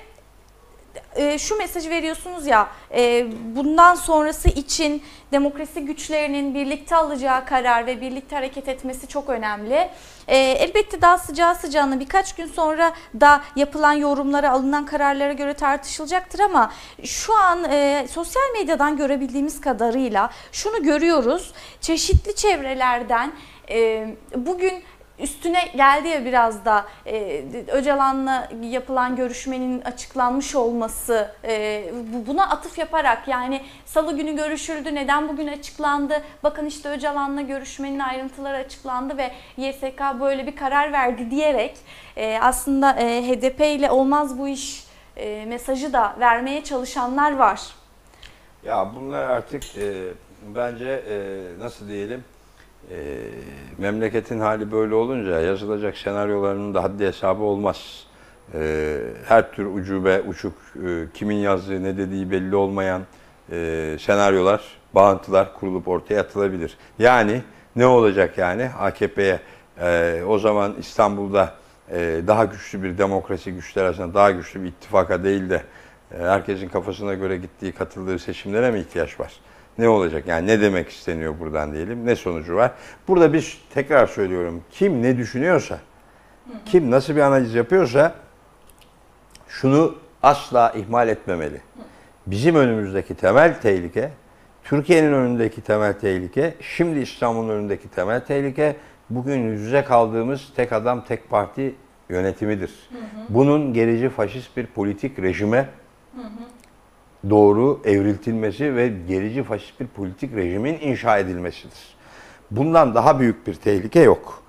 e, 1.16 1.38
şu 1.40 1.58
mesajı 1.58 1.90
veriyorsunuz 1.90 2.46
ya 2.46 2.68
e, 2.94 3.28
bundan 3.56 3.96
sonrası 3.96 4.50
için 4.50 5.04
demokrasi 5.32 5.86
güçlerinin 5.86 6.56
birlikte 6.56 6.96
alacağı 6.96 7.46
karar 7.46 7.86
ve 7.86 8.02
birlikte 8.02 8.36
hareket 8.36 8.68
etmesi 8.68 9.08
çok 9.08 9.30
önemli. 9.30 9.90
E, 10.28 10.38
elbette 10.38 11.02
daha 11.02 11.18
sıcağı 11.18 11.56
sıcağına 11.56 12.00
birkaç 12.00 12.36
gün 12.36 12.46
sonra 12.46 12.94
da 13.20 13.42
yapılan 13.56 13.94
yorumlara 13.94 14.52
alınan 14.52 14.86
kararlara 14.86 15.34
göre 15.34 15.54
tartışılacaktır 15.54 16.40
ama 16.40 16.74
şu 17.04 17.36
an 17.36 17.64
e, 17.72 18.08
sosyal 18.12 18.52
medyadan 18.60 18.98
görebildiğimiz 18.98 19.62
kadarıyla 19.62 20.30
şunu 20.52 20.84
görüyoruz. 20.84 21.54
Çeşitli 21.82 22.36
çevrelerden 22.36 23.34
e, 23.70 24.08
bugün 24.36 24.84
üstüne 25.22 25.68
geldi 25.76 26.08
ya 26.08 26.26
biraz 26.26 26.66
da 26.66 26.86
e, 27.06 27.44
Öcalan'la 27.72 28.50
yapılan 28.62 29.16
görüşmenin 29.16 29.82
açıklanmış 29.82 30.56
olması 30.56 31.32
e, 31.44 31.84
bu- 32.14 32.28
buna 32.28 32.50
atıf 32.50 32.78
yaparak 32.78 33.28
yani 33.28 33.62
salı 33.86 34.18
günü 34.18 34.36
görüşüldü 34.36 34.96
neden 34.96 35.30
bugün 35.30 35.48
açıklandı 35.48 36.22
bakın 36.44 36.66
işte 36.66 36.90
Öcalan'la 36.90 37.42
görüşmenin 37.42 38.00
ayrıntıları 38.00 38.58
açıklandı 38.58 39.18
ve 39.18 39.32
YSK 39.58 40.02
böyle 40.20 40.48
bir 40.48 40.56
karar 40.56 40.92
verdi 40.92 41.32
diyerek 41.32 41.78
e, 42.18 42.40
aslında 42.42 42.92
e, 43.00 43.22
HDP 43.28 43.60
ile 43.62 43.92
olmaz 43.92 44.38
bu 44.40 44.48
iş 44.48 44.84
e, 45.18 45.46
mesajı 45.46 45.94
da 45.94 46.16
vermeye 46.20 46.64
çalışanlar 46.64 47.36
var. 47.36 47.62
Ya 48.66 48.92
bunlar 48.96 49.30
artık 49.30 49.64
e, 49.78 49.94
bence 50.56 51.04
e, 51.10 51.16
nasıl 51.60 51.88
diyelim 51.88 52.24
e, 52.90 53.18
memleketin 53.78 54.40
hali 54.40 54.72
böyle 54.72 54.96
olunca 54.96 55.42
yazılacak 55.42 55.98
senaryolarının 55.98 56.74
da 56.74 56.84
haddi 56.84 57.06
hesabı 57.06 57.44
olmaz. 57.44 58.04
E, 58.54 58.98
her 59.28 59.52
tür 59.52 59.66
ucube, 59.66 60.22
uçuk, 60.22 60.54
e, 60.76 61.06
kimin 61.14 61.36
yazdığı 61.36 61.84
ne 61.84 61.98
dediği 61.98 62.32
belli 62.32 62.56
olmayan 62.56 63.02
e, 63.52 63.98
senaryolar, 64.00 64.62
bağıntılar 64.96 65.54
kurulup 65.54 65.88
ortaya 65.88 66.22
atılabilir. 66.22 66.78
Yani 67.00 67.42
ne 67.76 67.86
olacak 67.86 68.38
yani 68.38 68.70
AKP'ye 68.80 69.40
e, 69.82 70.22
o 70.28 70.40
zaman 70.40 70.76
İstanbul'da 70.80 71.54
e, 71.92 72.22
daha 72.28 72.46
güçlü 72.46 72.84
bir 72.84 72.98
demokrasi 72.98 73.52
güçler 73.52 73.84
arasında 73.84 74.14
daha 74.14 74.32
güçlü 74.32 74.64
bir 74.64 74.68
ittifaka 74.68 75.24
değil 75.24 75.50
de 75.50 75.64
e, 76.12 76.18
herkesin 76.18 76.70
kafasına 76.70 77.14
göre 77.14 77.38
gittiği 77.38 77.72
katıldığı 77.72 78.20
seçimlere 78.20 78.72
mi 78.72 78.80
ihtiyaç 78.80 79.20
var? 79.20 79.34
Ne 79.82 79.90
olacak? 79.90 80.28
Yani 80.28 80.48
ne 80.48 80.62
demek 80.62 80.90
isteniyor 80.90 81.40
buradan 81.40 81.74
diyelim? 81.74 82.06
Ne 82.06 82.16
sonucu 82.16 82.56
var? 82.56 82.72
Burada 83.08 83.34
bir 83.34 83.62
tekrar 83.74 84.08
söylüyorum. 84.08 84.62
Kim 84.72 85.04
ne 85.04 85.18
düşünüyorsa, 85.18 85.80
kim 86.66 86.92
nasıl 86.92 87.16
bir 87.16 87.22
analiz 87.22 87.54
yapıyorsa 87.56 88.16
şunu 89.48 89.96
asla 90.24 90.74
ihmal 90.76 91.08
etmemeli. 91.08 91.62
Bizim 92.28 92.56
önümüzdeki 92.56 93.16
temel 93.16 93.62
tehlike, 93.62 94.10
Türkiye'nin 94.64 95.14
önündeki 95.14 95.62
temel 95.62 95.94
tehlike, 95.94 96.56
şimdi 96.62 97.00
İstanbul'un 97.00 97.50
önündeki 97.50 97.90
temel 97.90 98.26
tehlike, 98.26 98.76
bugün 99.10 99.48
yüz 99.48 99.62
yüze 99.62 99.84
kaldığımız 99.84 100.42
tek 100.56 100.74
adam 100.74 101.06
tek 101.06 101.30
parti 101.30 101.76
yönetimidir. 102.10 102.72
Bunun 103.30 103.74
gerici 103.74 104.10
faşist 104.10 104.58
bir 104.58 104.66
politik 104.66 105.20
rejime 105.20 105.70
doğru 107.30 107.80
evriltilmesi 107.86 108.76
ve 108.76 108.92
gerici 109.08 109.44
faşist 109.44 109.80
bir 109.80 109.88
politik 109.88 110.36
rejimin 110.36 110.80
inşa 110.82 111.18
edilmesidir. 111.18 111.96
Bundan 112.52 112.96
daha 112.96 113.20
büyük 113.20 113.48
bir 113.48 113.54
tehlike 113.54 114.00
yok. 114.00 114.44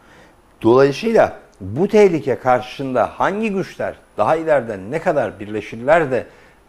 Dolayısıyla 0.62 1.38
bu 1.60 1.88
tehlike 1.88 2.34
karşısında 2.34 3.06
hangi 3.06 3.52
güçler 3.52 3.94
daha 4.16 4.36
ileriden 4.36 4.90
ne 4.90 4.98
kadar 4.98 5.40
birleşirler 5.40 6.10
de 6.10 6.26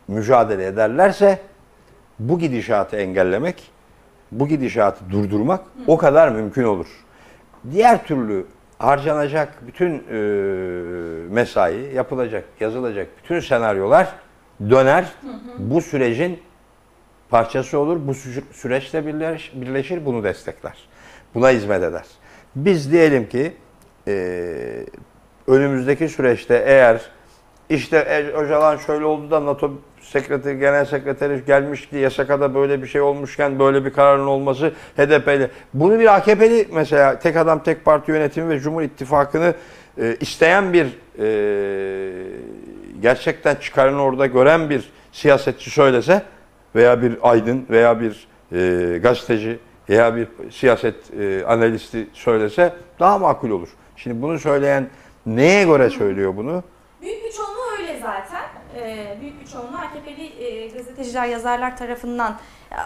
mücadele 0.08 0.66
ederlerse 0.66 1.40
bu 2.20 2.40
gidişatı 2.40 2.96
engellemek, 2.96 3.72
bu 4.32 4.48
gidişatı 4.48 5.10
durdurmak 5.10 5.62
o 5.88 5.98
kadar 5.98 6.30
mümkün 6.30 6.64
olur. 6.64 6.88
Diğer 7.72 8.06
türlü 8.06 8.46
harcanacak 8.78 9.68
bütün 9.68 10.04
e, 10.12 10.16
mesai, 11.30 11.96
yapılacak, 11.96 12.44
yazılacak 12.60 13.08
bütün 13.24 13.40
senaryolar 13.40 14.08
döner. 14.70 15.06
Bu 15.58 15.82
sürecin 15.82 16.40
parçası 17.30 17.80
olur. 17.80 17.98
Bu 18.08 18.12
sü- 18.12 18.54
süreçle 18.54 19.00
birleş- 19.00 19.62
birleşir, 19.62 20.06
bunu 20.06 20.24
destekler. 20.24 20.78
Buna 21.36 21.50
hizmet 21.50 21.84
eder. 21.84 22.06
Biz 22.56 22.92
diyelim 22.92 23.30
ki 23.30 23.54
e, 24.08 24.54
önümüzdeki 25.48 26.10
süreçte 26.10 26.64
eğer 26.66 27.02
işte 27.70 27.98
e, 27.98 28.24
Öcalan 28.24 28.78
şöyle 28.78 29.06
oldu 29.06 29.32
da 29.32 29.46
NATO 29.46 29.72
sekreteri, 30.02 30.60
genel 30.60 30.86
sekreteri 30.86 31.46
gelmişti, 31.46 31.98
YSK'da 31.98 32.56
böyle 32.56 32.82
bir 32.82 32.88
şey 32.88 33.02
olmuşken 33.02 33.60
böyle 33.60 33.86
bir 33.86 33.94
kararın 33.94 34.28
olması 34.28 34.72
HDP'li. 34.98 35.50
Bunu 35.74 36.00
bir 36.00 36.16
AKP'li 36.16 36.68
mesela 36.74 37.20
tek 37.20 37.38
adam 37.38 37.64
tek 37.64 37.86
parti 37.86 38.12
yönetimi 38.12 38.50
ve 38.50 38.60
Cumhur 38.60 38.82
İttifakı'nı 38.82 39.54
e, 40.02 40.18
isteyen 40.20 40.74
bir 40.74 40.86
e, 41.20 41.26
gerçekten 43.04 43.56
çıkarını 43.56 44.02
orada 44.02 44.26
gören 44.26 44.70
bir 44.70 44.92
siyasetçi 45.12 45.70
söylese 45.70 46.24
veya 46.76 47.02
bir 47.02 47.18
aydın 47.22 47.66
veya 47.70 48.02
bir 48.02 48.28
e, 48.52 48.98
gazeteci 48.98 49.60
veya 49.90 50.16
bir 50.16 50.28
siyaset 50.52 50.96
e, 51.20 51.46
analisti 51.46 52.08
söylese 52.14 52.74
daha 53.00 53.18
makul 53.18 53.50
olur. 53.50 53.70
Şimdi 53.96 54.22
bunu 54.22 54.40
söyleyen 54.40 54.90
neye 55.26 55.64
göre 55.64 55.90
söylüyor 55.90 56.38
bunu? 56.38 56.64
Büyük 57.02 57.24
bir 57.24 57.32
çoğunluğu 57.32 57.80
öyle 57.80 58.00
zaten. 58.00 58.43
Ee, 58.76 59.18
büyük 59.22 59.42
bir 59.42 59.48
çoğunluğu 59.48 59.78
AKP'li 59.78 60.44
e, 60.46 60.68
gazeteciler, 60.68 61.26
yazarlar 61.28 61.78
tarafından 61.78 62.36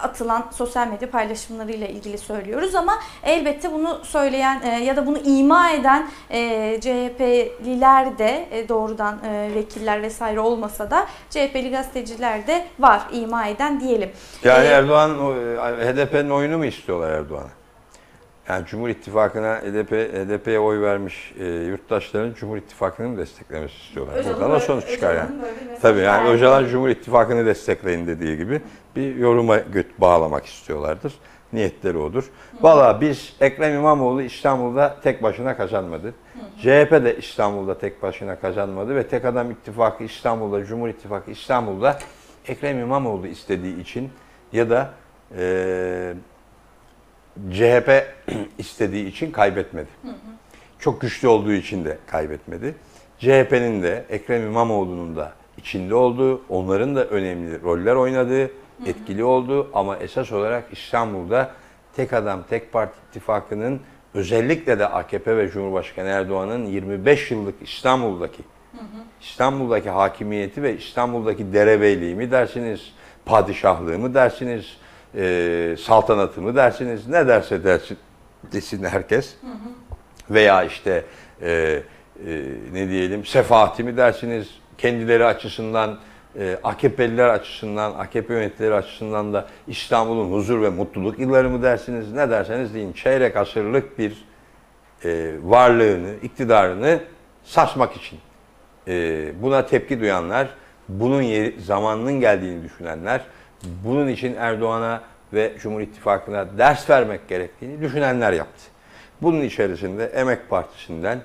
atılan 0.02 0.46
sosyal 0.52 0.88
medya 0.88 1.10
paylaşımlarıyla 1.10 1.86
ilgili 1.86 2.18
söylüyoruz 2.18 2.74
ama 2.74 2.98
elbette 3.24 3.72
bunu 3.72 4.00
söyleyen 4.04 4.62
e, 4.62 4.68
ya 4.84 4.96
da 4.96 5.06
bunu 5.06 5.18
ima 5.18 5.70
eden 5.70 6.08
e, 6.30 6.40
CHP'liler 6.80 8.18
de 8.18 8.48
e, 8.50 8.68
doğrudan 8.68 9.18
e, 9.24 9.50
vekiller 9.54 10.02
vesaire 10.02 10.40
olmasa 10.40 10.90
da 10.90 11.06
CHP'li 11.30 11.70
gazeteciler 11.70 12.46
de 12.46 12.64
var 12.78 13.02
ima 13.12 13.46
eden 13.46 13.80
diyelim. 13.80 14.10
Yani 14.44 14.66
Ee, 14.66 14.70
Erdoğan, 14.70 15.10
e, 15.80 15.86
HDP'nin 15.92 16.30
oyunu 16.30 16.58
mu 16.58 16.64
istiyorlar 16.64 17.10
Erdoğan'a? 17.10 17.57
Yani 18.48 18.66
Cumhur 18.66 18.88
İttifakı'na 18.88 19.56
HDP, 19.60 19.92
HDP'ye 19.92 20.58
oy 20.58 20.80
vermiş 20.80 21.34
e, 21.40 21.46
yurttaşların 21.46 22.34
Cumhur 22.34 22.56
İttifakı'nı 22.56 23.08
mı 23.08 23.18
desteklemesi 23.18 23.74
istiyorlar? 23.76 24.24
Buradan 24.24 24.50
o 24.50 24.60
sonuç 24.60 24.88
çıkar 24.90 25.14
yani. 25.14 25.30
Tabii 25.82 26.00
yani 26.00 26.28
Öcalan 26.28 26.66
Cumhur 26.66 26.88
İttifakı'nı 26.88 27.46
destekleyin 27.46 28.06
dediği 28.06 28.36
gibi 28.36 28.60
bir 28.96 29.16
yoruma 29.16 29.56
göt 29.56 30.00
bağlamak 30.00 30.46
istiyorlardır. 30.46 31.14
Niyetleri 31.52 31.98
odur. 31.98 32.30
Valla 32.60 33.00
biz 33.00 33.36
Ekrem 33.40 33.74
İmamoğlu 33.74 34.22
İstanbul'da 34.22 34.96
tek 35.02 35.22
başına 35.22 35.56
kazanmadı. 35.56 36.14
CHP 36.58 36.90
de 36.90 37.16
İstanbul'da 37.18 37.78
tek 37.78 38.02
başına 38.02 38.36
kazanmadı 38.40 38.96
ve 38.96 39.08
tek 39.08 39.24
adam 39.24 39.50
ittifakı 39.50 40.04
İstanbul'da, 40.04 40.64
Cumhur 40.64 40.88
İttifakı 40.88 41.30
İstanbul'da 41.30 41.98
Ekrem 42.48 42.78
İmamoğlu 42.78 43.26
istediği 43.26 43.80
için 43.80 44.10
ya 44.52 44.70
da 44.70 44.90
eee 45.38 46.14
CHP 47.52 47.90
istediği 48.58 49.06
için 49.06 49.30
kaybetmedi. 49.30 49.88
Çok 50.78 51.00
güçlü 51.00 51.28
olduğu 51.28 51.52
için 51.52 51.84
de 51.84 51.98
kaybetmedi. 52.06 52.74
CHP'nin 53.18 53.82
de 53.82 54.04
Ekrem 54.08 54.42
İmamoğlu'nun 54.42 55.16
da 55.16 55.32
içinde 55.56 55.94
olduğu, 55.94 56.42
onların 56.48 56.96
da 56.96 57.04
önemli 57.04 57.62
roller 57.62 57.94
oynadığı, 57.94 58.50
etkili 58.86 59.24
olduğu 59.24 59.70
ama 59.74 59.96
esas 59.96 60.32
olarak 60.32 60.64
İstanbul'da 60.72 61.50
tek 61.96 62.12
adam, 62.12 62.44
tek 62.50 62.72
parti 62.72 62.94
ittifakının 63.08 63.80
özellikle 64.14 64.78
de 64.78 64.86
AKP 64.86 65.36
ve 65.36 65.50
Cumhurbaşkanı 65.50 66.08
Erdoğan'ın 66.08 66.66
25 66.66 67.30
yıllık 67.30 67.54
İstanbul'daki 67.62 68.42
İstanbul'daki 69.20 69.90
hakimiyeti 69.90 70.62
ve 70.62 70.76
İstanbul'daki 70.76 71.52
derebeyliği 71.52 72.14
mi 72.14 72.30
dersiniz, 72.30 72.92
padişahlığı 73.26 73.98
mı 73.98 74.14
dersiniz, 74.14 74.76
e, 75.16 75.76
saltanatı 75.80 76.42
mı 76.42 76.56
dersiniz, 76.56 77.08
ne 77.08 77.28
derse 77.28 77.64
dersin, 77.64 77.98
desin 78.52 78.84
herkes. 78.84 79.34
Veya 80.30 80.64
işte 80.64 81.04
e, 81.42 81.50
e, 81.50 81.82
ne 82.72 82.88
diyelim 82.88 83.24
sefaati 83.24 83.84
mi 83.84 83.96
dersiniz, 83.96 84.48
kendileri 84.78 85.24
açısından, 85.24 85.98
e, 86.38 86.58
AKP'liler 86.64 87.28
açısından, 87.28 87.94
AKP 87.94 88.34
yöneticileri 88.34 88.74
açısından 88.74 89.32
da 89.32 89.46
İstanbul'un 89.66 90.32
huzur 90.32 90.62
ve 90.62 90.68
mutluluk 90.68 91.18
yılları 91.18 91.50
mı 91.50 91.62
dersiniz, 91.62 92.12
ne 92.12 92.30
derseniz 92.30 92.74
deyin. 92.74 92.92
Çeyrek 92.92 93.36
asırlık 93.36 93.98
bir 93.98 94.24
e, 95.04 95.32
varlığını, 95.42 96.14
iktidarını 96.22 97.00
sarsmak 97.44 97.96
için. 97.96 98.18
E, 98.88 99.32
buna 99.42 99.66
tepki 99.66 100.00
duyanlar, 100.00 100.48
bunun 100.88 101.22
yeri, 101.22 101.60
zamanının 101.60 102.20
geldiğini 102.20 102.64
düşünenler, 102.64 103.20
bunun 103.84 104.08
için 104.08 104.34
Erdoğan'a 104.34 105.02
ve 105.32 105.52
Cumhur 105.60 105.80
İttifakı'na 105.80 106.58
ders 106.58 106.90
vermek 106.90 107.28
gerektiğini 107.28 107.80
düşünenler 107.80 108.32
yaptı. 108.32 108.62
Bunun 109.22 109.40
içerisinde 109.40 110.06
Emek 110.06 110.48
Partisi'nden, 110.48 111.18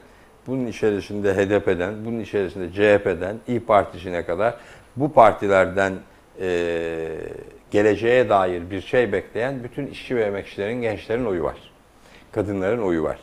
bunun 0.47 0.67
içerisinde 0.67 1.34
HDP'den, 1.34 2.05
bunun 2.05 2.19
içerisinde 2.19 2.71
CHP'den, 2.71 3.36
İyi 3.47 3.59
Partisi'ne 3.59 4.25
kadar 4.25 4.55
bu 4.95 5.13
partilerden 5.13 5.93
e, 6.41 7.09
geleceğe 7.71 8.29
dair 8.29 8.71
bir 8.71 8.81
şey 8.81 9.11
bekleyen 9.11 9.63
bütün 9.63 9.88
işçi 9.88 10.15
ve 10.15 10.23
emekçilerin, 10.23 10.81
gençlerin 10.81 11.25
oyu 11.25 11.43
var. 11.43 11.57
Kadınların 12.31 12.81
oyu 12.81 13.03
var. 13.03 13.17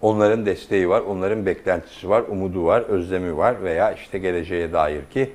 Onların 0.00 0.46
desteği 0.46 0.88
var, 0.88 1.00
onların 1.00 1.46
beklentisi 1.46 2.08
var, 2.08 2.22
umudu 2.28 2.64
var, 2.64 2.80
özlemi 2.80 3.36
var 3.36 3.62
veya 3.62 3.92
işte 3.92 4.18
geleceğe 4.18 4.72
dair 4.72 5.04
ki 5.14 5.30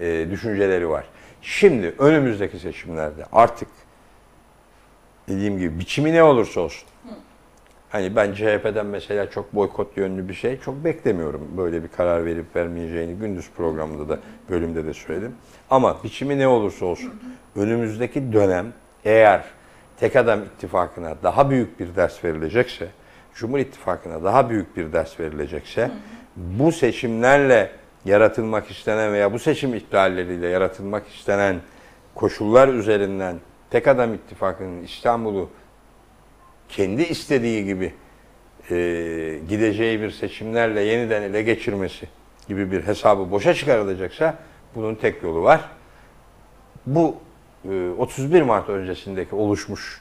e, 0.00 0.26
düşünceleri 0.30 0.88
var. 0.88 1.04
Şimdi 1.42 1.94
önümüzdeki 1.98 2.58
seçimlerde 2.58 3.24
artık 3.32 3.68
dediğim 5.28 5.58
gibi 5.58 5.78
biçimi 5.78 6.12
ne 6.12 6.22
olursa 6.22 6.60
olsun 6.60 6.88
Hani 7.92 8.16
ben 8.16 8.32
CHP'den 8.32 8.86
mesela 8.86 9.30
çok 9.30 9.54
boykot 9.54 9.96
yönlü 9.96 10.28
bir 10.28 10.34
şey 10.34 10.60
çok 10.60 10.84
beklemiyorum. 10.84 11.48
Böyle 11.56 11.82
bir 11.82 11.88
karar 11.88 12.24
verip 12.24 12.56
vermeyeceğini 12.56 13.14
gündüz 13.14 13.50
programında 13.56 14.08
da 14.08 14.18
bölümde 14.50 14.86
de 14.86 14.94
söyledim. 14.94 15.34
Ama 15.70 15.96
biçimi 16.04 16.38
ne 16.38 16.48
olursa 16.48 16.86
olsun 16.86 17.12
önümüzdeki 17.56 18.32
dönem 18.32 18.72
eğer 19.04 19.44
tek 19.96 20.16
adam 20.16 20.40
ittifakına 20.42 21.14
daha 21.22 21.50
büyük 21.50 21.80
bir 21.80 21.96
ders 21.96 22.24
verilecekse, 22.24 22.88
Cumhur 23.34 23.58
İttifakı'na 23.58 24.24
daha 24.24 24.50
büyük 24.50 24.76
bir 24.76 24.92
ders 24.92 25.20
verilecekse 25.20 25.90
bu 26.36 26.72
seçimlerle 26.72 27.70
yaratılmak 28.04 28.70
istenen 28.70 29.12
veya 29.12 29.32
bu 29.32 29.38
seçim 29.38 29.74
iptalleriyle 29.74 30.48
yaratılmak 30.48 31.08
istenen 31.08 31.56
koşullar 32.14 32.68
üzerinden 32.68 33.36
tek 33.70 33.88
adam 33.88 34.14
ittifakının 34.14 34.82
İstanbul'u 34.82 35.50
kendi 36.68 37.02
istediği 37.02 37.64
gibi 37.64 37.94
e, 38.70 38.74
gideceği 39.48 40.00
bir 40.00 40.10
seçimlerle 40.10 40.80
yeniden 40.80 41.22
ele 41.22 41.42
geçirmesi 41.42 42.08
gibi 42.48 42.72
bir 42.72 42.86
hesabı 42.86 43.30
boşa 43.30 43.54
çıkarılacaksa 43.54 44.38
bunun 44.74 44.94
tek 44.94 45.22
yolu 45.22 45.42
var. 45.42 45.60
Bu 46.86 47.16
e, 47.70 47.90
31 47.98 48.42
Mart 48.42 48.68
öncesindeki 48.68 49.34
oluşmuş 49.34 50.00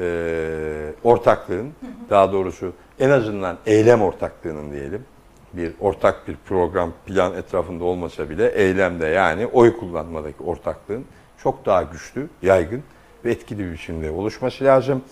e, 0.00 0.92
ortaklığın, 1.04 1.72
daha 2.10 2.32
doğrusu 2.32 2.72
en 3.00 3.10
azından 3.10 3.58
eylem 3.66 4.02
ortaklığının 4.02 4.72
diyelim, 4.72 5.04
bir 5.52 5.72
ortak 5.80 6.28
bir 6.28 6.36
program 6.46 6.92
plan 7.06 7.34
etrafında 7.34 7.84
olmasa 7.84 8.30
bile 8.30 8.48
eylemde 8.48 9.06
yani 9.06 9.46
oy 9.46 9.76
kullanmadaki 9.76 10.42
ortaklığın 10.42 11.04
çok 11.42 11.66
daha 11.66 11.82
güçlü, 11.82 12.28
yaygın 12.42 12.82
ve 13.24 13.30
etkili 13.30 13.66
bir 13.66 13.72
biçimde 13.72 14.10
oluşması 14.10 14.64
lazım. 14.64 15.02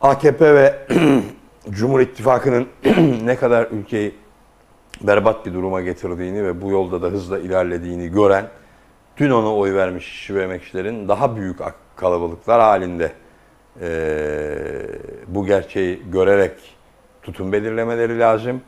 AKP 0.00 0.54
ve 0.54 0.86
Cumhur 1.70 2.00
İttifakı'nın 2.00 2.68
ne 3.24 3.36
kadar 3.36 3.68
ülkeyi 3.70 4.14
berbat 5.02 5.46
bir 5.46 5.54
duruma 5.54 5.80
getirdiğini 5.80 6.44
ve 6.44 6.62
bu 6.62 6.70
yolda 6.70 7.02
da 7.02 7.06
hızla 7.06 7.38
ilerlediğini 7.38 8.08
gören, 8.08 8.48
dün 9.16 9.30
ona 9.30 9.54
oy 9.54 9.74
vermiş 9.74 10.08
işçi 10.08 10.34
ve 10.34 10.42
emekçilerin 10.42 11.08
daha 11.08 11.36
büyük 11.36 11.58
kalabalıklar 11.96 12.60
halinde 12.60 13.12
eee, 13.80 14.86
bu 15.26 15.46
gerçeği 15.46 16.02
görerek 16.12 16.52
tutum 17.22 17.52
belirlemeleri 17.52 18.18
lazım. 18.18 18.60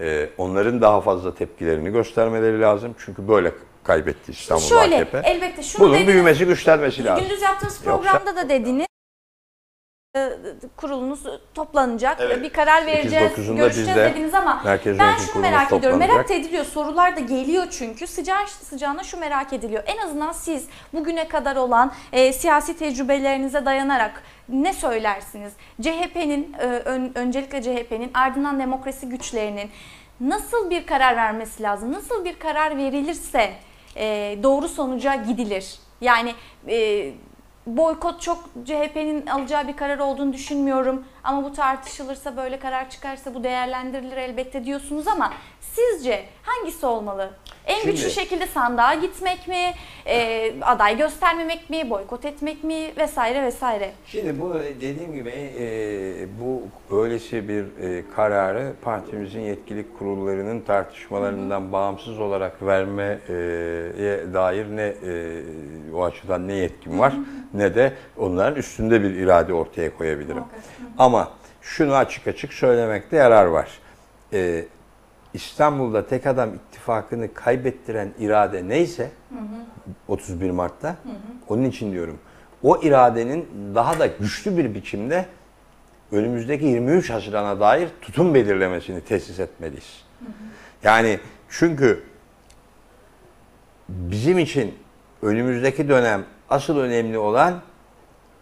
Eee, 0.00 0.30
onların 0.38 0.80
daha 0.80 1.00
fazla 1.00 1.34
tepkilerini 1.34 1.90
göstermeleri 1.92 2.60
lazım. 2.60 2.94
Çünkü 3.04 3.28
böyle 3.28 3.52
kaybetti 3.84 4.32
İstanbul 4.32 4.62
Şöyle 4.62 4.96
AKP. 4.96 5.22
elbette 5.24 5.62
şunu 5.62 5.82
Bunun 5.82 5.94
dediniz. 5.94 6.08
büyümesi, 6.08 6.44
güçlenmesi 6.46 7.04
lazım. 7.04 7.24
Gündüz 7.24 7.42
yaptığımız 7.42 7.74
Yoksa- 7.86 7.90
programda 8.02 8.36
da 8.36 8.48
dediniz. 8.48 8.86
E, 10.16 10.30
Kurulunuz 10.76 11.22
toplanacak. 11.54 12.16
Evet. 12.20 12.42
Bir 12.42 12.50
karar 12.50 12.86
vereceğiz, 12.86 13.32
8-9'unda 13.32 13.56
görüşeceğiz 13.56 13.96
dediniz 13.96 14.34
ama 14.34 14.62
Merkez 14.64 14.98
ben 14.98 15.16
şunu 15.16 15.42
merak 15.42 15.72
ediyorum. 15.72 15.98
Merak 15.98 16.30
ediliyor. 16.30 16.64
Sorular 16.64 17.16
da 17.16 17.20
geliyor 17.20 17.66
çünkü. 17.70 18.06
Sıcağı 18.06 18.46
sıcağına 18.48 19.02
şu 19.04 19.20
merak 19.20 19.52
ediliyor. 19.52 19.82
En 19.86 19.98
azından 19.98 20.32
siz 20.32 20.66
bugüne 20.92 21.28
kadar 21.28 21.56
olan 21.56 21.92
e, 22.12 22.32
siyasi 22.32 22.76
tecrübelerinize 22.78 23.64
dayanarak 23.64 24.22
ne 24.48 24.72
söylersiniz? 24.72 25.52
CHP'nin 25.82 26.52
e, 26.60 26.64
ön- 26.66 27.12
öncelikle 27.14 27.62
CHP'nin 27.62 28.10
ardından 28.14 28.60
demokrasi 28.60 29.08
güçlerinin 29.08 29.70
nasıl 30.20 30.70
bir 30.70 30.86
karar 30.86 31.16
vermesi 31.16 31.62
lazım? 31.62 31.92
Nasıl 31.92 32.24
bir 32.24 32.38
karar 32.38 32.76
verilirse 32.76 33.50
e, 33.96 34.38
doğru 34.42 34.68
sonuca 34.68 35.14
gidilir? 35.14 35.74
Yani 36.00 36.34
e, 36.68 37.10
boykot 37.66 38.20
çok 38.20 38.44
CHP'nin 38.64 39.26
alacağı 39.26 39.68
bir 39.68 39.76
karar 39.76 39.98
olduğunu 39.98 40.32
düşünmüyorum. 40.32 41.04
Ama 41.24 41.44
bu 41.44 41.52
tartışılırsa 41.52 42.36
böyle 42.36 42.58
karar 42.58 42.90
çıkarsa 42.90 43.34
bu 43.34 43.44
değerlendirilir 43.44 44.16
elbette 44.16 44.64
diyorsunuz 44.64 45.08
ama 45.08 45.32
sizce 45.74 46.24
hangisi 46.42 46.86
olmalı? 46.86 47.30
En 47.66 47.80
Şimdi- 47.80 47.90
güçlü 47.90 48.10
şekilde 48.10 48.46
sandığa 48.46 48.94
gitmek 48.94 49.48
mi, 49.48 49.74
e, 50.06 50.52
aday 50.62 50.96
göstermemek 50.98 51.70
mi, 51.70 51.90
boykot 51.90 52.24
etmek 52.24 52.64
mi 52.64 52.92
vesaire 52.96 53.42
vesaire. 53.42 53.90
Şimdi 54.06 54.40
bu 54.40 54.54
dediğim 54.80 55.14
gibi 55.14 55.30
e, 55.58 55.66
bu 56.40 56.62
öylesi 57.02 57.48
bir 57.48 57.64
e, 57.64 58.04
kararı 58.16 58.72
partimizin 58.82 59.40
yetkili 59.40 59.86
kurullarının 59.98 60.60
tartışmalarından 60.60 61.72
bağımsız 61.72 62.20
olarak 62.20 62.62
vermeye 62.62 63.18
dair 64.34 64.76
ne 64.76 64.82
e, 64.82 65.42
o 65.94 66.04
açıdan 66.04 66.48
ne 66.48 66.54
yetkim 66.54 66.98
var 66.98 67.14
ne 67.54 67.74
de 67.74 67.92
onların 68.18 68.56
üstünde 68.56 69.02
bir 69.02 69.10
irade 69.10 69.54
ortaya 69.54 69.96
koyabilirim. 69.96 70.44
Ama 70.98 71.32
şunu 71.62 71.94
açık 71.94 72.26
açık 72.26 72.52
söylemekte 72.52 73.16
yarar 73.16 73.46
var. 73.46 73.68
E, 74.32 74.64
İstanbul'da 75.34 76.06
tek 76.06 76.26
adam 76.26 76.54
ittifakını 76.54 77.34
kaybettiren 77.34 78.08
irade 78.18 78.68
neyse 78.68 79.10
31 80.08 80.50
Mart'ta 80.50 80.96
onun 81.48 81.64
için 81.64 81.92
diyorum. 81.92 82.18
O 82.62 82.82
iradenin 82.82 83.48
daha 83.74 83.98
da 83.98 84.06
güçlü 84.06 84.56
bir 84.56 84.74
biçimde 84.74 85.26
önümüzdeki 86.12 86.64
23 86.64 87.10
Haziran'a 87.10 87.60
dair 87.60 87.88
tutum 88.00 88.34
belirlemesini 88.34 89.00
tesis 89.00 89.40
etmeliyiz. 89.40 90.04
Yani 90.82 91.18
çünkü 91.48 92.02
bizim 93.88 94.38
için 94.38 94.74
önümüzdeki 95.22 95.88
dönem 95.88 96.24
asıl 96.50 96.78
önemli 96.78 97.18
olan 97.18 97.60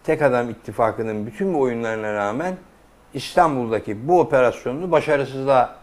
tek 0.04 0.22
adam 0.22 0.50
ittifakının 0.50 1.26
bütün 1.26 1.54
bu 1.54 1.60
oyunlarına 1.60 2.14
rağmen 2.14 2.56
İstanbul'daki 3.14 4.08
bu 4.08 4.20
operasyonunu 4.20 4.90
başarısızlığa 4.90 5.81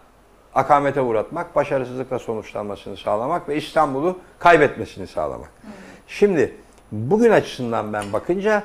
akamete 0.55 1.01
uğratmak, 1.01 1.55
başarısızlıkla 1.55 2.19
sonuçlanmasını 2.19 2.97
sağlamak 2.97 3.49
ve 3.49 3.55
İstanbul'u 3.55 4.19
kaybetmesini 4.39 5.07
sağlamak. 5.07 5.49
Şimdi 6.07 6.55
bugün 6.91 7.31
açısından 7.31 7.93
ben 7.93 8.13
bakınca 8.13 8.63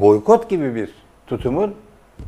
boykot 0.00 0.50
gibi 0.50 0.74
bir 0.74 0.94
tutumun 1.26 1.74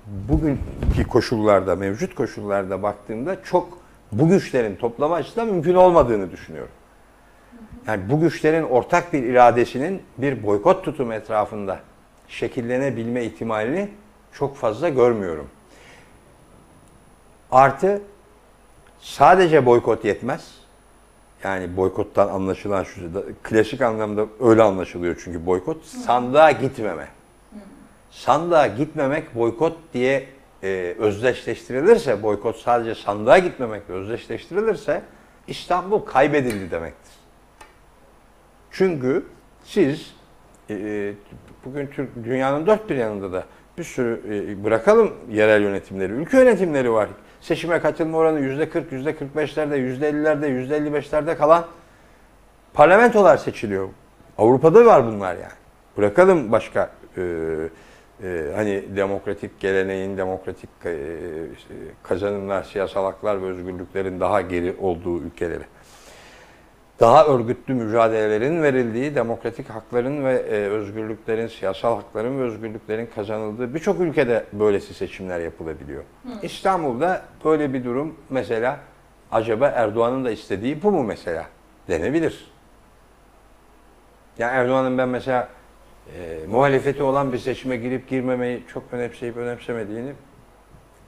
bugünkü 0.07 1.09
koşullarda, 1.09 1.77
mevcut 1.77 2.15
koşullarda 2.15 2.83
baktığımda 2.83 3.43
çok 3.43 3.79
bu 4.13 4.29
güçlerin 4.29 4.77
toplama 4.77 5.15
açısından 5.15 5.49
mümkün 5.49 5.75
olmadığını 5.75 6.31
düşünüyorum. 6.31 6.73
Yani 7.87 8.11
bu 8.11 8.21
güçlerin 8.21 8.63
ortak 8.63 9.13
bir 9.13 9.23
iradesinin 9.23 10.03
bir 10.19 10.43
boykot 10.43 10.85
tutumu 10.85 11.15
etrafında 11.15 11.81
şekillenebilme 12.29 13.25
ihtimalini 13.25 13.89
çok 14.33 14.57
fazla 14.57 14.89
görmüyorum. 14.89 15.49
Artı 17.51 18.03
sadece 19.07 19.67
boykot 19.67 20.05
yetmez. 20.05 20.55
Yani 21.45 21.77
boykottan 21.77 22.29
anlaşılan 22.29 22.85
şu 22.85 23.01
klasik 23.43 23.83
anlamda 23.83 24.27
öyle 24.41 24.63
anlaşılıyor 24.63 25.21
çünkü 25.25 25.47
boykot 25.47 25.85
sandığa 25.85 26.51
gitmeme. 26.51 27.09
Sandığa 28.11 28.67
gitmemek 28.67 29.35
boykot 29.35 29.77
diye 29.95 30.27
e, 30.63 30.95
özdeşleştirilirse, 30.99 32.23
boykot 32.23 32.57
sadece 32.57 32.95
sandığa 32.95 33.39
gitmemekle 33.39 33.95
özdeşleştirilirse 33.95 35.03
İstanbul 35.47 35.99
kaybedildi 35.99 36.71
demektir. 36.71 37.13
Çünkü 38.71 39.27
siz 39.65 40.15
e, 40.71 41.13
bugün 41.65 41.87
Türk 41.87 42.25
dünyanın 42.25 42.67
dört 42.67 42.91
bir 42.91 42.97
yanında 42.97 43.33
da 43.33 43.45
bir 43.79 43.85
sürü 43.85 44.21
e, 44.29 44.65
bırakalım 44.65 45.15
yerel 45.31 45.63
yönetimleri, 45.63 46.13
ülke 46.13 46.37
yönetimleri 46.39 46.93
var. 46.93 47.09
Seçime 47.41 47.81
katılma 47.81 48.19
oranı 48.19 48.41
yüzde 48.41 48.69
40, 48.69 48.93
yüzde 48.93 49.11
45'lerde, 49.11 49.77
yüzde 49.77 50.11
50'lerde, 50.11 50.47
yüzde 50.47 50.79
55'lerde 50.79 51.37
kalan 51.37 51.67
parlamentolar 52.75 53.37
seçiliyor. 53.37 53.89
Avrupa'da 54.39 54.87
var 54.87 55.07
bunlar 55.07 55.35
yani. 55.35 55.53
Bırakalım 55.97 56.53
başka 56.53 56.91
e, 57.17 57.23
e, 58.23 58.53
hani 58.57 58.85
demokratik 58.97 59.61
geleneğin, 59.61 60.17
demokratik 60.17 60.71
e, 60.85 60.97
kazanımlar, 62.03 62.63
siyasal 62.63 63.05
haklar 63.05 63.43
ve 63.43 63.47
özgürlüklerin 63.47 64.21
daha 64.21 64.41
geri 64.41 64.77
olduğu 64.81 65.23
ülkeleri 65.23 65.65
daha 67.01 67.27
örgütlü 67.27 67.75
mücadelelerin 67.75 68.63
verildiği, 68.63 69.15
demokratik 69.15 69.71
hakların 69.71 70.25
ve 70.25 70.33
e, 70.33 70.53
özgürlüklerin, 70.53 71.47
siyasal 71.47 71.97
hakların 71.97 72.39
ve 72.39 72.43
özgürlüklerin 72.43 73.09
kazanıldığı 73.15 73.75
birçok 73.75 74.01
ülkede 74.01 74.45
böylesi 74.53 74.95
seçimler 74.95 75.41
yapılabiliyor. 75.41 76.05
İstanbul'da 76.43 77.23
böyle 77.45 77.73
bir 77.73 77.85
durum 77.85 78.15
mesela 78.31 78.81
acaba 79.33 79.69
Erdoğan'ın 79.69 80.25
da 80.25 80.31
istediği 80.31 80.83
bu 80.83 80.91
mu 80.91 81.03
mesela 81.03 81.47
denebilir. 81.89 82.51
Yani 84.39 84.53
Erdoğan'ın 84.53 84.99
ben 84.99 85.09
mesela 85.09 85.49
e, 86.19 86.47
muhalefeti 86.47 87.03
olan 87.03 87.33
bir 87.33 87.39
seçime 87.39 87.77
girip 87.77 88.09
girmemeyi 88.09 88.63
çok 88.73 88.83
önemseyip 88.93 89.37
önemsemediğini 89.37 90.13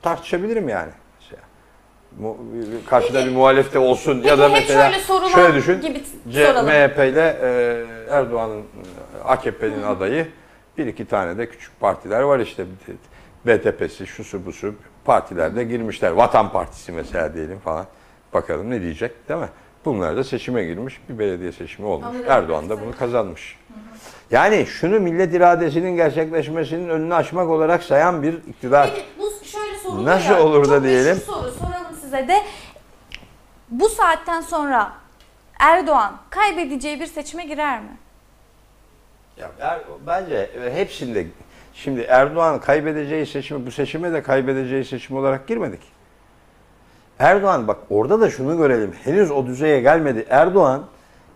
tartışabilirim 0.03 0.69
yani. 0.69 0.91
Karşıda 2.91 3.27
bir 3.27 3.31
muhalef 3.31 3.75
de 3.75 3.79
olsun 3.79 4.15
ya 4.17 4.23
Peki 4.23 4.39
da 4.39 4.49
hep 4.49 4.53
mesela 4.55 4.91
şöyle 4.91 5.05
sorular 5.05 5.29
şöyle 5.31 5.55
düşün. 5.55 5.81
gibi 5.81 6.03
C- 6.29 6.47
soralım. 6.47 6.67
MHP 6.67 6.99
ile 6.99 7.39
e, 7.43 7.85
Erdoğan'ın 8.15 8.59
e, 8.61 8.65
AKP'nin 9.25 9.83
adayı 9.83 10.27
bir 10.79 10.87
iki 10.87 11.05
tane 11.07 11.39
de 11.39 11.49
küçük 11.49 11.81
partiler 11.81 12.21
var 12.21 12.39
işte. 12.39 12.65
BTP'si, 13.47 14.07
şusu 14.07 14.47
busu 14.47 14.75
partilerde 15.05 15.65
girmişler. 15.65 16.11
Vatan 16.11 16.53
Partisi 16.53 16.93
mesela 16.93 17.35
diyelim 17.35 17.59
falan. 17.59 17.87
Bakalım 18.35 18.71
ne 18.71 18.81
diyecek 18.83 19.29
değil 19.29 19.41
mi? 19.41 19.49
Bunlar 19.85 20.17
da 20.17 20.25
seçime 20.25 20.65
girmiş. 20.65 21.01
Bir 21.09 21.19
belediye 21.19 21.53
seçimi 21.53 21.89
olmuş. 21.89 22.07
Ama 22.09 22.35
Erdoğan 22.35 22.69
da 22.69 22.81
bunu 22.81 22.97
kazanmış. 22.99 23.59
Yani 24.31 24.67
şunu 24.67 25.01
millet 25.01 25.35
iradesinin 25.35 25.97
gerçekleşmesinin 25.97 26.89
önünü 26.89 27.15
açmak 27.15 27.49
olarak 27.49 27.83
sayan 27.83 28.23
bir 28.23 28.33
iktidar. 28.33 28.91
Peki 28.95 29.07
bu 29.19 29.45
şöyle 29.47 29.79
soruluyor. 29.79 30.07
Nasıl 30.07 30.31
ya, 30.31 30.43
olur 30.43 30.61
da 30.61 30.65
çok 30.65 30.73
meşhur 30.73 30.85
diyelim? 30.85 31.17
soru 31.17 31.51
soralım 31.51 31.88
size 32.09 32.29
de. 32.29 32.43
Bu 33.71 33.89
saatten 33.89 34.41
sonra 34.41 34.93
Erdoğan 35.61 36.17
kaybedeceği 36.31 37.01
bir 37.01 37.07
seçime 37.07 37.45
girer 37.45 37.81
mi? 37.81 37.97
Ya 39.37 39.51
Er- 39.61 39.83
bence 40.07 40.51
hepsinde 40.75 41.27
şimdi 41.75 42.01
Erdoğan 42.01 42.61
kaybedeceği 42.61 43.27
seçimi 43.27 43.67
bu 43.67 43.71
seçime 43.71 44.13
de 44.13 44.23
kaybedeceği 44.23 44.85
seçim 44.85 45.17
olarak 45.17 45.49
girmedik. 45.49 45.81
Erdoğan 47.19 47.69
bak 47.69 47.79
orada 47.91 48.21
da 48.21 48.31
şunu 48.31 48.57
görelim. 48.57 48.95
Henüz 49.05 49.31
o 49.31 49.47
düzeye 49.47 49.81
gelmedi. 49.81 50.27
Erdoğan 50.31 50.87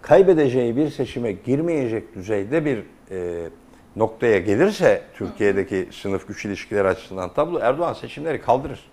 kaybedeceği 0.02 0.76
bir 0.76 0.90
seçime 0.90 1.32
girmeyecek 1.32 2.14
düzeyde 2.14 2.64
bir 2.64 2.84
e, 3.10 3.48
noktaya 3.96 4.38
gelirse 4.38 5.02
Türkiye'deki 5.14 5.88
sınıf 5.92 6.28
güç 6.28 6.44
ilişkileri 6.44 6.88
açısından 6.88 7.34
tablo 7.34 7.58
Erdoğan 7.58 7.92
seçimleri 7.92 8.40
kaldırır. 8.40 8.91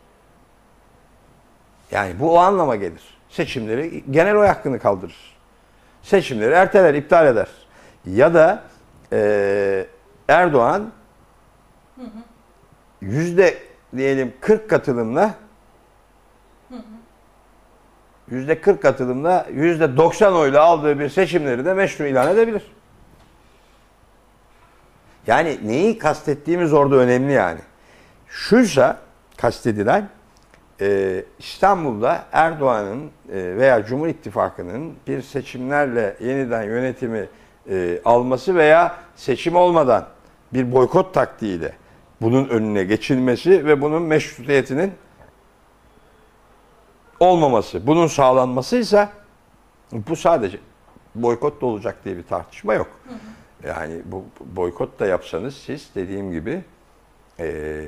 Yani 1.92 2.20
bu 2.20 2.34
o 2.36 2.38
anlama 2.38 2.76
gelir. 2.76 3.04
Seçimleri 3.30 4.04
genel 4.12 4.36
oy 4.36 4.48
hakkını 4.48 4.80
kaldırır. 4.80 5.38
Seçimleri 6.02 6.54
erteler, 6.54 6.94
iptal 6.94 7.28
eder. 7.28 7.48
Ya 8.06 8.34
da 8.34 8.64
e, 9.14 9.88
Erdoğan 10.28 10.92
yüzde 13.02 13.58
diyelim 13.98 14.34
40 14.42 14.70
katılımla 14.70 15.36
yüzde 18.32 18.62
40 18.62 18.82
katılımla 18.82 19.48
yüzde 19.54 19.98
90 19.98 20.34
oyla 20.34 20.64
aldığı 20.64 21.00
bir 21.00 21.10
seçimleri 21.10 21.66
de 21.66 21.74
meşru 21.74 22.06
ilan 22.06 22.32
edebilir. 22.32 22.64
Yani 25.28 25.60
neyi 25.64 25.98
kastettiğimiz 25.98 26.74
orada 26.74 26.96
önemli 26.96 27.34
yani. 27.34 27.60
Şuysa 28.28 28.98
kastedilen 29.38 30.10
e, 30.82 31.24
İstanbul'da 31.40 32.26
Erdoğan'ın 32.32 33.04
e, 33.04 33.58
veya 33.58 33.86
Cumhur 33.86 34.08
İttifakı'nın 34.08 34.94
bir 35.08 35.22
seçimlerle 35.22 36.18
yeniden 36.20 36.64
yönetimi 36.64 37.28
e, 37.70 38.00
alması 38.06 38.56
veya 38.56 38.96
seçim 39.16 39.56
olmadan 39.56 40.08
bir 40.54 40.72
boykot 40.72 41.14
taktiğiyle 41.14 41.74
bunun 42.22 42.48
önüne 42.50 42.84
geçilmesi 42.84 43.66
ve 43.66 43.82
bunun 43.82 44.02
meşrutiyetinin 44.02 44.92
olmaması, 47.20 47.88
bunun 47.88 48.08
sağlanmasıysa 48.08 49.10
bu 49.92 50.16
sadece 50.16 50.58
boykot 51.16 51.62
da 51.62 51.66
olacak 51.66 51.98
diye 52.06 52.18
bir 52.18 52.24
tartışma 52.24 52.74
yok. 52.74 52.88
Yani 53.68 54.02
bu 54.06 54.26
boykot 54.42 55.00
da 55.00 55.06
yapsanız 55.06 55.58
siz 55.58 55.90
dediğim 55.96 56.32
gibi 56.32 56.62
eee, 57.40 57.86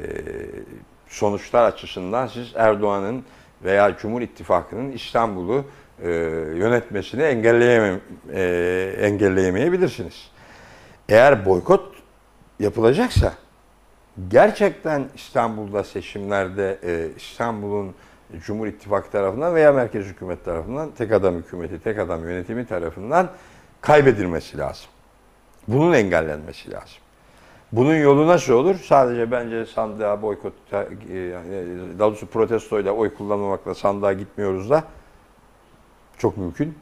sonuçlar 1.11 1.63
açısından 1.63 2.27
siz 2.27 2.51
Erdoğan'ın 2.55 3.23
veya 3.63 3.97
Cumhur 3.97 4.21
İttifakı'nın 4.21 4.91
İstanbul'u 4.91 5.65
eee, 6.03 6.09
yönetmesini 6.55 7.21
engelleyemem, 7.23 8.01
eee, 8.33 8.93
engelleyemeyebilirsiniz. 8.99 10.31
Eğer 11.09 11.45
boykot 11.45 11.95
yapılacaksa 12.59 13.33
gerçekten 14.29 15.07
İstanbul'da 15.15 15.83
seçimlerde 15.83 16.79
eee, 16.83 17.09
İstanbul'un 17.17 17.95
Cumhur 18.45 18.67
İttifakı 18.67 19.11
tarafından 19.11 19.55
veya 19.55 19.71
merkez 19.71 20.05
hükümet 20.05 20.45
tarafından 20.45 20.91
tek 20.97 21.11
adam 21.11 21.35
hükümeti, 21.35 21.79
tek 21.79 21.99
adam 21.99 22.23
yönetimi 22.29 22.65
tarafından 22.65 23.29
kaybedilmesi 23.81 24.57
lazım. 24.57 24.87
Bunun 25.67 25.93
engellenmesi 25.93 26.71
lazım. 26.71 26.97
Bunun 27.71 27.95
yolu 27.95 28.27
nasıl 28.27 28.53
olur? 28.53 28.75
Sadece 28.75 29.31
bence 29.31 29.65
sandığa 29.65 30.21
boykot, 30.21 30.53
e, 30.73 31.17
yani 31.17 31.55
daha 31.99 32.09
doğrusu 32.09 32.25
protestoyla 32.25 32.91
oy 32.91 33.13
kullanmamakla 33.13 33.75
sandığa 33.75 34.13
gitmiyoruz 34.13 34.69
da 34.69 34.83
çok 36.17 36.37
mümkün 36.37 36.75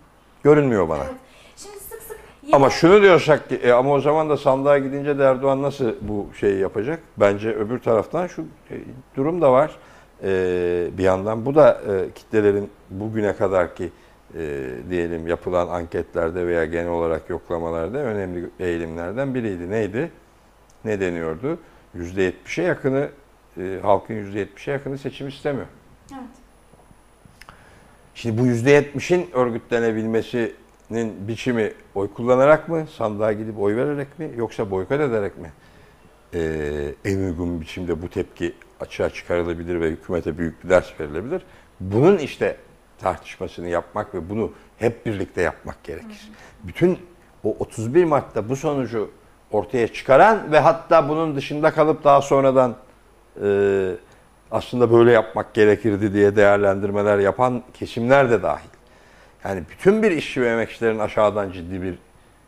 görünmüyor 0.43 0.89
bana. 0.89 1.03
Evet. 1.03 1.15
Şimdi 1.55 1.79
sık 1.79 2.01
sık 2.01 2.17
Ama 2.53 2.69
şunu 2.69 3.01
diyorsak 3.01 3.49
ki 3.49 3.55
e, 3.55 3.71
ama 3.71 3.93
o 3.93 3.99
zaman 3.99 4.29
da 4.29 4.37
sandığa 4.37 4.77
gidince 4.77 5.19
de 5.19 5.23
Erdoğan 5.23 5.61
nasıl 5.61 5.93
bu 6.01 6.27
şeyi 6.39 6.59
yapacak? 6.59 6.99
Bence 7.17 7.49
öbür 7.49 7.79
taraftan 7.79 8.27
şu 8.27 8.41
e, 8.41 8.75
durum 9.15 9.41
da 9.41 9.51
var. 9.51 9.75
E, 10.23 10.29
bir 10.97 11.03
yandan 11.03 11.45
bu 11.45 11.55
da 11.55 11.81
e, 11.87 12.11
kitlelerin 12.15 12.69
bugüne 12.89 13.35
kadarki 13.35 13.89
e, 14.35 14.69
diyelim 14.89 15.27
yapılan 15.27 15.67
anketlerde 15.67 16.47
veya 16.47 16.65
genel 16.65 16.91
olarak 16.91 17.29
yoklamalarda 17.29 17.97
önemli 17.97 18.49
eğilimlerden 18.59 19.35
biriydi. 19.35 19.69
Neydi? 19.69 20.11
Ne 20.85 20.99
deniyordu? 20.99 21.59
%70'e 21.97 22.63
yakını 22.63 23.09
e, 23.57 23.79
halkın 23.81 24.13
%70'e 24.13 24.73
yakını 24.73 24.97
seçim 24.97 25.27
istemiyor. 25.27 25.67
Evet. 26.13 26.23
Şimdi 28.15 28.41
bu 28.41 28.47
%70'in 28.47 29.31
örgütlenebilmesinin 29.33 31.27
biçimi 31.27 31.73
oy 31.95 32.13
kullanarak 32.13 32.69
mı, 32.69 32.87
sandığa 32.97 33.33
gidip 33.33 33.59
oy 33.59 33.75
vererek 33.75 34.19
mi, 34.19 34.31
yoksa 34.35 34.71
boykot 34.71 35.01
ederek 35.01 35.37
mi 35.37 35.51
ee, 36.33 36.93
en 37.05 37.17
uygun 37.17 37.61
biçimde 37.61 38.01
bu 38.01 38.09
tepki 38.09 38.53
açığa 38.79 39.09
çıkarılabilir 39.09 39.81
ve 39.81 39.89
hükümete 39.89 40.37
büyük 40.37 40.63
bir 40.63 40.69
ders 40.69 40.99
verilebilir. 40.99 41.41
Bunun 41.79 42.17
işte 42.17 42.57
tartışmasını 42.97 43.69
yapmak 43.69 44.15
ve 44.15 44.29
bunu 44.29 44.51
hep 44.77 45.05
birlikte 45.05 45.41
yapmak 45.41 45.83
gerekir. 45.83 46.31
Bütün 46.63 46.99
o 47.43 47.55
31 47.59 48.03
Mart'ta 48.03 48.49
bu 48.49 48.55
sonucu 48.55 49.11
ortaya 49.51 49.87
çıkaran 49.87 50.51
ve 50.51 50.59
hatta 50.59 51.09
bunun 51.09 51.35
dışında 51.35 51.71
kalıp 51.71 52.03
daha 52.03 52.21
sonradan 52.21 52.75
e, 53.43 53.91
aslında 54.51 54.91
böyle 54.91 55.11
yapmak 55.11 55.53
gerekirdi 55.53 56.13
diye 56.13 56.35
değerlendirmeler 56.35 57.19
yapan 57.19 57.63
kesimler 57.73 58.31
de 58.31 58.43
dahil. 58.43 58.69
Yani 59.43 59.63
bütün 59.71 60.03
bir 60.03 60.11
işçi 60.11 60.41
ve 60.41 60.49
emekçilerin 60.49 60.99
aşağıdan 60.99 61.51
ciddi 61.51 61.81
bir 61.81 61.95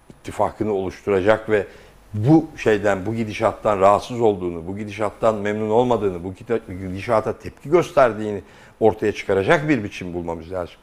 ittifakını 0.09 0.73
oluşturacak 0.73 1.49
ve 1.49 1.67
bu 2.13 2.45
şeyden, 2.57 3.05
bu 3.05 3.15
gidişattan 3.15 3.79
rahatsız 3.79 4.21
olduğunu, 4.21 4.67
bu 4.67 4.77
gidişattan 4.77 5.35
memnun 5.35 5.69
olmadığını, 5.69 6.23
bu 6.23 6.33
gidişata 6.67 7.33
tepki 7.33 7.69
gösterdiğini 7.69 8.41
ortaya 8.79 9.11
çıkaracak 9.11 9.69
bir 9.69 9.83
biçim 9.83 10.13
bulmamız 10.13 10.51
lazım. 10.51 10.75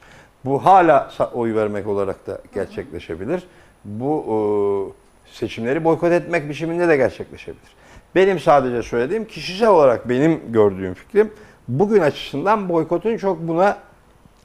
Bu 0.45 0.65
hala 0.65 1.11
oy 1.33 1.55
vermek 1.55 1.87
olarak 1.87 2.27
da 2.27 2.41
gerçekleşebilir. 2.53 3.43
Bu 3.85 4.25
e, 4.25 5.08
seçimleri 5.31 5.83
boykot 5.83 6.11
etmek 6.11 6.49
biçiminde 6.49 6.87
de 6.87 6.97
gerçekleşebilir. 6.97 7.69
Benim 8.15 8.39
sadece 8.39 8.83
söylediğim 8.83 9.25
kişisel 9.25 9.69
olarak 9.69 10.09
benim 10.09 10.51
gördüğüm 10.51 10.93
fikrim 10.93 11.33
bugün 11.67 12.01
açısından 12.01 12.69
boykotun 12.69 13.17
çok 13.17 13.39
buna 13.39 13.77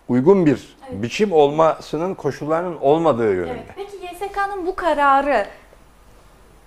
uygun 0.09 0.47
bir 0.47 0.77
Evet. 0.91 1.03
biçim 1.03 1.33
olmasının 1.33 2.15
koşullarının 2.15 2.77
olmadığı 2.81 3.35
yönünde. 3.35 3.63
Evet. 3.77 3.91
Peki 3.93 4.25
YSK'nın 4.25 4.67
bu 4.67 4.77
kararı 4.77 5.47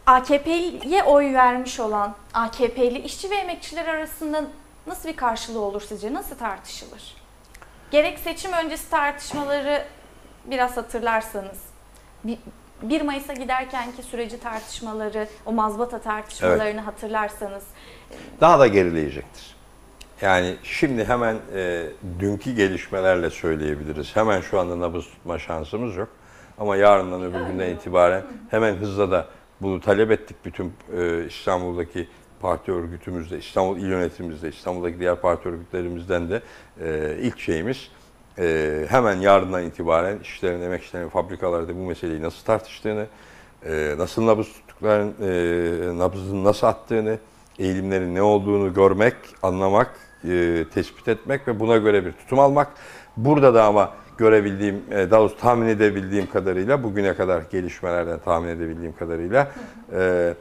AKP'ye 0.06 1.04
oy 1.04 1.34
vermiş 1.34 1.80
olan 1.80 2.16
AKP'li 2.34 3.00
işçi 3.00 3.30
ve 3.30 3.36
emekçiler 3.36 3.88
arasında 3.88 4.44
nasıl 4.88 5.10
bir 5.10 5.16
karşılığı 5.16 5.62
olur 5.62 5.82
sizce? 5.82 6.14
Nasıl 6.14 6.36
tartışılır? 6.38 7.16
Gerek 7.92 8.20
seçim 8.20 8.54
öncesi 8.54 8.90
tartışmaları 8.90 9.84
biraz 10.46 10.78
hatırlarsanız. 10.78 11.58
Bir- 12.82 12.90
1 12.90 13.02
Mayıs'a 13.02 13.34
giderkenki 13.34 14.04
süreci 14.04 14.40
tartışmaları, 14.40 15.28
o 15.46 15.52
mazbata 15.52 16.00
tartışmalarını 16.00 16.82
hatırlarsanız. 16.82 17.64
daha 18.42 18.60
da 18.60 18.68
gerileyecektir. 18.68 19.56
Yani 20.22 20.56
şimdi 20.64 21.06
hemen 21.06 21.38
e, 21.56 21.84
dünkü 22.20 22.52
gelişmelerle 22.56 23.30
söyleyebiliriz. 23.30 24.16
Hemen 24.16 24.42
şu 24.42 24.60
anda 24.60 24.80
nabız 24.80 25.06
tutma 25.06 25.40
şansımız 25.40 25.96
yok. 25.96 26.10
Ama 26.58 26.76
yarından 26.76 27.24
öbür 27.24 27.40
günden 27.40 27.70
itibaren 27.70 28.24
hemen 28.50 28.76
hızla 28.76 29.12
da 29.12 29.28
bunu 29.62 29.82
talep 29.82 30.12
ettik 30.12 30.38
bütün 30.46 30.74
e, 30.98 31.26
İstanbul'daki 31.28 32.08
parti 32.42 32.72
örgütümüzde, 32.72 33.38
İstanbul 33.38 33.78
İl 33.78 33.90
Yönetimimizde, 33.90 34.50
İstanbul'daki 34.50 35.00
diğer 35.00 35.16
parti 35.16 35.50
örgütlerimizden 35.50 36.30
de 36.30 36.42
e, 36.82 37.18
ilk 37.22 37.40
şeyimiz 37.40 37.92
e, 38.40 38.86
hemen 38.90 39.16
yarından 39.16 39.64
itibaren 39.64 40.20
işçilerin, 40.20 40.62
emekçilerin, 40.62 41.10
fabrikalarda 41.10 41.76
bu 41.76 41.86
meseleyi 41.86 42.22
nasıl 42.22 42.46
tartıştığını, 42.46 43.06
e, 43.66 43.96
nasıl 43.98 44.26
nabız 44.26 44.48
tuttuklarını, 44.48 45.12
e, 45.22 45.98
nabzın 45.98 46.44
nasıl 46.44 46.68
attığını, 46.68 47.18
eğilimlerin 47.60 48.16
ne 48.16 48.22
olduğunu 48.22 48.74
görmek, 48.74 49.16
anlamak, 49.44 49.92
e, 50.24 50.66
tespit 50.74 51.08
etmek 51.08 51.48
ve 51.48 51.60
buna 51.60 51.78
göre 51.78 52.06
bir 52.06 52.12
tutum 52.12 52.40
almak. 52.40 52.68
Burada 53.18 53.54
da 53.54 53.66
ama 53.66 53.94
görebildiğim, 54.18 54.82
e, 54.92 55.12
daha 55.12 55.20
doğrusu 55.20 55.38
tahmin 55.38 55.68
edebildiğim 55.68 56.30
kadarıyla, 56.30 56.84
bugüne 56.84 57.14
kadar 57.14 57.42
gelişmelerden 57.52 58.20
tahmin 58.20 58.48
edebildiğim 58.50 58.96
kadarıyla 59.00 59.52
e, 59.94 60.34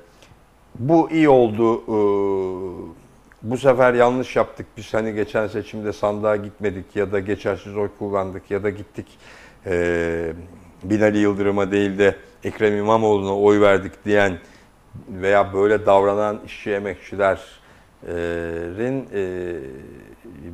bu 0.79 1.11
iyi 1.11 1.29
oldu 1.29 1.77
e, 1.77 1.97
bu 3.43 3.57
sefer 3.57 3.95
yanlış 3.95 4.37
yaptık. 4.37 4.67
Biz 4.77 4.95
hani 4.95 5.15
geçen 5.15 5.47
seçimde 5.47 5.93
sandığa 5.93 6.37
gitmedik 6.37 6.97
ya 6.97 7.13
da 7.13 7.21
geçersiz 7.21 7.77
oy 7.77 7.89
kullandık 7.99 8.51
ya 8.51 8.63
da 8.63 8.71
gittik 8.71 9.07
e, 9.67 10.33
Binali 10.83 11.19
Yıldırım'a 11.19 11.71
değil 11.71 11.99
de 11.99 12.17
Ekrem 12.45 12.77
İmamoğlu'na 12.77 13.39
oy 13.39 13.61
verdik 13.61 14.05
diyen 14.05 14.39
veya 15.09 15.55
böyle 15.55 15.87
davranan 15.87 16.41
işçi 16.47 16.71
emekçilerin 16.71 17.39
e, 19.15 19.61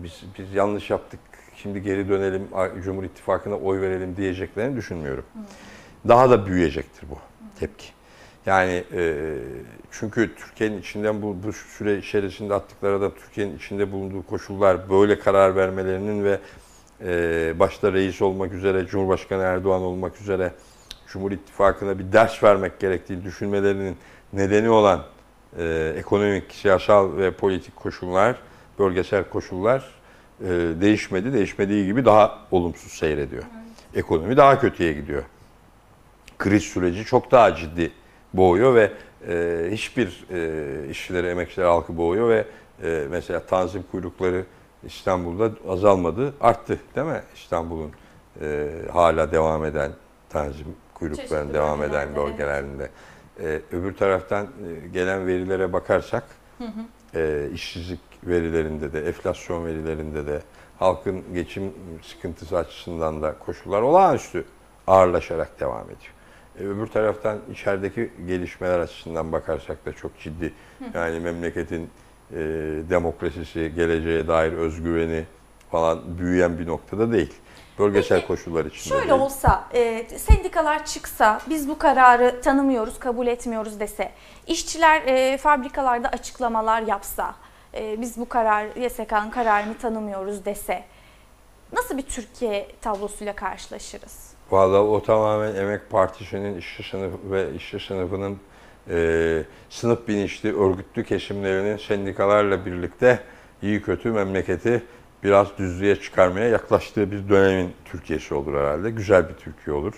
biz, 0.03 0.23
biz 0.39 0.55
yanlış 0.55 0.91
yaptık 0.91 1.21
şimdi 1.57 1.83
geri 1.83 2.09
dönelim 2.09 2.49
Cumhur 2.85 3.05
İttifakı'na 3.05 3.55
oy 3.55 3.81
verelim 3.81 4.17
diyeceklerini 4.17 4.77
düşünmüyorum. 4.77 5.25
Daha 6.09 6.31
da 6.31 6.47
büyüyecektir 6.47 7.11
bu 7.11 7.19
tepki. 7.61 7.87
Yani 8.47 8.85
e, 8.93 9.35
çünkü 9.91 10.35
Türkiye'nin 10.35 10.81
içinden 10.81 11.23
bu, 11.23 11.37
bu 11.47 11.53
süre 11.53 11.99
içerisinde 11.99 12.55
attıkları 12.55 13.01
da 13.01 13.15
Türkiye'nin 13.15 13.57
içinde 13.57 13.93
bulunduğu 13.93 14.27
koşullar 14.27 14.91
böyle 14.91 15.19
karar 15.19 15.57
vermelerinin 15.57 16.25
ve 16.25 16.39
e, 17.05 17.59
başta 17.59 17.93
reis 17.93 18.23
olmak 18.23 18.53
üzere 18.53 18.87
Cumhurbaşkanı 18.87 19.43
Erdoğan 19.43 19.83
olmak 19.83 20.21
üzere 20.21 20.53
Cumhur 21.07 21.33
İttifakı'na 21.33 21.99
bir 21.99 22.13
ders 22.13 22.43
vermek 22.43 22.81
gerektiğini 22.81 23.25
düşünmelerinin 23.25 23.97
nedeni 24.33 24.71
olan 24.71 25.05
e, 25.59 25.95
ekonomik, 25.97 26.53
siyasal 26.53 27.17
ve 27.17 27.31
politik 27.31 27.77
koşullar, 27.77 28.37
bölgesel 28.79 29.25
koşullar 29.25 29.91
e, 30.41 30.49
değişmedi. 30.81 31.33
Değişmediği 31.33 31.87
gibi 31.87 32.05
daha 32.05 32.39
olumsuz 32.51 32.93
seyrediyor. 32.93 33.43
Ekonomi 33.95 34.37
daha 34.37 34.61
kötüye 34.61 34.93
gidiyor. 34.93 35.23
Kriz 36.39 36.63
süreci 36.63 37.05
çok 37.05 37.31
daha 37.31 37.57
ciddi 37.57 37.91
boğuyor 38.35 38.75
ve 38.75 38.93
e, 39.29 39.69
hiçbir 39.73 40.27
e, 40.31 40.89
işçileri, 40.91 41.27
emekçileri 41.27 41.69
halkı 41.69 41.97
boğuyor 41.97 42.29
ve 42.29 42.45
e, 42.83 43.07
mesela 43.11 43.41
tanzim 43.41 43.85
kuyrukları 43.91 44.45
İstanbul'da 44.85 45.51
azalmadı, 45.69 46.35
arttı 46.41 46.79
değil 46.97 47.07
mi? 47.07 47.23
İstanbul'un 47.35 47.93
e, 48.41 48.69
hala 48.93 49.33
devam 49.33 49.65
eden 49.65 49.93
tanzim 50.29 50.67
kuyruklarının 50.95 51.47
Çeşitli 51.47 51.55
devam 51.55 51.83
eden 51.83 52.17
bölgelerinde. 52.17 52.91
E, 53.41 53.61
öbür 53.73 53.97
taraftan 53.97 54.45
e, 54.47 54.89
gelen 54.89 55.27
verilere 55.27 55.73
bakarsak 55.73 56.25
e, 57.15 57.49
işsizlik 57.53 58.01
verilerinde 58.25 58.93
de, 58.93 59.07
enflasyon 59.07 59.67
verilerinde 59.67 60.27
de, 60.27 60.43
halkın 60.79 61.23
geçim 61.35 61.73
sıkıntısı 62.03 62.59
açısından 62.59 63.23
da 63.23 63.39
koşullar 63.39 63.83
olağanüstü 63.83 64.45
ağırlaşarak 64.87 65.61
devam 65.61 65.85
ediyor. 65.85 66.13
E, 66.61 66.63
öbür 66.65 66.87
taraftan 66.87 67.39
içerideki 67.53 68.11
gelişmeler 68.27 68.79
açısından 68.79 69.33
bakarsak 69.33 69.87
da 69.87 69.93
çok 69.93 70.19
ciddi. 70.19 70.53
Yani 70.95 71.21
memleketin 71.21 71.91
e, 72.31 72.37
demokrasisi, 72.91 73.73
geleceğe 73.75 74.29
dair 74.29 74.53
özgüveni 74.53 75.25
falan 75.71 76.19
büyüyen 76.19 76.59
bir 76.59 76.67
noktada 76.67 77.13
değil. 77.13 77.33
Bölgesel 77.79 78.17
Peki, 78.19 78.27
koşullar 78.27 78.65
içinde 78.65 78.89
Şöyle 78.89 79.11
değil. 79.11 79.21
olsa, 79.21 79.65
e, 79.75 80.07
sendikalar 80.19 80.87
çıksa, 80.87 81.41
biz 81.51 81.69
bu 81.69 81.79
kararı 81.79 82.41
tanımıyoruz, 82.41 82.99
kabul 82.99 83.27
etmiyoruz 83.27 83.81
dese, 83.81 84.13
işçiler 84.47 85.03
e, 85.07 85.37
fabrikalarda 85.39 86.09
açıklamalar 86.09 86.83
yapsa, 86.83 87.35
e, 87.75 88.01
biz 88.01 88.17
bu 88.19 88.29
karar, 88.29 88.67
YSK'nın 88.77 89.31
kararını 89.31 89.79
tanımıyoruz 89.79 90.45
dese, 90.45 90.85
nasıl 91.73 91.97
bir 91.99 92.03
Türkiye 92.03 92.69
tablosuyla 92.81 93.33
karşılaşırız? 93.35 94.32
Vallahi 94.53 94.81
o 94.81 95.03
tamamen 95.03 95.55
Emek 95.55 95.91
Partisi'nin 95.91 96.59
işçi 96.59 96.83
sınıfı 96.83 97.31
ve 97.31 97.55
işçi 97.55 97.81
sınıfının 97.81 98.39
e, 98.91 99.43
sınıf 99.71 100.09
bilinçli 100.09 100.61
örgütlü 100.61 101.05
kesimlerinin 101.05 101.77
sendikalarla 101.77 102.67
birlikte 102.67 103.21
iyi 103.63 103.83
kötü 103.83 104.11
memleketi 104.11 104.83
biraz 105.23 105.59
düzlüğe 105.59 105.97
çıkarmaya 105.97 106.49
yaklaştığı 106.49 107.11
bir 107.13 107.29
dönemin 107.29 107.73
Türkiye'si 107.85 108.35
olur 108.35 108.55
herhalde. 108.55 108.91
Güzel 108.91 109.29
bir 109.29 109.35
Türkiye 109.35 109.77
olur. 109.77 109.95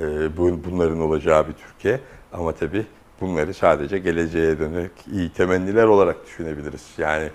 E, 0.00 0.36
bu, 0.36 0.64
bunların 0.64 1.00
olacağı 1.00 1.48
bir 1.48 1.52
Türkiye. 1.52 2.00
Ama 2.32 2.52
tabii 2.52 2.86
bunları 3.20 3.54
sadece 3.54 3.98
geleceğe 3.98 4.58
dönük 4.58 4.92
iyi 5.12 5.32
temenniler 5.32 5.84
olarak 5.84 6.26
düşünebiliriz. 6.26 6.86
Yani 6.98 7.30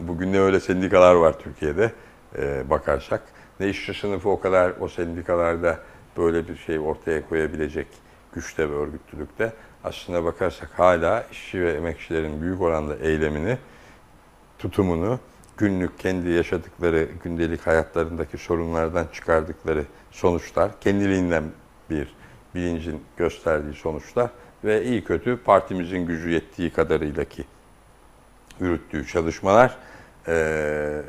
bugün 0.00 0.32
ne 0.32 0.40
öyle 0.40 0.60
sendikalar 0.60 1.14
var 1.14 1.38
Türkiye'de 1.38 1.92
e, 2.38 2.70
bakarsak. 2.70 3.22
Ne 3.60 3.68
işçi 3.68 3.94
sınıfı 3.94 4.28
o 4.28 4.40
kadar 4.40 4.72
o 4.80 4.88
sendikalarda 4.88 5.78
böyle 6.16 6.48
bir 6.48 6.56
şey 6.56 6.78
ortaya 6.78 7.28
koyabilecek 7.28 7.86
güçte 8.32 8.70
ve 8.70 8.74
örgütlülükte. 8.74 9.52
Aslına 9.84 10.24
bakarsak 10.24 10.70
hala 10.78 11.26
işçi 11.32 11.60
ve 11.60 11.72
emekçilerin 11.72 12.42
büyük 12.42 12.60
oranda 12.60 12.96
eylemini, 12.96 13.58
tutumunu, 14.58 15.20
günlük 15.56 15.98
kendi 15.98 16.28
yaşadıkları 16.28 17.08
gündelik 17.24 17.66
hayatlarındaki 17.66 18.38
sorunlardan 18.38 19.06
çıkardıkları 19.12 19.84
sonuçlar, 20.10 20.80
kendiliğinden 20.80 21.44
bir 21.90 22.14
bilincin 22.54 23.02
gösterdiği 23.16 23.74
sonuçlar 23.74 24.30
ve 24.64 24.84
iyi 24.84 25.04
kötü 25.04 25.36
partimizin 25.36 26.06
gücü 26.06 26.30
yettiği 26.30 26.70
kadarıyla 26.70 27.24
ki 27.24 27.44
yürüttüğü 28.60 29.06
çalışmalar 29.06 29.76
eee, 30.28 31.02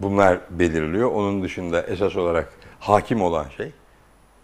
bunlar 0.00 0.40
belirliyor. 0.50 1.10
Onun 1.12 1.42
dışında 1.42 1.82
esas 1.82 2.16
olarak 2.16 2.52
hakim 2.80 3.22
olan 3.22 3.48
şey 3.56 3.72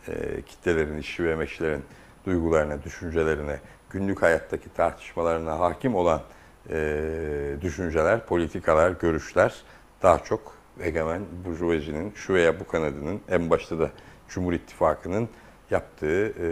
e, 0.08 0.42
kitlelerin, 0.42 0.98
işçi 0.98 1.24
ve 1.24 1.32
emekçilerin 1.32 1.84
duygularına, 2.26 2.82
düşüncelerine, 2.82 3.60
günlük 3.90 4.22
hayattaki 4.22 4.74
tartışmalarına 4.74 5.58
hakim 5.58 5.94
olan 5.94 6.22
e, 6.70 7.56
düşünceler, 7.60 8.26
politikalar, 8.26 8.90
görüşler 8.90 9.54
daha 10.02 10.18
çok 10.18 10.58
egemen 10.80 11.22
burjuvazinin 11.44 12.12
şu 12.14 12.34
veya 12.34 12.60
bu 12.60 12.66
kanadının 12.66 13.20
en 13.28 13.50
başta 13.50 13.78
da 13.78 13.90
Cumhur 14.28 14.52
İttifakı'nın 14.52 15.28
yaptığı 15.70 16.26
e, 16.26 16.46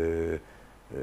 e, 0.92 0.98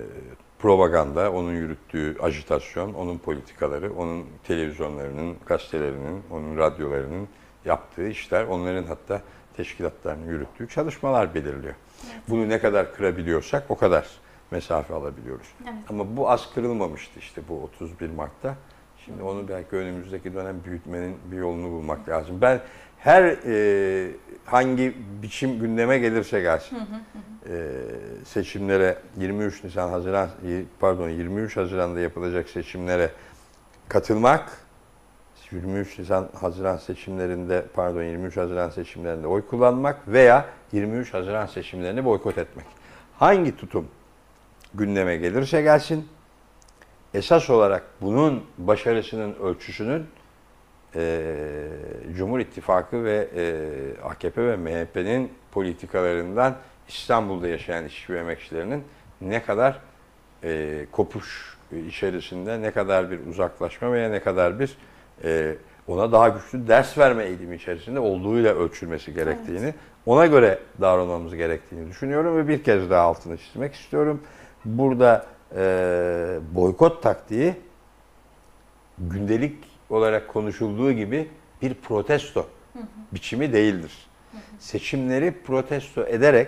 propaganda, 0.59 1.31
onun 1.31 1.51
yürüttüğü 1.51 2.17
ajitasyon, 2.19 2.93
onun 2.93 3.17
politikaları, 3.17 3.93
onun 3.93 4.25
televizyonlarının, 4.43 5.37
gazetelerinin, 5.45 6.23
onun 6.31 6.57
radyolarının 6.57 7.27
yaptığı 7.65 8.07
işler, 8.07 8.43
onların 8.43 8.83
hatta 8.83 9.21
teşkilatlarının 9.57 10.27
yürüttüğü 10.27 10.67
çalışmalar 10.67 11.33
belirliyor. 11.33 11.75
Bunu 12.29 12.49
ne 12.49 12.59
kadar 12.59 12.95
kırabiliyorsak 12.95 13.63
o 13.69 13.77
kadar 13.77 14.07
mesafe 14.51 14.93
alabiliyoruz. 14.93 15.47
Evet. 15.63 15.73
Ama 15.89 16.17
bu 16.17 16.29
az 16.29 16.53
kırılmamıştı 16.53 17.19
işte 17.19 17.41
bu 17.49 17.63
31 17.63 18.09
Mart'ta. 18.09 18.55
Şimdi 19.05 19.23
onu 19.23 19.49
belki 19.49 19.75
önümüzdeki 19.75 20.33
dönem 20.33 20.55
büyütmenin 20.65 21.17
bir 21.31 21.37
yolunu 21.37 21.71
bulmak 21.71 22.09
lazım. 22.09 22.41
Ben 22.41 22.61
her 22.99 23.37
e, 23.45 24.11
hangi 24.45 24.93
biçim 25.21 25.59
gündeme 25.59 25.97
gelirse 25.97 26.41
gelsin 26.41 26.77
e, 27.49 27.71
seçimlere 28.25 28.97
23 29.17 29.63
Nisan 29.63 29.89
Haziran 29.89 30.29
pardon 30.79 31.09
23 31.09 31.57
Haziran'da 31.57 31.99
yapılacak 31.99 32.49
seçimlere 32.49 33.09
katılmak 33.89 34.62
23 35.51 35.99
Nisan 35.99 36.29
Haziran 36.39 36.77
seçimlerinde 36.77 37.65
pardon 37.73 38.03
23 38.03 38.37
Haziran 38.37 38.69
seçimlerinde 38.69 39.27
oy 39.27 39.47
kullanmak 39.47 40.07
veya 40.07 40.45
23 40.71 41.13
Haziran 41.13 41.45
seçimlerini 41.45 42.05
boykot 42.05 42.37
etmek. 42.37 42.65
Hangi 43.19 43.57
tutum 43.57 43.87
gündeme 44.73 45.17
gelirse 45.17 45.61
gelsin 45.61 46.07
esas 47.13 47.49
olarak 47.49 47.83
bunun 48.01 48.43
başarısının 48.57 49.35
ölçüsünün 49.35 50.07
e, 50.95 51.67
Cumhur 52.17 52.39
İttifakı 52.39 53.03
ve 53.03 53.27
e, 53.35 54.01
AKP 54.03 54.47
ve 54.47 54.55
MHP'nin 54.57 55.33
politikalarından 55.51 56.55
İstanbul'da 56.87 57.47
yaşayan 57.47 57.85
işçi 57.85 58.13
ve 58.13 58.19
emekçilerinin 58.19 58.83
ne 59.21 59.43
kadar 59.43 59.79
e, 60.43 60.85
kopuş 60.91 61.57
içerisinde 61.87 62.61
ne 62.61 62.71
kadar 62.71 63.11
bir 63.11 63.27
uzaklaşma 63.27 63.91
veya 63.91 64.09
ne 64.09 64.19
kadar 64.19 64.59
bir 64.59 64.77
e, 65.23 65.55
ona 65.87 66.11
daha 66.11 66.29
güçlü 66.29 66.67
ders 66.67 66.97
verme 66.97 67.23
eğilimi 67.23 67.55
içerisinde 67.55 67.99
olduğuyla 67.99 68.55
ölçülmesi 68.55 69.13
gerektiğini, 69.13 69.73
ona 70.05 70.25
göre 70.25 70.59
davranmamız 70.81 71.35
gerektiğini 71.35 71.89
düşünüyorum 71.89 72.37
ve 72.37 72.47
bir 72.47 72.63
kez 72.63 72.89
daha 72.89 73.01
altını 73.01 73.37
çizmek 73.37 73.73
istiyorum. 73.73 74.21
Burada 74.65 75.25
e, 75.55 76.39
boykot 76.51 77.03
taktiği 77.03 77.55
gündelik 78.97 79.55
olarak 79.89 80.27
konuşulduğu 80.27 80.91
gibi 80.91 81.29
bir 81.61 81.73
protesto 81.73 82.47
biçimi 83.11 83.53
değildir. 83.53 83.91
Seçimleri 84.59 85.33
protesto 85.45 86.03
ederek 86.03 86.47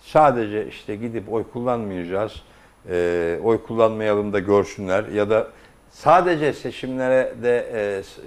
sadece 0.00 0.66
işte 0.66 0.96
gidip 0.96 1.32
oy 1.32 1.44
kullanmayacağız, 1.52 2.32
e, 2.90 3.38
oy 3.42 3.62
kullanmayalım 3.62 4.32
da 4.32 4.38
görsünler 4.38 5.04
ya 5.08 5.30
da 5.30 5.48
sadece 6.02 6.52
seçimlere 6.52 7.34
de 7.42 7.58
e, 7.72 7.78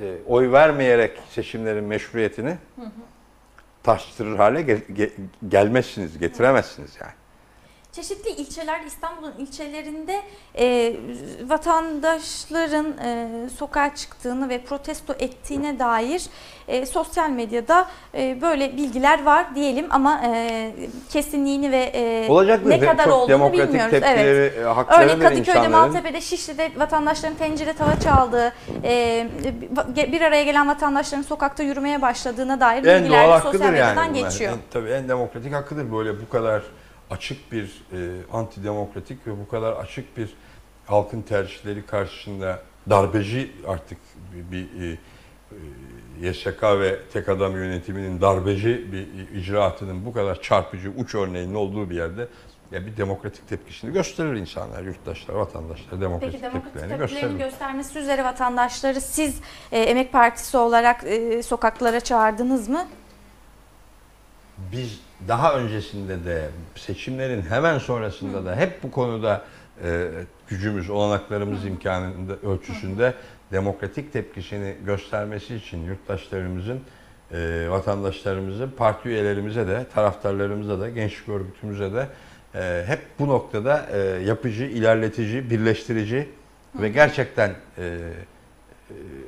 e, 0.06 0.18
oy 0.28 0.52
vermeyerek 0.52 1.20
seçimlerin 1.30 1.84
meşruiyetini 1.84 2.58
taştırır 3.84 4.36
hale 4.38 4.62
ge- 4.62 4.86
ge- 4.94 5.12
gelmezsiniz, 5.48 6.18
getiremezsiniz 6.18 6.98
yani. 7.02 7.12
Çeşitli 7.92 8.30
ilçeler 8.30 8.80
İstanbul'un 8.88 9.34
ilçelerinde 9.38 10.22
e, 10.60 10.96
vatandaşların 11.48 12.86
e, 12.98 13.30
sokağa 13.58 13.96
çıktığını 13.96 14.50
ve 14.50 14.62
protesto 14.62 15.14
ettiğine 15.20 15.80
dair 15.80 16.22
e, 16.68 16.86
sosyal 16.86 17.30
medyada 17.30 17.88
e, 18.16 18.42
böyle 18.42 18.78
bilgiler 18.78 19.24
var 19.24 19.56
diyelim 19.56 19.86
ama 19.90 20.22
e, 20.26 20.72
kesinliğini 21.10 21.72
ve 21.72 21.78
e, 21.94 22.30
Olacaktır. 22.30 22.70
ne 22.70 22.80
kadar 22.80 23.06
Çok 23.06 23.14
olduğunu 23.14 23.54
bilmiyoruz. 23.54 23.94
Evet. 23.94 24.04
e, 24.04 24.60
Örneğin 25.00 25.20
Kadıköy'de, 25.20 25.40
insanların. 25.40 25.72
Maltepe'de, 25.72 26.22
Şişli'de 26.22 26.72
vatandaşların 26.78 27.38
tencere 27.38 27.74
tava 27.74 28.00
çaldığı, 28.00 28.54
e, 28.84 29.28
bir 29.96 30.22
araya 30.22 30.44
gelen 30.44 30.68
vatandaşların 30.68 31.24
sokakta 31.24 31.64
yürümeye 31.64 32.02
başladığına 32.02 32.60
dair 32.60 32.86
En 32.86 33.04
bilgiler 33.04 33.40
sosyal 33.40 33.70
medyadan 33.72 34.04
yani. 34.04 34.16
bunlar. 34.18 34.30
geçiyor. 34.30 34.52
En, 34.52 34.60
tabii 34.72 34.90
en 34.90 35.10
demokratik 35.10 35.54
hakkıdır 35.54 35.92
böyle 35.92 36.22
bu 36.22 36.30
kadar 36.30 36.62
açık 37.12 37.52
bir 37.52 37.84
e, 37.94 37.98
antidemokratik 38.34 39.28
ve 39.28 39.32
bu 39.40 39.48
kadar 39.48 39.74
açık 39.74 40.18
bir 40.18 40.30
halkın 40.86 41.22
tercihleri 41.22 41.86
karşısında 41.86 42.60
darbeci 42.90 43.52
artık 43.68 43.98
bir, 44.34 44.52
bir 44.52 44.82
e, 44.82 44.98
e, 46.22 46.28
YSK 46.28 46.64
ve 46.64 47.00
tek 47.14 47.30
adam 47.30 47.52
yönetiminin 47.52 48.22
darbeci 48.22 48.92
bir 48.92 49.30
icraatının 49.40 50.06
bu 50.06 50.14
kadar 50.14 50.42
çarpıcı 50.42 50.92
uç 50.98 51.16
örneğinin 51.16 51.56
olduğu 51.56 51.90
bir 51.90 51.96
yerde 51.96 52.28
ya 52.72 52.86
bir 52.86 52.98
demokratik 52.98 53.50
tepkisini 53.50 53.94
gösterir 53.94 54.34
insanlar, 54.34 54.84
yurttaşlar, 54.84 55.36
vatandaşlar 55.36 56.02
demokratik, 56.02 56.32
Peki 56.32 56.44
demokratik 56.44 56.74
tepkilerini 56.74 57.00
tepkilerini 57.00 57.30
gösterir. 57.30 57.52
göstermesi 57.52 58.00
üzere 58.00 58.24
vatandaşları 58.24 59.02
siz 59.02 59.42
e, 59.72 59.80
Emek 59.80 60.12
Partisi 60.12 60.58
olarak 60.58 61.04
e, 61.04 61.44
sokaklara 61.44 62.00
çağırdınız 62.00 62.70
mı? 62.70 62.88
Biz 64.72 65.00
daha 65.28 65.54
öncesinde 65.54 66.26
de 66.26 66.50
seçimlerin 66.76 67.42
hemen 67.42 67.78
sonrasında 67.78 68.46
da 68.46 68.56
hep 68.56 68.84
bu 68.84 68.92
konuda 68.92 69.46
e, 69.84 70.10
gücümüz, 70.48 70.90
olanaklarımız 70.90 71.66
imkanında 71.66 72.36
ölçüsünde 72.44 73.14
demokratik 73.52 74.14
tepkisini 74.14 74.76
göstermesi 74.86 75.56
için 75.56 75.86
yurttaşlarımızın, 75.86 76.80
e, 77.32 77.66
vatandaşlarımızın, 77.70 78.72
parti 78.78 79.10
üyelerimize 79.10 79.68
de, 79.68 79.86
taraftarlarımıza 79.94 80.80
da, 80.80 80.90
gençlik 80.90 81.30
örgütümüze 81.30 81.94
de 81.94 82.08
e, 82.56 82.84
hep 82.88 83.00
bu 83.20 83.28
noktada 83.28 83.90
e, 83.94 83.98
yapıcı, 84.00 84.64
ilerletici, 84.64 85.50
birleştirici 85.50 86.30
ve 86.76 86.90
gerçekten 86.90 87.56
e, 87.78 87.98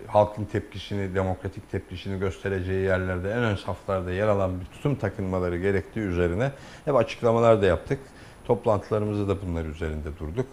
halkın 0.07 0.45
tepkisini, 0.45 1.15
demokratik 1.15 1.71
tepkisini 1.71 2.19
göstereceği 2.19 2.83
yerlerde 2.83 3.31
en 3.31 3.43
ön 3.43 3.55
saflarda 3.55 4.11
yer 4.11 4.27
alan 4.27 4.59
bir 4.59 4.65
tutum 4.65 4.95
takınmaları 4.95 5.57
gerektiği 5.57 5.99
üzerine 5.99 6.51
hep 6.85 6.95
açıklamalar 6.95 7.61
da 7.61 7.65
yaptık. 7.65 7.99
Toplantılarımızda 8.45 9.27
da 9.27 9.41
bunlar 9.47 9.65
üzerinde 9.65 10.09
durduk. 10.19 10.45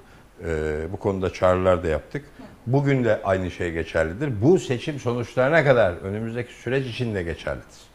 Ee, 0.45 0.93
bu 0.93 0.97
konuda 0.97 1.33
çağrılar 1.33 1.83
da 1.83 1.89
yaptık. 1.89 2.25
Bugün 2.67 3.05
de 3.05 3.21
aynı 3.25 3.51
şey 3.51 3.73
geçerlidir. 3.73 4.43
Bu 4.43 4.59
seçim 4.59 4.99
sonuçlarına 4.99 5.65
kadar 5.65 5.93
önümüzdeki 5.93 6.53
süreç 6.53 6.87
için 6.87 7.15
de 7.15 7.23
geçerlidir. 7.23 7.91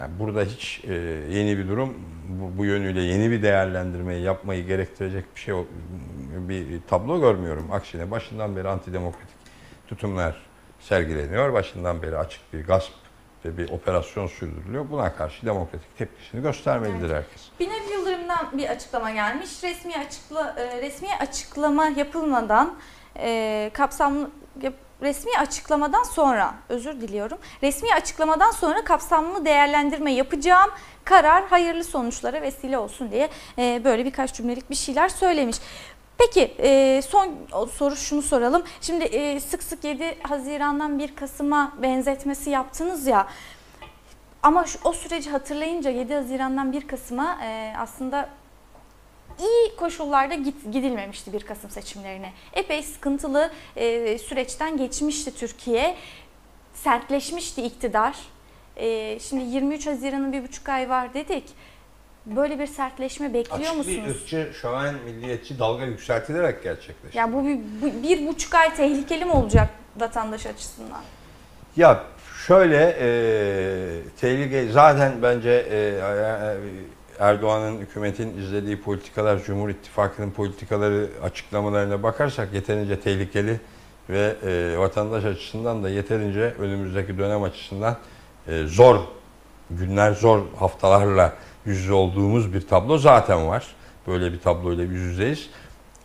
Yani 0.00 0.10
burada 0.18 0.42
hiç 0.42 0.84
e, 0.84 0.94
yeni 1.30 1.58
bir 1.58 1.68
durum, 1.68 1.94
bu, 2.28 2.58
bu 2.58 2.64
yönüyle 2.64 3.02
yeni 3.02 3.30
bir 3.30 3.42
değerlendirmeyi 3.42 4.22
yapmayı 4.22 4.66
gerektirecek 4.66 5.24
bir 5.34 5.40
şey, 5.40 5.54
bir 6.48 6.80
tablo 6.88 7.20
görmüyorum. 7.20 7.72
Aksine 7.72 8.10
başından 8.10 8.56
beri 8.56 8.68
antidemokratik 8.68 9.33
tutumlar 9.88 10.36
sergileniyor. 10.80 11.52
Başından 11.52 12.02
beri 12.02 12.18
açık 12.18 12.52
bir 12.52 12.66
gasp 12.66 12.92
ve 13.44 13.58
bir 13.58 13.70
operasyon 13.70 14.26
sürdürülüyor. 14.26 14.90
Buna 14.90 15.16
karşı 15.16 15.46
demokratik 15.46 15.98
tepkisini 15.98 16.42
göstermelidir 16.42 17.14
herkes. 17.14 17.42
Binali 17.60 17.92
Yıldırım'dan 17.92 18.58
bir 18.58 18.68
açıklama 18.68 19.10
gelmiş. 19.10 19.50
Resmi 19.64 19.98
açıkla 19.98 20.54
e, 20.58 20.82
resmi 20.82 21.08
açıklama 21.20 21.86
yapılmadan 21.86 22.74
e, 23.16 23.70
kapsamlı 23.74 24.30
resmi 25.02 25.30
açıklamadan 25.38 26.02
sonra 26.02 26.54
özür 26.68 27.00
diliyorum. 27.00 27.38
Resmi 27.62 27.94
açıklamadan 27.94 28.50
sonra 28.50 28.84
kapsamlı 28.84 29.44
değerlendirme 29.44 30.12
yapacağım. 30.12 30.70
Karar 31.04 31.46
hayırlı 31.46 31.84
sonuçlara 31.84 32.42
vesile 32.42 32.78
olsun 32.78 33.10
diye 33.10 33.28
e, 33.58 33.80
böyle 33.84 34.04
birkaç 34.04 34.34
cümlelik 34.34 34.70
bir 34.70 34.74
şeyler 34.74 35.08
söylemiş. 35.08 35.56
Peki 36.18 36.54
e, 36.58 37.02
son 37.08 37.30
soru 37.72 37.96
şunu 37.96 38.22
soralım. 38.22 38.62
Şimdi 38.80 39.04
e, 39.04 39.40
sık 39.40 39.62
sık 39.62 39.84
7 39.84 40.18
Haziran'dan 40.22 40.98
1 40.98 41.16
Kasım'a 41.16 41.72
benzetmesi 41.82 42.50
yaptınız 42.50 43.06
ya. 43.06 43.28
Ama 44.42 44.64
şu, 44.64 44.78
o 44.84 44.92
süreci 44.92 45.30
hatırlayınca 45.30 45.90
7 45.90 46.14
Haziran'dan 46.14 46.72
1 46.72 46.88
Kasım'a 46.88 47.38
e, 47.44 47.74
aslında 47.78 48.28
iyi 49.38 49.76
koşullarda 49.76 50.34
git, 50.34 50.72
gidilmemişti 50.72 51.32
1 51.32 51.40
Kasım 51.40 51.70
seçimlerine. 51.70 52.32
Epey 52.52 52.82
sıkıntılı 52.82 53.50
e, 53.76 54.18
süreçten 54.18 54.76
geçmişti 54.76 55.34
Türkiye. 55.36 55.96
Sertleşmişti 56.74 57.62
iktidar. 57.62 58.16
E, 58.76 59.18
şimdi 59.20 59.44
23 59.44 59.86
Haziran'ın 59.86 60.32
bir 60.32 60.42
buçuk 60.42 60.68
ay 60.68 60.88
var 60.88 61.14
dedik. 61.14 61.44
Böyle 62.26 62.58
bir 62.58 62.66
sertleşme 62.66 63.34
bekliyor 63.34 63.70
Açık 63.70 63.72
bir 63.72 63.78
musunuz? 64.02 64.16
ırkçı, 64.16 64.50
şöven, 64.60 64.94
milliyetçi 65.04 65.58
dalga 65.58 65.84
yükseltilerek 65.84 66.62
gerçekleşti. 66.62 67.18
Ya 67.18 67.32
bu 67.32 67.46
bir, 67.46 67.58
bu 67.82 68.02
bir 68.02 68.26
buçuk 68.26 68.54
ay 68.54 68.74
tehlikeli 68.74 69.24
mi 69.24 69.32
olacak 69.32 69.68
vatandaş 69.96 70.46
açısından? 70.46 71.00
Ya 71.76 72.04
şöyle 72.46 72.96
e, 73.00 73.06
tehlike 74.20 74.68
zaten 74.68 75.12
bence 75.22 75.66
e, 75.70 76.00
Erdoğan'ın 77.18 77.78
hükümetin 77.78 78.38
izlediği 78.38 78.80
politikalar, 78.80 79.42
Cumhur 79.44 79.68
İttifakı'nın 79.68 80.30
politikaları 80.30 81.08
açıklamalarına 81.22 82.02
bakarsak 82.02 82.52
yeterince 82.52 83.00
tehlikeli 83.00 83.60
ve 84.10 84.34
e, 84.46 84.78
vatandaş 84.78 85.24
açısından 85.24 85.84
da 85.84 85.88
yeterince 85.88 86.54
önümüzdeki 86.58 87.18
dönem 87.18 87.42
açısından 87.42 87.96
e, 88.48 88.66
zor 88.66 89.00
günler, 89.70 90.12
zor 90.12 90.40
haftalarla 90.58 91.32
yüz 91.66 91.90
olduğumuz 91.90 92.54
bir 92.54 92.60
tablo 92.60 92.98
zaten 92.98 93.48
var. 93.48 93.66
Böyle 94.06 94.32
bir 94.32 94.40
tabloyla 94.40 94.84
yüz 94.84 95.02
yüzeyiz. 95.02 95.50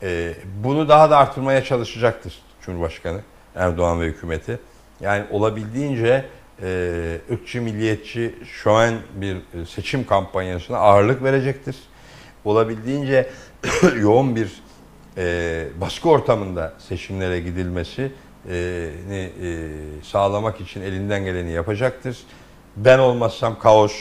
E, 0.04 0.34
bunu 0.64 0.90
daha 0.90 1.10
da 1.10 1.18
artırmaya 1.18 1.64
çalışacaktır 1.64 2.34
Cumhurbaşkanı 2.62 3.22
Erdoğan 3.56 4.02
ve 4.02 4.06
hükümeti. 4.06 4.60
Yani 5.02 5.26
olabildiğince 5.32 6.26
e, 6.62 7.18
ırkçı, 7.32 7.62
milliyetçi 7.62 8.36
an 8.72 8.96
bir 9.16 9.36
e, 9.36 9.66
seçim 9.66 10.06
kampanyasına 10.06 10.78
ağırlık 10.78 11.24
verecektir. 11.24 11.76
Olabildiğince 12.46 13.30
yoğun 14.02 14.36
bir 14.36 14.62
e, 15.18 15.68
baskı 15.82 16.10
ortamında 16.10 16.74
seçimlere 16.78 17.40
gidilmesini 17.40 18.12
e, 18.50 19.70
sağlamak 20.04 20.62
için 20.62 20.82
elinden 20.82 21.26
geleni 21.26 21.52
yapacaktır. 21.52 22.18
Ben 22.76 23.00
olmazsam 23.00 23.60
kaos, 23.60 23.94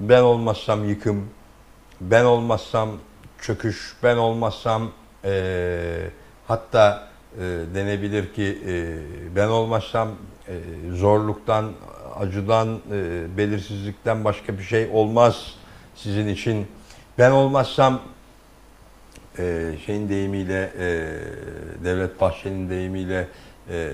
ben 0.00 0.22
olmazsam 0.22 0.88
yıkım, 0.88 1.28
ben 2.00 2.24
olmazsam 2.24 2.90
çöküş, 3.40 3.96
ben 4.02 4.16
olmazsam 4.16 4.90
e, 5.24 6.10
hatta 6.46 7.08
e, 7.36 7.40
denebilir 7.74 8.32
ki 8.34 8.58
e, 8.66 8.98
ben 9.36 9.48
olmazsam 9.48 10.08
e, 10.48 10.54
zorluktan, 10.94 11.72
acıdan, 12.20 12.80
e, 12.92 13.26
belirsizlikten 13.36 14.24
başka 14.24 14.58
bir 14.58 14.62
şey 14.62 14.90
olmaz 14.92 15.54
sizin 15.94 16.28
için. 16.28 16.66
Ben 17.18 17.30
olmazsam 17.30 18.00
e, 19.38 19.72
şeyin 19.86 20.08
deyimiyle, 20.08 20.72
e, 20.78 20.86
Devlet 21.84 22.20
Bahçeli'nin 22.20 22.70
deyimiyle 22.70 23.28
e, 23.70 23.92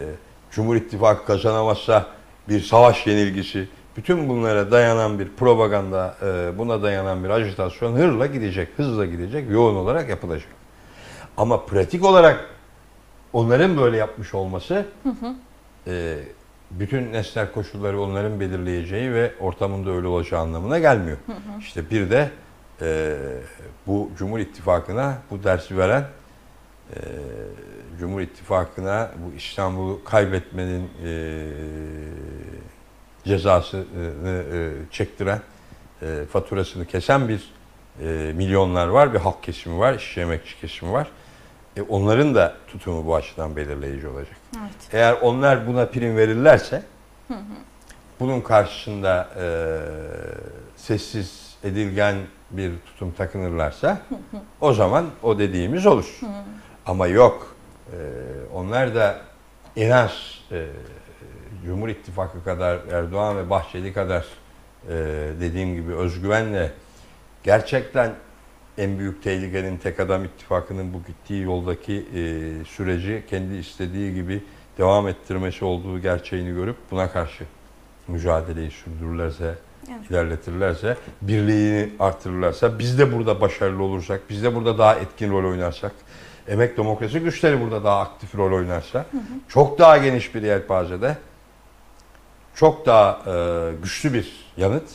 Cumhur 0.50 0.76
İttifakı 0.76 1.24
kazanamazsa 1.24 2.06
bir 2.48 2.60
savaş 2.60 3.06
yenilgisi. 3.06 3.68
Bütün 3.96 4.28
bunlara 4.28 4.70
dayanan 4.70 5.18
bir 5.18 5.28
propaganda, 5.28 6.16
e, 6.22 6.58
buna 6.58 6.82
dayanan 6.82 7.24
bir 7.24 7.30
ajitasyon 7.30 7.96
hırla 7.96 8.26
gidecek, 8.26 8.68
hızla 8.76 9.06
gidecek, 9.06 9.50
yoğun 9.50 9.74
olarak 9.74 10.08
yapılacak. 10.08 10.48
Ama 11.36 11.66
pratik 11.66 12.04
olarak 12.04 12.44
onların 13.32 13.76
böyle 13.76 13.96
yapmış 13.96 14.34
olması 14.34 14.86
e, 15.86 16.18
bütün 16.70 17.12
nesnel 17.12 17.52
koşulları 17.52 18.00
onların 18.00 18.40
belirleyeceği 18.40 19.12
ve 19.12 19.32
ortamında 19.40 19.90
öyle 19.90 20.06
olacağı 20.06 20.40
anlamına 20.40 20.78
gelmiyor. 20.78 21.16
İşte 21.60 21.90
bir 21.90 22.10
de 22.10 22.30
e, 22.82 23.16
bu 23.86 24.10
Cumhur 24.18 24.38
İttifakı'na 24.38 25.18
bu 25.30 25.44
dersi 25.44 25.78
veren 25.78 26.04
e, 26.90 26.98
Cumhur 28.00 28.20
İttifakı'na 28.20 29.10
bu 29.16 29.36
İstanbul'u 29.36 30.04
kaybetmenin 30.04 30.90
e, 31.04 31.48
cezasını 33.24 34.44
e, 34.54 34.70
çektiren, 34.90 35.40
e, 36.02 36.24
faturasını 36.32 36.86
kesen 36.86 37.28
bir 37.28 37.52
e, 38.00 38.32
milyonlar 38.32 38.86
var, 38.86 39.14
bir 39.14 39.18
halk 39.18 39.42
kesimi 39.42 39.78
var, 39.78 39.94
işçi 39.94 40.20
emekçi 40.20 40.60
kesimi 40.60 40.92
var. 40.92 41.08
E, 41.76 41.82
onların 41.82 42.34
da 42.34 42.54
tutumu 42.68 43.06
bu 43.06 43.14
açıdan 43.14 43.56
belirleyici 43.56 44.08
olacak. 44.08 44.36
Evet. 44.58 44.72
Eğer 44.92 45.16
onlar 45.22 45.66
buna 45.66 45.86
prim 45.86 46.16
verirlerse, 46.16 46.82
bunun 48.20 48.40
karşısında 48.40 49.28
e, 49.40 49.44
sessiz, 50.76 51.56
edilgen 51.64 52.16
bir 52.50 52.72
tutum 52.86 53.12
takınırlarsa 53.12 53.98
o 54.60 54.72
zaman 54.72 55.06
o 55.22 55.38
dediğimiz 55.38 55.86
olur. 55.86 56.20
Ama 56.86 57.06
yok. 57.06 57.56
Onlar 58.54 58.94
da 58.94 59.20
en 59.76 59.90
az 59.90 60.10
e, 60.52 60.66
Cumhur 61.66 61.88
İttifakı 61.88 62.44
kadar 62.44 62.78
Erdoğan 62.92 63.36
ve 63.36 63.50
Bahçeli 63.50 63.92
kadar 63.92 64.26
e, 64.88 64.94
dediğim 65.40 65.74
gibi 65.74 65.94
özgüvenle 65.94 66.70
gerçekten 67.44 68.12
en 68.78 68.98
büyük 68.98 69.22
tehlikenin 69.22 69.76
tek 69.76 70.00
adam 70.00 70.24
ittifakının 70.24 70.94
bu 70.94 70.98
gittiği 71.06 71.42
yoldaki 71.42 71.94
e, 72.14 72.64
süreci 72.64 73.24
kendi 73.30 73.54
istediği 73.54 74.14
gibi 74.14 74.42
devam 74.78 75.08
ettirmesi 75.08 75.64
olduğu 75.64 75.98
gerçeğini 75.98 76.54
görüp 76.54 76.76
buna 76.90 77.12
karşı 77.12 77.44
mücadeleyi 78.08 78.70
sürdürürlerse, 78.70 79.54
Evet. 79.88 80.10
ilerletirlerse, 80.10 80.96
birliğini 81.22 81.90
artırırlarsa, 81.98 82.78
biz 82.78 82.98
de 82.98 83.12
burada 83.12 83.40
başarılı 83.40 83.82
olursak, 83.82 84.20
biz 84.30 84.42
de 84.42 84.54
burada 84.54 84.78
daha 84.78 84.94
etkin 84.94 85.30
rol 85.30 85.50
oynarsak, 85.50 85.92
emek 86.48 86.76
demokrasi 86.76 87.20
güçleri 87.20 87.60
burada 87.60 87.84
daha 87.84 88.00
aktif 88.00 88.34
rol 88.34 88.52
oynarsa, 88.52 89.06
çok 89.48 89.78
daha 89.78 89.98
geniş 89.98 90.34
bir 90.34 90.42
yelpazede, 90.42 91.16
çok 92.54 92.86
daha 92.86 93.22
e, 93.26 93.72
güçlü 93.82 94.14
bir 94.14 94.52
yanıt 94.56 94.88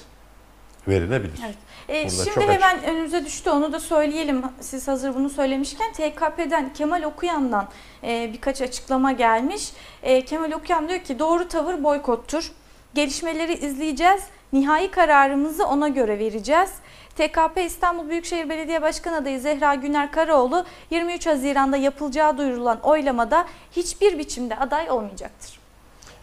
verilebilir. 0.87 1.39
Evet. 1.45 1.57
Burada 1.89 2.09
şimdi 2.09 2.29
çok 2.29 2.37
açık. 2.37 2.49
hemen 2.49 2.83
önümüze 2.83 3.25
düştü 3.25 3.49
onu 3.49 3.73
da 3.73 3.79
söyleyelim. 3.79 4.43
Siz 4.59 4.87
hazır 4.87 5.15
bunu 5.15 5.29
söylemişken 5.29 5.93
TKP'den 5.93 6.73
Kemal 6.73 7.03
Okuyan'dan 7.03 7.67
e, 8.03 8.29
birkaç 8.33 8.61
açıklama 8.61 9.11
gelmiş. 9.11 9.71
E, 10.03 10.25
Kemal 10.25 10.51
Okuyan 10.51 10.89
diyor 10.89 10.99
ki 10.99 11.19
doğru 11.19 11.47
tavır 11.47 11.83
boykottur. 11.83 12.51
Gelişmeleri 12.93 13.53
izleyeceğiz. 13.53 14.21
Nihai 14.53 14.91
kararımızı 14.91 15.67
ona 15.67 15.87
göre 15.87 16.19
vereceğiz. 16.19 16.69
TKP 17.15 17.57
İstanbul 17.65 18.09
Büyükşehir 18.09 18.49
Belediye 18.49 18.81
Başkan 18.81 19.13
adayı 19.13 19.39
Zehra 19.39 19.75
Güner 19.75 20.11
Karaoğlu 20.11 20.65
23 20.89 21.27
Haziran'da 21.27 21.77
yapılacağı 21.77 22.37
duyurulan 22.37 22.79
oylamada 22.81 23.45
hiçbir 23.71 24.17
biçimde 24.17 24.55
aday 24.55 24.89
olmayacaktır. 24.89 25.56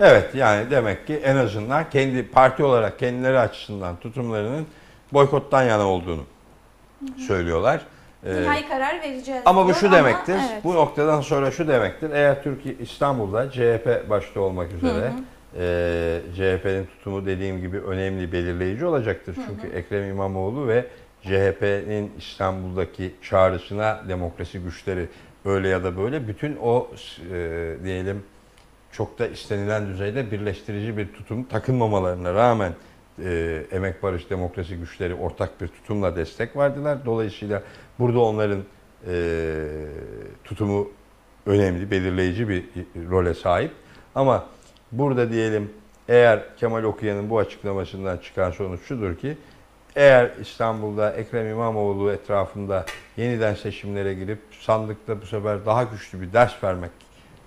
Evet 0.01 0.34
yani 0.34 0.70
demek 0.70 1.07
ki 1.07 1.14
en 1.14 1.36
azından 1.36 1.90
kendi 1.90 2.28
parti 2.28 2.64
olarak 2.64 2.99
kendileri 2.99 3.38
açısından 3.38 3.97
tutumlarının 3.97 4.66
boykottan 5.12 5.62
yana 5.62 5.88
olduğunu 5.88 6.22
söylüyorlar. 7.26 7.80
Ee, 8.26 8.42
Nihai 8.42 8.68
karar 8.68 9.01
vereceğiz. 9.03 9.42
ama 9.45 9.62
bu 9.62 9.66
diyor 9.66 9.78
şu 9.78 9.92
demektir. 9.92 10.34
evet. 10.53 10.64
Bu 10.64 10.74
noktadan 10.74 11.20
sonra 11.20 11.51
şu 11.51 11.68
demektir. 11.68 12.11
Eğer 12.11 12.42
Türkiye 12.42 12.74
İstanbul'da 12.74 13.51
CHP 13.51 14.11
başta 14.11 14.40
olmak 14.40 14.72
üzere 14.72 15.12
e, 15.59 16.20
CHP'nin 16.34 16.86
tutumu 16.86 17.26
dediğim 17.26 17.61
gibi 17.61 17.78
önemli 17.80 18.32
belirleyici 18.32 18.86
olacaktır. 18.86 19.36
Çünkü 19.47 19.76
Ekrem 19.76 20.11
İmamoğlu 20.11 20.68
ve 20.68 20.84
CHP'nin 21.22 22.12
İstanbul'daki 22.18 23.14
çağrısına 23.22 24.01
demokrasi 24.09 24.59
güçleri 24.59 25.09
öyle 25.45 25.68
ya 25.68 25.84
da 25.84 25.97
böyle 25.97 26.28
bütün 26.28 26.57
o 26.57 26.88
e, 27.32 27.74
diyelim 27.84 28.22
çok 28.97 29.18
da 29.18 29.26
istenilen 29.26 29.86
düzeyde 29.86 30.30
birleştirici 30.30 30.97
bir 30.97 31.12
tutum 31.12 31.45
takınmamalarına 31.45 32.34
rağmen 32.34 32.72
e, 33.24 33.62
Emek 33.72 34.03
Barış 34.03 34.30
Demokrasi 34.30 34.76
güçleri 34.76 35.14
ortak 35.14 35.61
bir 35.61 35.68
tutumla 35.68 36.16
destek 36.16 36.57
verdiler. 36.57 36.99
Dolayısıyla 37.05 37.62
burada 37.99 38.20
onların 38.20 38.61
e, 39.09 39.14
tutumu 40.45 40.90
önemli, 41.47 41.90
belirleyici 41.90 42.49
bir 42.49 42.64
role 43.11 43.34
sahip. 43.34 43.70
Ama 44.14 44.47
burada 44.92 45.30
diyelim 45.30 45.72
eğer 46.09 46.57
Kemal 46.57 46.82
Okuyan'ın 46.82 47.30
bu 47.30 47.38
açıklamasından 47.38 48.16
çıkan 48.18 48.51
sonuç 48.51 48.80
şudur 48.82 49.16
ki 49.16 49.36
eğer 49.97 50.30
İstanbul'da 50.40 51.12
Ekrem 51.12 51.49
İmamoğlu 51.49 52.12
etrafında 52.12 52.84
yeniden 53.16 53.55
seçimlere 53.55 54.14
girip 54.14 54.38
sandıkta 54.61 55.22
bu 55.22 55.26
sefer 55.26 55.66
daha 55.66 55.84
güçlü 55.84 56.20
bir 56.20 56.32
ders 56.32 56.64
vermek 56.64 56.90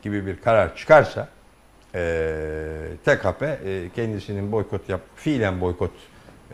gibi 0.01 0.25
bir 0.25 0.41
karar 0.41 0.75
çıkarsa 0.75 1.27
e, 1.95 1.99
TKP 3.05 3.43
e, 3.43 3.89
kendisinin 3.95 4.51
boykot 4.51 4.89
yap, 4.89 5.01
fiilen 5.15 5.61
boykot 5.61 5.91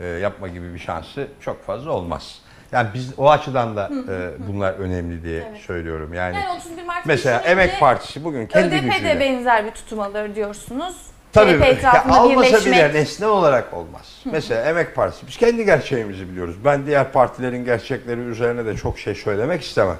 e, 0.00 0.06
yapma 0.06 0.48
gibi 0.48 0.74
bir 0.74 0.78
şansı 0.78 1.28
çok 1.40 1.64
fazla 1.66 1.90
olmaz. 1.90 2.38
Yani 2.72 2.88
biz 2.94 3.18
o 3.18 3.30
açıdan 3.30 3.76
da 3.76 3.90
e, 4.08 4.30
bunlar 4.48 4.72
önemli 4.72 5.22
diye 5.22 5.46
Evet. 5.50 5.60
söylüyorum. 5.60 6.14
Yani, 6.14 6.36
Yani 6.36 6.58
31 6.58 6.82
Mart 6.84 7.06
mesela 7.06 7.40
Emek 7.40 7.80
Partisi 7.80 8.24
bugün 8.24 8.46
kendi 8.46 8.66
ÖDP 8.66 8.82
de 8.82 8.86
gücüyle 8.86 9.20
benzer 9.20 9.64
bir 9.64 9.70
tutum 9.70 10.00
alır 10.00 10.34
diyorsunuz. 10.34 10.96
Tabii 11.32 11.78
ya 11.82 12.04
almasa 12.10 12.66
bile 12.66 12.94
nesne 12.94 13.26
olarak 13.26 13.74
olmaz. 13.74 14.22
Mesela 14.24 14.62
Emek 14.70 14.94
Partisi 14.94 15.26
biz 15.26 15.36
kendi 15.36 15.64
gerçeğimizi 15.64 16.28
biliyoruz. 16.28 16.56
Ben 16.64 16.86
diğer 16.86 17.12
partilerin 17.12 17.64
gerçekleri 17.64 18.20
üzerine 18.20 18.66
de 18.66 18.76
çok 18.76 18.98
şey 18.98 19.14
söylemek 19.14 19.62
istemem. 19.62 19.96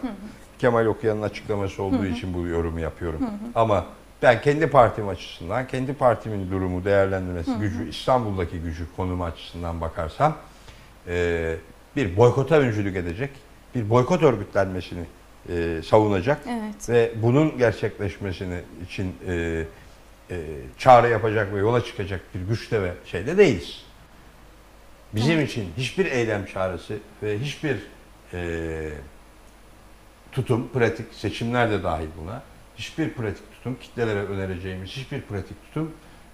Kemal 0.58 0.86
Okuyan'ın 0.86 1.22
açıklaması 1.22 1.82
olduğu 1.82 2.06
için 2.06 2.34
bu 2.34 2.46
yorumu 2.46 2.80
yapıyorum. 2.80 3.20
Ama 3.54 3.84
ben 4.24 4.40
kendi 4.40 4.66
partim 4.66 5.08
açısından, 5.08 5.66
kendi 5.66 5.94
partimin 5.94 6.50
durumu 6.50 6.84
değerlendirmesi, 6.84 7.54
gücü, 7.60 7.88
İstanbul'daki 7.88 8.58
gücü 8.58 8.86
konumu 8.96 9.24
açısından 9.24 9.80
bakarsam 9.80 10.36
e, 11.08 11.56
bir 11.96 12.16
boykota 12.16 12.58
öncülük 12.58 12.96
edecek, 12.96 13.30
bir 13.74 13.90
boykot 13.90 14.22
örgütlenmesini 14.22 15.04
e, 15.48 15.82
savunacak 15.82 16.40
Evet. 16.48 16.88
ve 16.88 17.12
bunun 17.22 17.58
gerçekleşmesini 17.58 18.60
için 18.84 19.16
e, 19.28 19.64
e, 20.30 20.36
çağrı 20.78 21.08
yapacak 21.08 21.54
ve 21.54 21.58
yola 21.58 21.84
çıkacak 21.84 22.20
bir 22.34 22.40
güçte 22.40 22.82
ve 22.82 22.92
şeyde 23.06 23.38
değiliz. 23.38 23.84
Bizim 25.14 25.40
için 25.40 25.68
hiçbir 25.76 26.06
eylem 26.06 26.46
çağrısı 26.46 26.98
ve 27.22 27.38
hiçbir 27.38 27.76
e, 28.32 28.90
tutum, 30.32 30.68
pratik, 30.68 31.14
seçimler 31.14 31.70
de 31.70 31.82
dahil 31.82 32.08
buna, 32.22 32.42
hiçbir 32.76 33.10
pratik 33.10 33.52
tutum, 33.52 33.76
kitlelere 33.80 34.24
önereceğimiz 34.24 34.90
hiçbir 34.90 35.20
pratik 35.20 35.64
tutum 35.66 35.90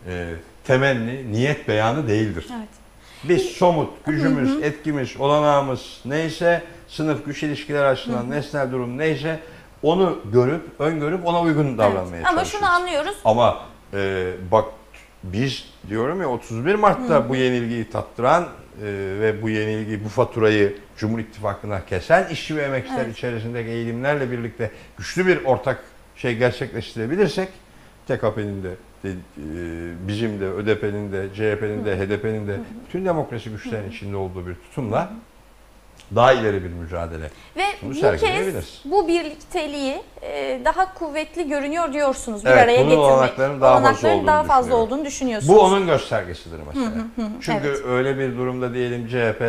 e, 0.09 0.29
temenni, 0.65 1.33
niyet 1.33 1.69
beyanı 1.69 2.09
değildir. 2.09 2.47
Evet. 2.59 2.69
Biz 3.25 3.43
somut 3.43 4.07
gücümüz, 4.07 4.63
etkimiz, 4.63 5.17
olanağımız 5.17 6.01
neyse, 6.05 6.63
sınıf 6.89 7.27
güç 7.27 7.43
ilişkiler 7.43 7.85
açısından 7.85 8.31
nesnel 8.31 8.73
durum 8.73 8.99
neyse 8.99 9.41
onu 9.83 10.19
görüp, 10.33 10.63
öngörüp 10.81 11.27
ona 11.27 11.41
uygun 11.41 11.79
davranmaya 11.79 12.17
Evet. 12.17 12.27
Ama 12.27 12.37
çalışırız. 12.39 12.61
şunu 12.61 12.71
anlıyoruz. 12.71 13.17
Ama 13.25 13.61
e, 13.95 14.31
bak 14.53 14.65
biz 15.25 15.65
diyorum 15.89 16.21
ya 16.21 16.29
31 16.29 16.75
Mart'ta 16.75 17.29
bu 17.29 17.37
yenilgiyi 17.37 17.91
tattıran 17.91 18.43
e, 18.43 18.49
ve 19.21 19.43
bu 19.43 19.51
yenilgiyi, 19.51 20.05
bu 20.05 20.09
faturayı 20.09 20.77
Cumhur 20.97 21.19
İttifakı'na 21.19 21.85
kesen 21.87 22.29
işçi 22.29 22.57
ve 22.57 22.63
emekçiler 22.63 23.05
Evet. 23.05 23.17
içerisindeki 23.17 23.71
eğilimlerle 23.71 24.31
birlikte 24.31 24.71
güçlü 24.99 25.27
bir 25.27 25.45
ortak 25.45 25.85
şey 26.23 26.37
gerçekleştirebilirsek 26.37 27.49
TKP'nin 28.09 28.63
de, 28.63 28.71
de, 29.05 29.15
bizim 30.09 30.41
de, 30.41 30.45
ÖDP'nin 30.45 31.13
de, 31.13 31.29
CHP'nin 31.35 31.85
de, 31.85 31.97
HDP'nin 31.97 32.49
de 32.49 32.57
bütün 32.87 33.05
demokrasi 33.05 33.51
güçlerin 33.51 33.91
içinde 33.91 34.17
olduğu 34.17 34.47
bir 34.47 34.55
tutumla 34.55 35.13
daha 36.15 36.33
ileri 36.33 36.65
bir 36.65 36.69
mücadele. 36.69 37.31
Ve 37.57 37.63
Bunu 37.83 37.95
bu 37.95 38.01
kez 38.01 38.81
bu 38.85 39.09
birlikteliği 39.09 40.03
e, 40.23 40.61
daha 40.65 40.95
kuvvetli 40.95 41.49
görünüyor 41.49 41.93
diyorsunuz 41.93 42.45
bir 42.45 42.51
Evet, 42.51 42.63
araya 42.63 42.77
getirmek. 42.77 42.99
olanaklarının 42.99 43.61
daha 43.61 43.75
fazla 43.75 43.89
Olanakların 43.89 44.15
olduğunu 44.15 44.27
daha 44.27 44.43
fazla 44.43 44.75
olduğunu 44.75 45.05
düşünüyorsunuz. 45.05 45.55
Bu 45.55 45.61
onun 45.61 45.87
göstergesidir 45.87 46.61
mesela. 46.67 46.91
Çünkü 47.41 47.69
evet. 47.69 47.81
öyle 47.87 48.19
bir 48.19 48.37
durumda 48.37 48.75
diyelim 48.75 49.09
CHP, 49.09 49.43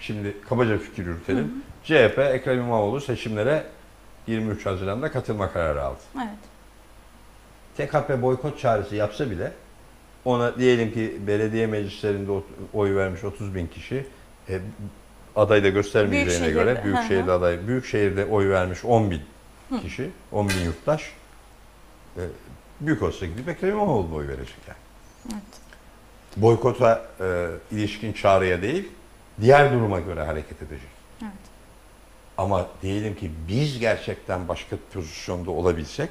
şimdi 0.00 0.36
kabaca 0.48 0.78
fikir 0.78 1.06
yürütelim. 1.06 1.64
CHP 1.84 2.18
Ekrem 2.18 2.58
İmamoğlu 2.58 3.00
seçimlere 3.00 3.62
23 4.26 4.66
Haziran'da 4.66 5.12
katılma 5.12 5.52
kararı 5.52 5.82
aldı. 5.82 6.00
Evet. 6.16 6.28
TKP 7.76 8.22
boykot 8.22 8.58
çağrısı 8.58 8.96
yapsa 8.96 9.30
bile 9.30 9.52
ona 10.24 10.58
diyelim 10.58 10.92
ki 10.92 11.16
belediye 11.26 11.66
meclislerinde 11.66 12.32
oy 12.74 12.96
vermiş 12.96 13.24
30 13.24 13.54
bin 13.54 13.66
kişi 13.66 14.06
e, 14.48 14.60
aday 15.36 15.64
da 15.64 15.68
göstermeyeceğine 15.68 16.44
Büyükşehir'de, 16.44 16.72
göre 16.72 16.80
hı 16.80 16.84
Büyükşehir'de 16.84 17.30
hı. 17.30 17.32
aday, 17.32 17.66
Büyükşehir'de 17.66 18.24
oy 18.24 18.48
vermiş 18.48 18.84
10 18.84 19.10
bin 19.10 19.20
kişi, 19.82 20.10
10 20.32 20.48
bin 20.48 20.60
yurttaş 20.64 21.12
e, 22.16 22.22
büyük 22.80 23.02
olsa 23.02 23.26
gidip 23.26 23.48
Ekrem 23.48 23.70
İmamoğlu'na 23.70 24.14
oy 24.14 24.28
verecek 24.28 24.56
yani. 24.68 24.78
Evet. 25.32 25.42
Boykota 26.36 27.06
e, 27.20 27.48
ilişkin 27.70 28.12
çağrıya 28.12 28.62
değil, 28.62 28.88
diğer 29.40 29.72
duruma 29.72 30.00
göre 30.00 30.24
hareket 30.24 30.62
edecek. 30.62 30.95
Ama 32.38 32.66
diyelim 32.82 33.14
ki 33.14 33.30
biz 33.48 33.78
gerçekten 33.78 34.48
başka 34.48 34.76
pozisyonda 34.94 35.50
olabilsek, 35.50 36.10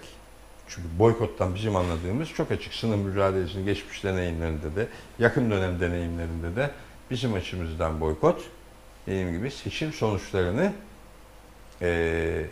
çünkü 0.67 0.87
boykottan 0.99 1.55
bizim 1.55 1.75
anladığımız 1.75 2.29
çok 2.29 2.51
açık 2.51 2.73
sınır 2.73 2.95
mücadelesinin 2.95 3.65
geçmiş 3.65 4.03
deneyimlerinde 4.03 4.75
de, 4.75 4.87
yakın 5.19 5.51
dönem 5.51 5.79
deneyimlerinde 5.79 6.55
de 6.55 6.71
bizim 7.11 7.33
açımızdan 7.33 8.01
boykot, 8.01 8.41
dediğim 9.07 9.31
gibi 9.31 9.51
seçim 9.51 9.93
sonuçlarını 9.93 10.73
e, 11.81 12.45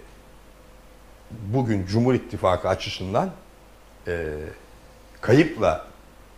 bugün 1.31 1.85
Cumhur 1.85 2.13
İttifakı 2.13 2.69
açısından 2.69 3.31
e, 4.07 4.33
kayıpla 5.21 5.87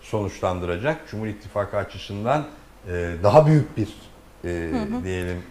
sonuçlandıracak, 0.01 1.07
Cumhur 1.11 1.27
İttifakı 1.27 1.77
açısından 1.77 2.47
e, 2.87 3.15
daha 3.23 3.47
büyük 3.47 3.77
bir 3.77 3.89
e, 4.43 4.71
diyelim 5.03 5.43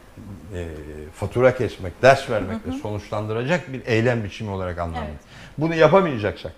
e, 0.55 0.67
fatura 1.15 1.57
kesmek, 1.57 2.03
ders 2.03 2.31
vermekle 2.31 2.73
sonuçlandıracak 2.73 3.73
bir 3.73 3.87
eylem 3.87 4.25
biçimi 4.25 4.51
olarak 4.51 4.79
anlamlı. 4.79 5.07
Evet. 5.11 5.21
Bunu 5.59 5.75
yapamayacaksak, 5.75 6.53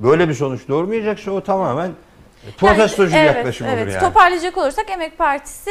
böyle 0.00 0.28
bir 0.28 0.34
sonuç 0.34 0.68
doğurmayacaksa 0.68 1.30
o 1.30 1.40
tamamen 1.40 1.90
protestocu 2.56 3.12
bir 3.12 3.16
Evet, 3.16 3.36
yaklaşım 3.36 3.66
evet. 3.66 3.82
olur 3.82 3.92
yani. 3.92 4.00
Toparlayacak 4.00 4.58
olursak 4.58 4.90
Emek 4.90 5.18
Partisi 5.18 5.70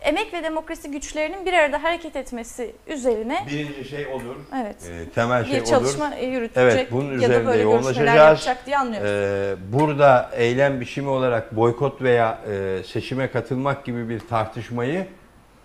emek 0.00 0.32
ve 0.34 0.42
demokrasi 0.42 0.90
güçlerinin 0.90 1.46
bir 1.46 1.52
arada 1.52 1.82
hareket 1.82 2.16
etmesi 2.16 2.74
üzerine 2.86 3.44
Birinci 3.50 3.84
şey 3.88 4.06
olur, 4.06 4.36
evet 4.56 4.76
e, 4.90 5.10
temel 5.10 5.44
şey 5.44 5.54
bir 5.54 5.60
olur. 5.60 5.68
çalışma 5.68 6.14
yürütecek 6.14 6.56
Evet, 6.56 6.92
bunun 6.92 7.04
ya 7.04 7.10
da 7.10 7.14
üzerinde 7.14 7.46
böyle 7.46 7.62
görüşmeler 7.62 7.62
yoğunlaşacağız. 7.62 8.16
yapacak 8.18 8.66
diye 8.66 8.78
anlıyoruz. 8.78 9.10
Ee, 9.10 9.54
burada 9.72 10.30
eylem 10.34 10.80
biçimi 10.80 11.08
olarak 11.08 11.56
boykot 11.56 12.02
veya 12.02 12.38
e, 12.50 12.82
seçime 12.86 13.30
katılmak 13.30 13.84
gibi 13.84 14.08
bir 14.08 14.20
tartışmayı 14.20 15.06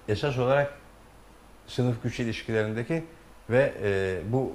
esas 0.08 0.38
olarak 0.38 0.74
sınıf 1.70 2.04
güç 2.04 2.20
ilişkilerindeki 2.20 3.04
ve 3.50 3.74
e, 3.84 4.20
bu 4.32 4.52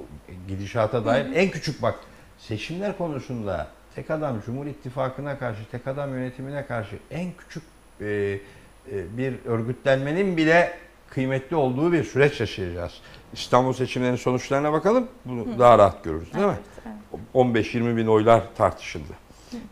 gidişata 0.49 1.05
dair 1.05 1.27
en 1.35 1.51
küçük 1.51 1.83
bak 1.83 1.95
seçimler 2.39 2.99
konusunda 2.99 3.69
tek 3.95 4.11
adam 4.11 4.41
Cumhur 4.47 4.67
İttifakı'na 4.67 5.39
karşı, 5.39 5.61
tek 5.71 5.87
adam 5.87 6.11
yönetimine 6.11 6.67
karşı 6.67 6.97
en 7.11 7.33
küçük 7.39 7.63
e, 8.01 8.07
e, 8.07 8.39
bir 8.93 9.35
örgütlenmenin 9.45 10.37
bile 10.37 10.79
kıymetli 11.11 11.57
olduğu 11.57 11.93
bir 11.93 12.05
süreç 12.05 12.41
yaşayacağız. 12.41 12.93
İstanbul 13.33 13.73
seçimlerinin 13.73 14.17
sonuçlarına 14.17 14.73
bakalım. 14.73 15.09
Bunu 15.25 15.59
daha 15.59 15.79
rahat 15.79 16.05
görürüz 16.05 16.35
değil 16.35 16.47
mi? 16.47 16.55
Evet, 16.85 16.97
evet. 17.15 17.55
15-20 17.75 17.97
bin 17.97 18.07
oylar 18.07 18.43
tartışıldı. 18.57 19.13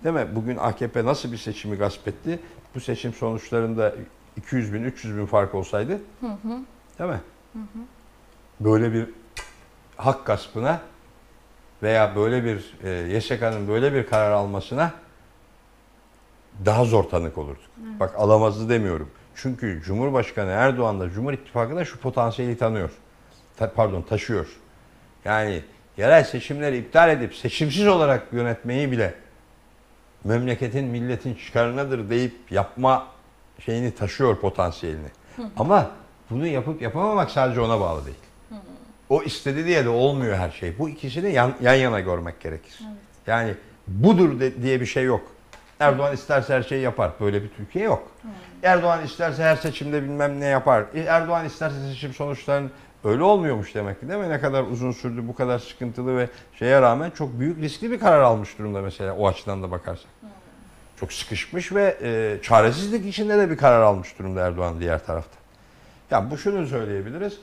Değil 0.05 0.15
mi? 0.15 0.27
Bugün 0.35 0.57
AKP 0.57 1.05
nasıl 1.05 1.33
bir 1.33 1.37
seçimi 1.37 1.77
gasp 1.77 2.09
etti? 2.09 2.39
Bu 2.75 2.81
seçim 2.81 3.13
sonuçlarında 3.13 3.95
200 4.37 4.75
bin, 4.75 4.83
300 4.85 5.17
bin 5.17 5.27
fark 5.27 5.55
olsaydı 5.55 6.01
değil 6.99 7.11
mi? 7.11 7.21
Böyle 8.61 8.93
bir 8.93 9.07
hak 9.97 10.27
gaspına 10.27 10.81
veya 11.83 12.17
böyle 12.17 12.45
bir 12.45 12.75
e, 12.85 13.17
YSK'nın 13.17 13.69
böyle 13.69 13.95
bir 13.95 14.07
karar 14.07 14.31
almasına 14.31 14.93
daha 16.65 16.85
zor 16.85 17.05
tanık 17.05 17.39
olurduk. 17.39 17.71
Bak 18.01 18.15
alamazdı 18.19 18.69
demiyorum. 18.69 19.11
Çünkü 19.35 19.83
Cumhurbaşkanı 19.85 20.51
Erdoğan 20.51 21.01
da 21.01 21.11
Cumhur 21.11 21.33
İttifakı 21.33 21.77
da 21.77 21.85
şu 21.85 21.99
potansiyeli 21.99 22.59
tanıyor. 22.59 22.91
Ta- 23.57 23.73
pardon 23.73 24.03
taşıyor. 24.03 24.47
Yani 25.25 25.63
yerel 25.97 26.25
seçimleri 26.25 26.79
iptal 26.79 27.11
edip 27.11 27.35
seçimsiz 27.35 27.87
olarak 27.87 28.33
yönetmeyi 28.33 28.91
bile 28.93 29.15
memleketin, 30.25 30.85
milletin 30.85 31.35
çıkarınadır 31.35 32.11
deyip 32.11 32.35
yapma 32.51 33.07
şeyini 33.61 33.95
taşıyor 33.95 34.37
potansiyelini. 34.41 35.09
Ama 35.57 35.91
bunu 36.33 36.47
yapıp 36.47 36.83
yapamamak 36.83 37.31
sadece 37.31 37.61
ona 37.61 37.81
bağlı 37.81 38.05
değil. 38.05 38.17
O 39.09 39.23
istedi 39.23 39.67
diye 39.67 39.85
de 39.85 39.89
olmuyor 39.89 40.37
her 40.37 40.51
şey. 40.51 40.79
Bu 40.79 40.89
ikisini 40.89 41.33
yan, 41.33 41.55
yan 41.63 41.75
yana 41.75 42.01
görmek 42.01 42.41
gerekir. 42.41 42.79
Yani 43.27 43.55
budur 43.89 44.41
de- 44.41 44.63
diye 44.63 44.81
bir 44.81 44.87
şey 44.87 45.05
yok. 45.05 45.21
Erdoğan 45.81 46.15
isterse 46.15 46.55
her 46.55 46.63
şeyi 46.63 46.83
yapar. 46.83 47.11
Böyle 47.21 47.43
bir 47.43 47.49
Türkiye 47.49 47.85
yok. 47.85 48.09
Erdoğan 48.63 49.05
isterse 49.05 49.43
her 49.43 49.57
seçimde 49.57 50.03
bilmem 50.03 50.41
ne 50.41 50.45
yapar. 50.47 50.85
E, 50.95 51.01
Erdoğan 51.01 51.45
isterse 51.47 51.77
seçim 51.93 52.13
sonuçlarının 52.15 52.71
öyle 53.05 53.23
olmuyormuş 53.23 53.75
demek 53.75 54.01
ki 54.01 54.09
değil 54.09 54.21
mi? 54.21 54.29
Ne 54.31 54.41
kadar 54.41 54.63
uzun 54.63 54.93
sürdü, 54.93 55.29
bu 55.29 55.35
kadar 55.35 55.59
sıkıntılı 55.59 56.17
ve 56.17 56.29
şeye 56.59 56.81
rağmen 56.83 57.11
çok 57.11 57.41
büyük 57.41 57.59
riskli 57.63 57.91
bir 57.91 58.01
karar 58.01 58.21
almış 58.21 58.59
durumda 58.59 58.81
mesela 58.83 59.15
o 59.17 59.29
açıdan 59.29 59.63
da 59.63 59.71
bakarsak. 59.71 60.11
Çok 61.01 61.13
sıkışmış 61.13 61.73
ve 61.73 61.97
e, 62.03 62.39
çaresizlik 62.43 63.07
içinde 63.07 63.39
de 63.39 63.51
bir 63.51 63.57
karar 63.57 63.83
almış 63.83 64.19
durumda 64.19 64.47
Erdoğan 64.47 64.81
diğer 64.81 65.07
tarafta. 65.07 65.42
Ya 66.13 66.31
bu 66.31 66.39
şunu 66.39 66.67
söyleyebiliriz. 66.67 67.39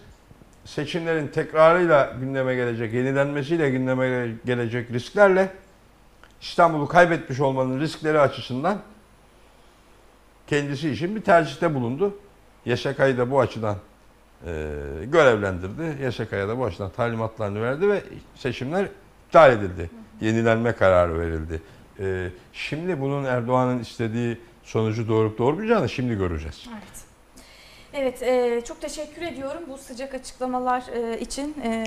Seçimlerin 0.66 1.28
tekrarıyla 1.28 2.16
gündeme 2.20 2.56
gelecek, 2.56 2.94
yenilenmesiyle 2.94 3.70
gündeme 3.70 4.08
gele- 4.10 4.36
gelecek 4.46 4.92
risklerle 4.92 5.50
İstanbul'u 6.42 6.88
kaybetmiş 6.88 7.40
olmanın 7.40 7.80
riskleri 7.80 8.20
açısından 8.20 8.78
kendisi 10.48 10.90
için 10.90 11.16
bir 11.16 11.22
tercihte 11.22 11.76
bulundu. 11.76 12.18
YSK'yı 12.66 13.18
da 13.18 13.32
bu 13.32 13.40
açıdan 13.40 13.76
e, 14.46 14.52
görevlendirdi. 15.06 16.06
YSK'ya 16.06 16.48
da 16.48 16.58
bu 16.58 16.66
açıdan 16.66 16.90
talimatlarını 16.90 17.62
verdi 17.62 17.90
ve 17.90 18.04
seçimler 18.36 18.88
iptal 19.28 19.52
edildi. 19.54 19.90
Yenilenme 20.22 20.72
kararı 20.72 21.20
verildi. 21.20 21.62
E, 22.00 22.30
şimdi 22.54 23.02
bunun 23.02 23.26
Erdoğan'ın 23.26 23.80
istediği 23.80 24.38
sonucu 24.64 25.08
doğurup 25.08 25.38
doğurmayacağını 25.38 25.90
şimdi 25.90 26.18
göreceğiz. 26.18 26.66
Evet. 26.72 27.09
Evet, 27.94 28.24
e, 28.24 28.62
çok 28.68 28.82
teşekkür 28.82 29.22
ediyorum 29.22 29.62
bu 29.70 29.78
sıcak 29.78 30.14
açıklamalar 30.14 30.84
e, 30.94 31.20
için. 31.20 31.56
E, 31.64 31.86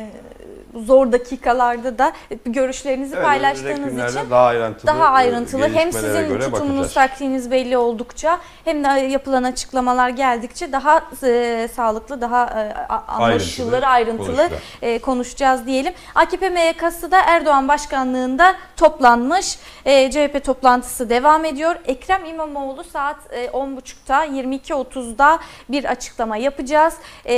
bu 0.74 0.80
zor 0.80 1.12
dakikalarda 1.12 1.98
da 1.98 2.12
görüşlerinizi 2.44 3.14
Evet, 3.14 3.24
paylaştığınız 3.24 4.10
için 4.10 4.30
daha 4.30 4.44
ayrıntılı, 4.46 4.86
daha 4.86 5.04
e, 5.04 5.08
ayrıntılı 5.08 5.68
hem 5.68 5.92
sizin 5.92 6.38
tutumunuz, 6.38 6.60
bakacağız. 6.60 6.94
taktiğiniz 6.94 7.50
belli 7.50 7.76
oldukça 7.76 8.38
hem 8.64 8.84
de 8.84 8.88
yapılan 8.88 9.42
açıklamalar 9.42 10.08
geldikçe 10.08 10.72
daha 10.72 11.02
e, 11.22 11.68
sağlıklı, 11.74 12.20
daha 12.20 12.44
e, 12.46 12.92
anlaşılır, 12.92 13.82
ayrıntılı 13.82 14.36
konuşacağız. 14.36 14.62
e, 14.82 14.98
konuşacağız 14.98 15.66
diyelim. 15.66 15.92
AKP 16.14 16.50
MYK'sı 16.50 17.10
da 17.10 17.18
Erdoğan 17.26 17.68
başkanlığında 17.68 18.54
toplanmış. 18.76 19.58
E, 19.84 20.10
CHP 20.10 20.44
toplantısı 20.44 21.10
devam 21.10 21.44
ediyor. 21.44 21.76
Ekrem 21.86 22.24
İmamoğlu 22.24 22.84
saat 22.84 23.16
e, 23.30 23.46
10.30'da 23.46 24.26
22.30'da 24.26 25.38
bir 25.68 25.91
açıklama 25.96 26.36
yapacağız. 26.36 26.94
E, 27.24 27.34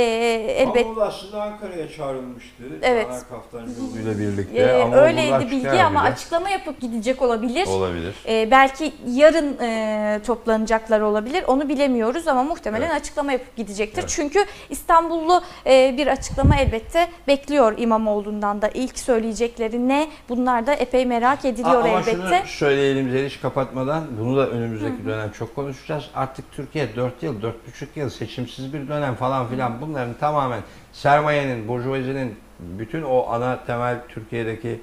elbet 0.57 0.85
Ama 0.85 1.03
aslında 1.03 1.41
Ankara'ya 1.43 1.91
çağrılmıştı. 1.91 2.63
Evet. 2.81 3.07
Canan 3.07 3.21
Kaftancıoğlu 3.29 3.99
ile 3.99 4.19
birlikte. 4.19 4.59
e, 4.61 4.81
ama 4.81 4.95
öyleydi 4.95 5.45
bilgi 5.51 5.61
çıkar 5.63 5.79
ama 5.79 6.01
bile. 6.03 6.09
açıklama 6.13 6.49
yapıp 6.49 6.81
gidecek 6.81 7.21
olabilir. 7.21 7.67
Olabilir. 7.67 8.15
E, 8.27 8.51
belki 8.51 8.93
yarın 9.07 9.57
e, 9.61 10.19
toplanacaklar 10.25 11.01
olabilir. 11.01 11.43
Onu 11.47 11.69
bilemiyoruz 11.69 12.27
ama 12.27 12.43
muhtemelen 12.43 12.85
Evet. 12.89 12.95
açıklama 13.01 13.31
yapıp 13.31 13.55
gidecektir. 13.55 13.99
Evet. 14.01 14.09
Çünkü 14.15 14.45
İstanbullu 14.69 15.41
e, 15.67 15.95
bir 15.97 16.07
açıklama 16.07 16.55
elbette 16.55 17.07
bekliyor 17.27 17.73
İmamoğlu'ndan 17.77 18.61
da. 18.61 18.67
İlk 18.73 18.99
söyleyecekleri 18.99 19.87
ne? 19.87 20.07
Bunlar 20.29 20.67
da 20.67 20.73
epey 20.73 21.05
merak 21.05 21.45
ediliyor 21.45 21.75
Ama 21.75 21.87
elbette. 21.89 22.11
şunu 22.11 22.47
söyleyelim 22.47 23.11
Zeliş 23.11 23.37
kapatmadan 23.39 24.03
bunu 24.19 24.37
da 24.37 24.49
önümüzdeki 24.49 25.05
dönem 25.05 25.31
çok 25.31 25.55
konuşacağız. 25.55 26.03
Artık 26.15 26.51
Türkiye 26.51 26.95
4 26.95 27.23
yıl, 27.23 27.41
4,5 27.41 27.51
yıl 27.95 28.09
seçimsiz 28.45 28.73
bir 28.73 28.87
dönem 28.87 29.15
falan 29.15 29.47
filan 29.47 29.81
bunların 29.81 30.13
tamamen 30.13 30.61
sermayenin, 30.93 31.67
burjuvazinin 31.67 32.35
bütün 32.59 33.01
o 33.01 33.25
ana 33.29 33.65
temel 33.65 33.97
Türkiye'deki 34.09 34.81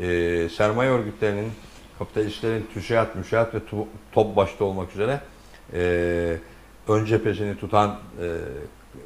e, 0.00 0.48
sermaye 0.48 0.90
örgütlerinin, 0.90 1.52
kapitalistlerin 1.98 2.66
TÜSİAD, 2.74 3.14
MÜSİAD 3.14 3.54
ve 3.54 3.58
TOP 4.12 4.36
başta 4.36 4.64
olmak 4.64 4.92
üzere 4.92 5.20
e, 5.72 6.36
ön 6.88 7.04
cephesini 7.04 7.56
tutan 7.58 7.98
e, 8.20 8.26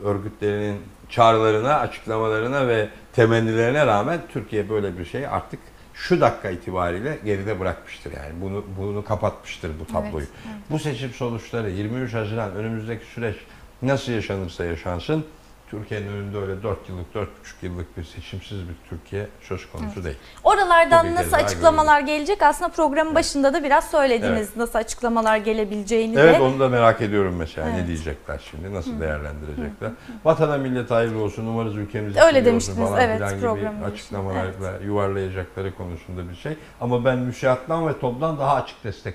örgütlerinin 0.05 0.77
çağrılarına, 1.09 1.79
açıklamalarına 1.79 2.69
ve 2.69 2.89
temennilerine 3.13 3.87
rağmen 3.87 4.21
Türkiye 4.33 4.69
böyle 4.69 4.99
bir 4.99 5.05
şey 5.05 5.27
artık 5.27 5.61
şu 5.95 6.21
dakika 6.21 6.51
itibariyle 6.51 7.19
geride 7.25 7.61
bırakmıştır 7.61 8.13
yani. 8.13 8.41
Bunu 8.41 8.65
bunu 8.79 9.05
kapatmıştır 9.05 9.71
bu 9.81 9.93
tabloyu. 9.93 10.17
Evet, 10.17 10.29
evet. 10.47 10.57
Bu 10.71 10.79
seçim 10.79 11.11
sonuçları 11.11 11.71
23 11.71 12.15
Haziran 12.15 12.55
önümüzdeki 12.55 13.05
süreç 13.07 13.37
nasıl 13.83 14.13
yaşanırsa 14.13 14.65
yaşansın 14.65 15.25
Türkiye'nin 15.71 16.09
önünde 16.09 16.39
öyle 16.39 16.63
4 16.63 16.89
yıllık, 16.89 17.15
4,5 17.15 17.27
yıllık 17.63 17.97
bir 17.97 18.05
seçimsiz 18.05 18.59
bir 18.69 18.75
Türkiye 18.91 19.27
söz 19.41 19.71
konusu 19.71 20.05
değil. 20.05 20.17
Oralardan 20.45 21.15
nasıl 21.15 21.33
açıklamalar 21.33 22.01
gelecek? 22.01 22.43
Aslında 22.43 22.71
programın 22.71 23.15
başında 23.15 23.55
da 23.55 23.65
biraz 23.65 23.91
söylediniz 23.91 24.47
Evet. 24.47 24.57
nasıl 24.57 24.79
açıklamalar 24.79 25.37
gelebileceğini 25.37 26.19
Evet 26.19 26.39
de. 26.39 26.43
onu 26.43 26.61
da 26.61 26.69
merak 26.69 27.01
ediyorum 27.01 27.37
mesela 27.39 27.69
Evet. 27.69 27.81
ne 27.81 27.87
diyecekler 27.87 28.41
şimdi, 28.51 28.75
nasıl 28.75 29.01
değerlendirecekler. 29.01 29.91
Vatana 30.25 30.57
millet 30.57 30.91
hayırlı 30.91 31.23
olsun, 31.23 31.47
umarız 31.47 31.77
ülkemiz 31.77 32.17
Öyle 32.17 32.45
demiştiniz, 32.45 32.79
falan 32.89 33.01
evet, 33.01 33.17
filan 33.17 33.57
gibi 33.57 33.85
açıklamalarla 33.85 34.73
yuvarlayacakları 34.85 35.75
konusunda 35.75 36.31
bir 36.31 36.37
şey. 36.37 36.57
Ama 36.81 37.05
ben 37.05 37.19
müsiattan 37.19 37.89
ve 37.89 37.99
TOB'dan 37.99 38.39
daha 38.39 38.55
açık 38.55 38.85
destek, 38.85 39.15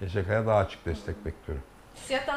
YSK'ya 0.00 0.46
daha 0.46 0.58
açık 0.58 0.86
destek 0.86 1.24
bekliyorum. 1.24 1.64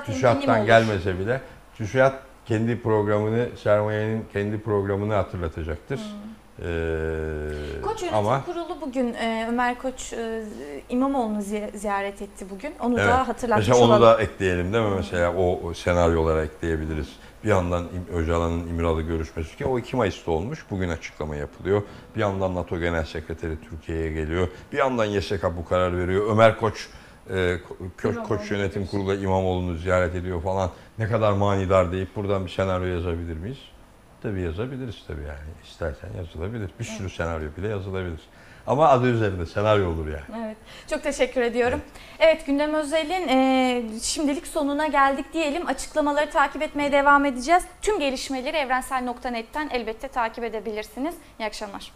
TÜSİAD'dan 0.05 0.65
gelmese 0.65 1.19
bile 1.19 1.41
TÜSİAD 1.77 2.13
kendi 2.45 2.81
programını, 2.81 3.47
sermayenin 3.63 4.25
kendi 4.33 4.61
programını 4.61 5.13
hatırlatacaktır. 5.13 5.99
Ee, 6.59 6.63
Koç 7.81 8.01
Yönetim 8.01 8.17
ama 8.19 8.45
Kurulu 8.45 8.81
bugün 8.81 9.13
e, 9.13 9.45
Ömer 9.49 9.77
Koç 9.81 10.13
e, 10.13 10.43
İmamoğlu'nu 10.89 11.39
zi- 11.41 11.77
ziyaret 11.77 12.21
etti 12.21 12.45
bugün. 12.49 12.73
Onu 12.79 12.99
Evet. 12.99 13.09
da 13.09 13.27
hatırlatmış 13.27 13.67
Mesela 13.67 13.85
onu 13.85 14.01
da 14.01 14.21
ekleyelim 14.21 14.73
değil 14.73 14.85
mi? 14.85 14.95
Mesela 14.95 15.33
o, 15.35 15.59
o 15.63 15.73
senaryolara 15.73 16.43
ekleyebiliriz. 16.43 17.07
Bir 17.43 17.49
yandan 17.49 17.85
Öcalan'ın 18.13 18.67
İmralı 18.67 19.01
görüşmesi 19.01 19.57
ki 19.57 19.65
o 19.65 19.79
2 19.79 19.95
Mayıs'ta 19.95 20.31
olmuş. 20.31 20.65
Bugün 20.71 20.89
açıklama 20.89 21.35
yapılıyor. 21.35 21.81
Bir 22.15 22.21
yandan 22.21 22.55
NATO 22.55 22.79
Genel 22.79 23.05
Sekreteri 23.05 23.57
Türkiye'ye 23.69 24.11
geliyor. 24.11 24.47
Bir 24.71 24.77
yandan 24.77 25.05
YSK 25.05 25.43
bu 25.57 25.65
karar 25.69 25.97
veriyor. 25.97 26.31
Ömer 26.31 26.57
Koç 26.59 26.87
e, 27.29 27.33
Ko- 27.33 27.77
Ko- 28.01 28.23
Koç 28.23 28.51
Yönetim 28.51 28.87
Kurulu 28.87 29.15
İmamoğlu'nu 29.15 29.75
ziyaret 29.75 30.15
ediyor 30.15 30.41
falan. 30.43 30.69
Ne 30.99 31.07
kadar 31.07 31.31
manidar 31.31 31.91
deyip 31.91 32.15
buradan 32.15 32.45
bir 32.45 32.51
senaryo 32.51 32.85
yazabilir 32.87 33.37
miyiz? 33.37 33.57
Tabii 34.23 34.41
yazabiliriz 34.41 35.03
tabii 35.07 35.21
yani. 35.21 35.49
İstersen 35.63 36.09
yazılabilir. 36.17 36.69
Bir 36.79 36.83
sürü 36.85 37.09
senaryo 37.09 37.47
bile 37.57 37.67
yazılabilir. 37.67 38.19
Ama 38.67 38.89
adı 38.89 39.07
üzerinde 39.07 39.45
senaryo 39.45 39.89
olur 39.89 40.07
yani. 40.07 40.45
Evet. 40.45 40.57
Çok 40.89 41.03
teşekkür 41.03 41.41
ediyorum. 41.41 41.81
Evet 42.19 42.45
gündem 42.45 42.73
özelin 42.73 43.27
e, 43.27 43.83
şimdilik 44.03 44.47
sonuna 44.47 44.87
geldik 44.87 45.25
diyelim. 45.33 45.67
Açıklamaları 45.67 46.29
takip 46.29 46.61
etmeye 46.61 46.91
devam 46.91 47.25
edeceğiz. 47.25 47.63
Tüm 47.81 47.99
gelişmeleri 47.99 48.57
evrensel.net'ten 48.57 49.69
elbette 49.69 50.07
takip 50.07 50.43
edebilirsiniz. 50.43 51.15
İyi 51.39 51.45
akşamlar. 51.45 51.91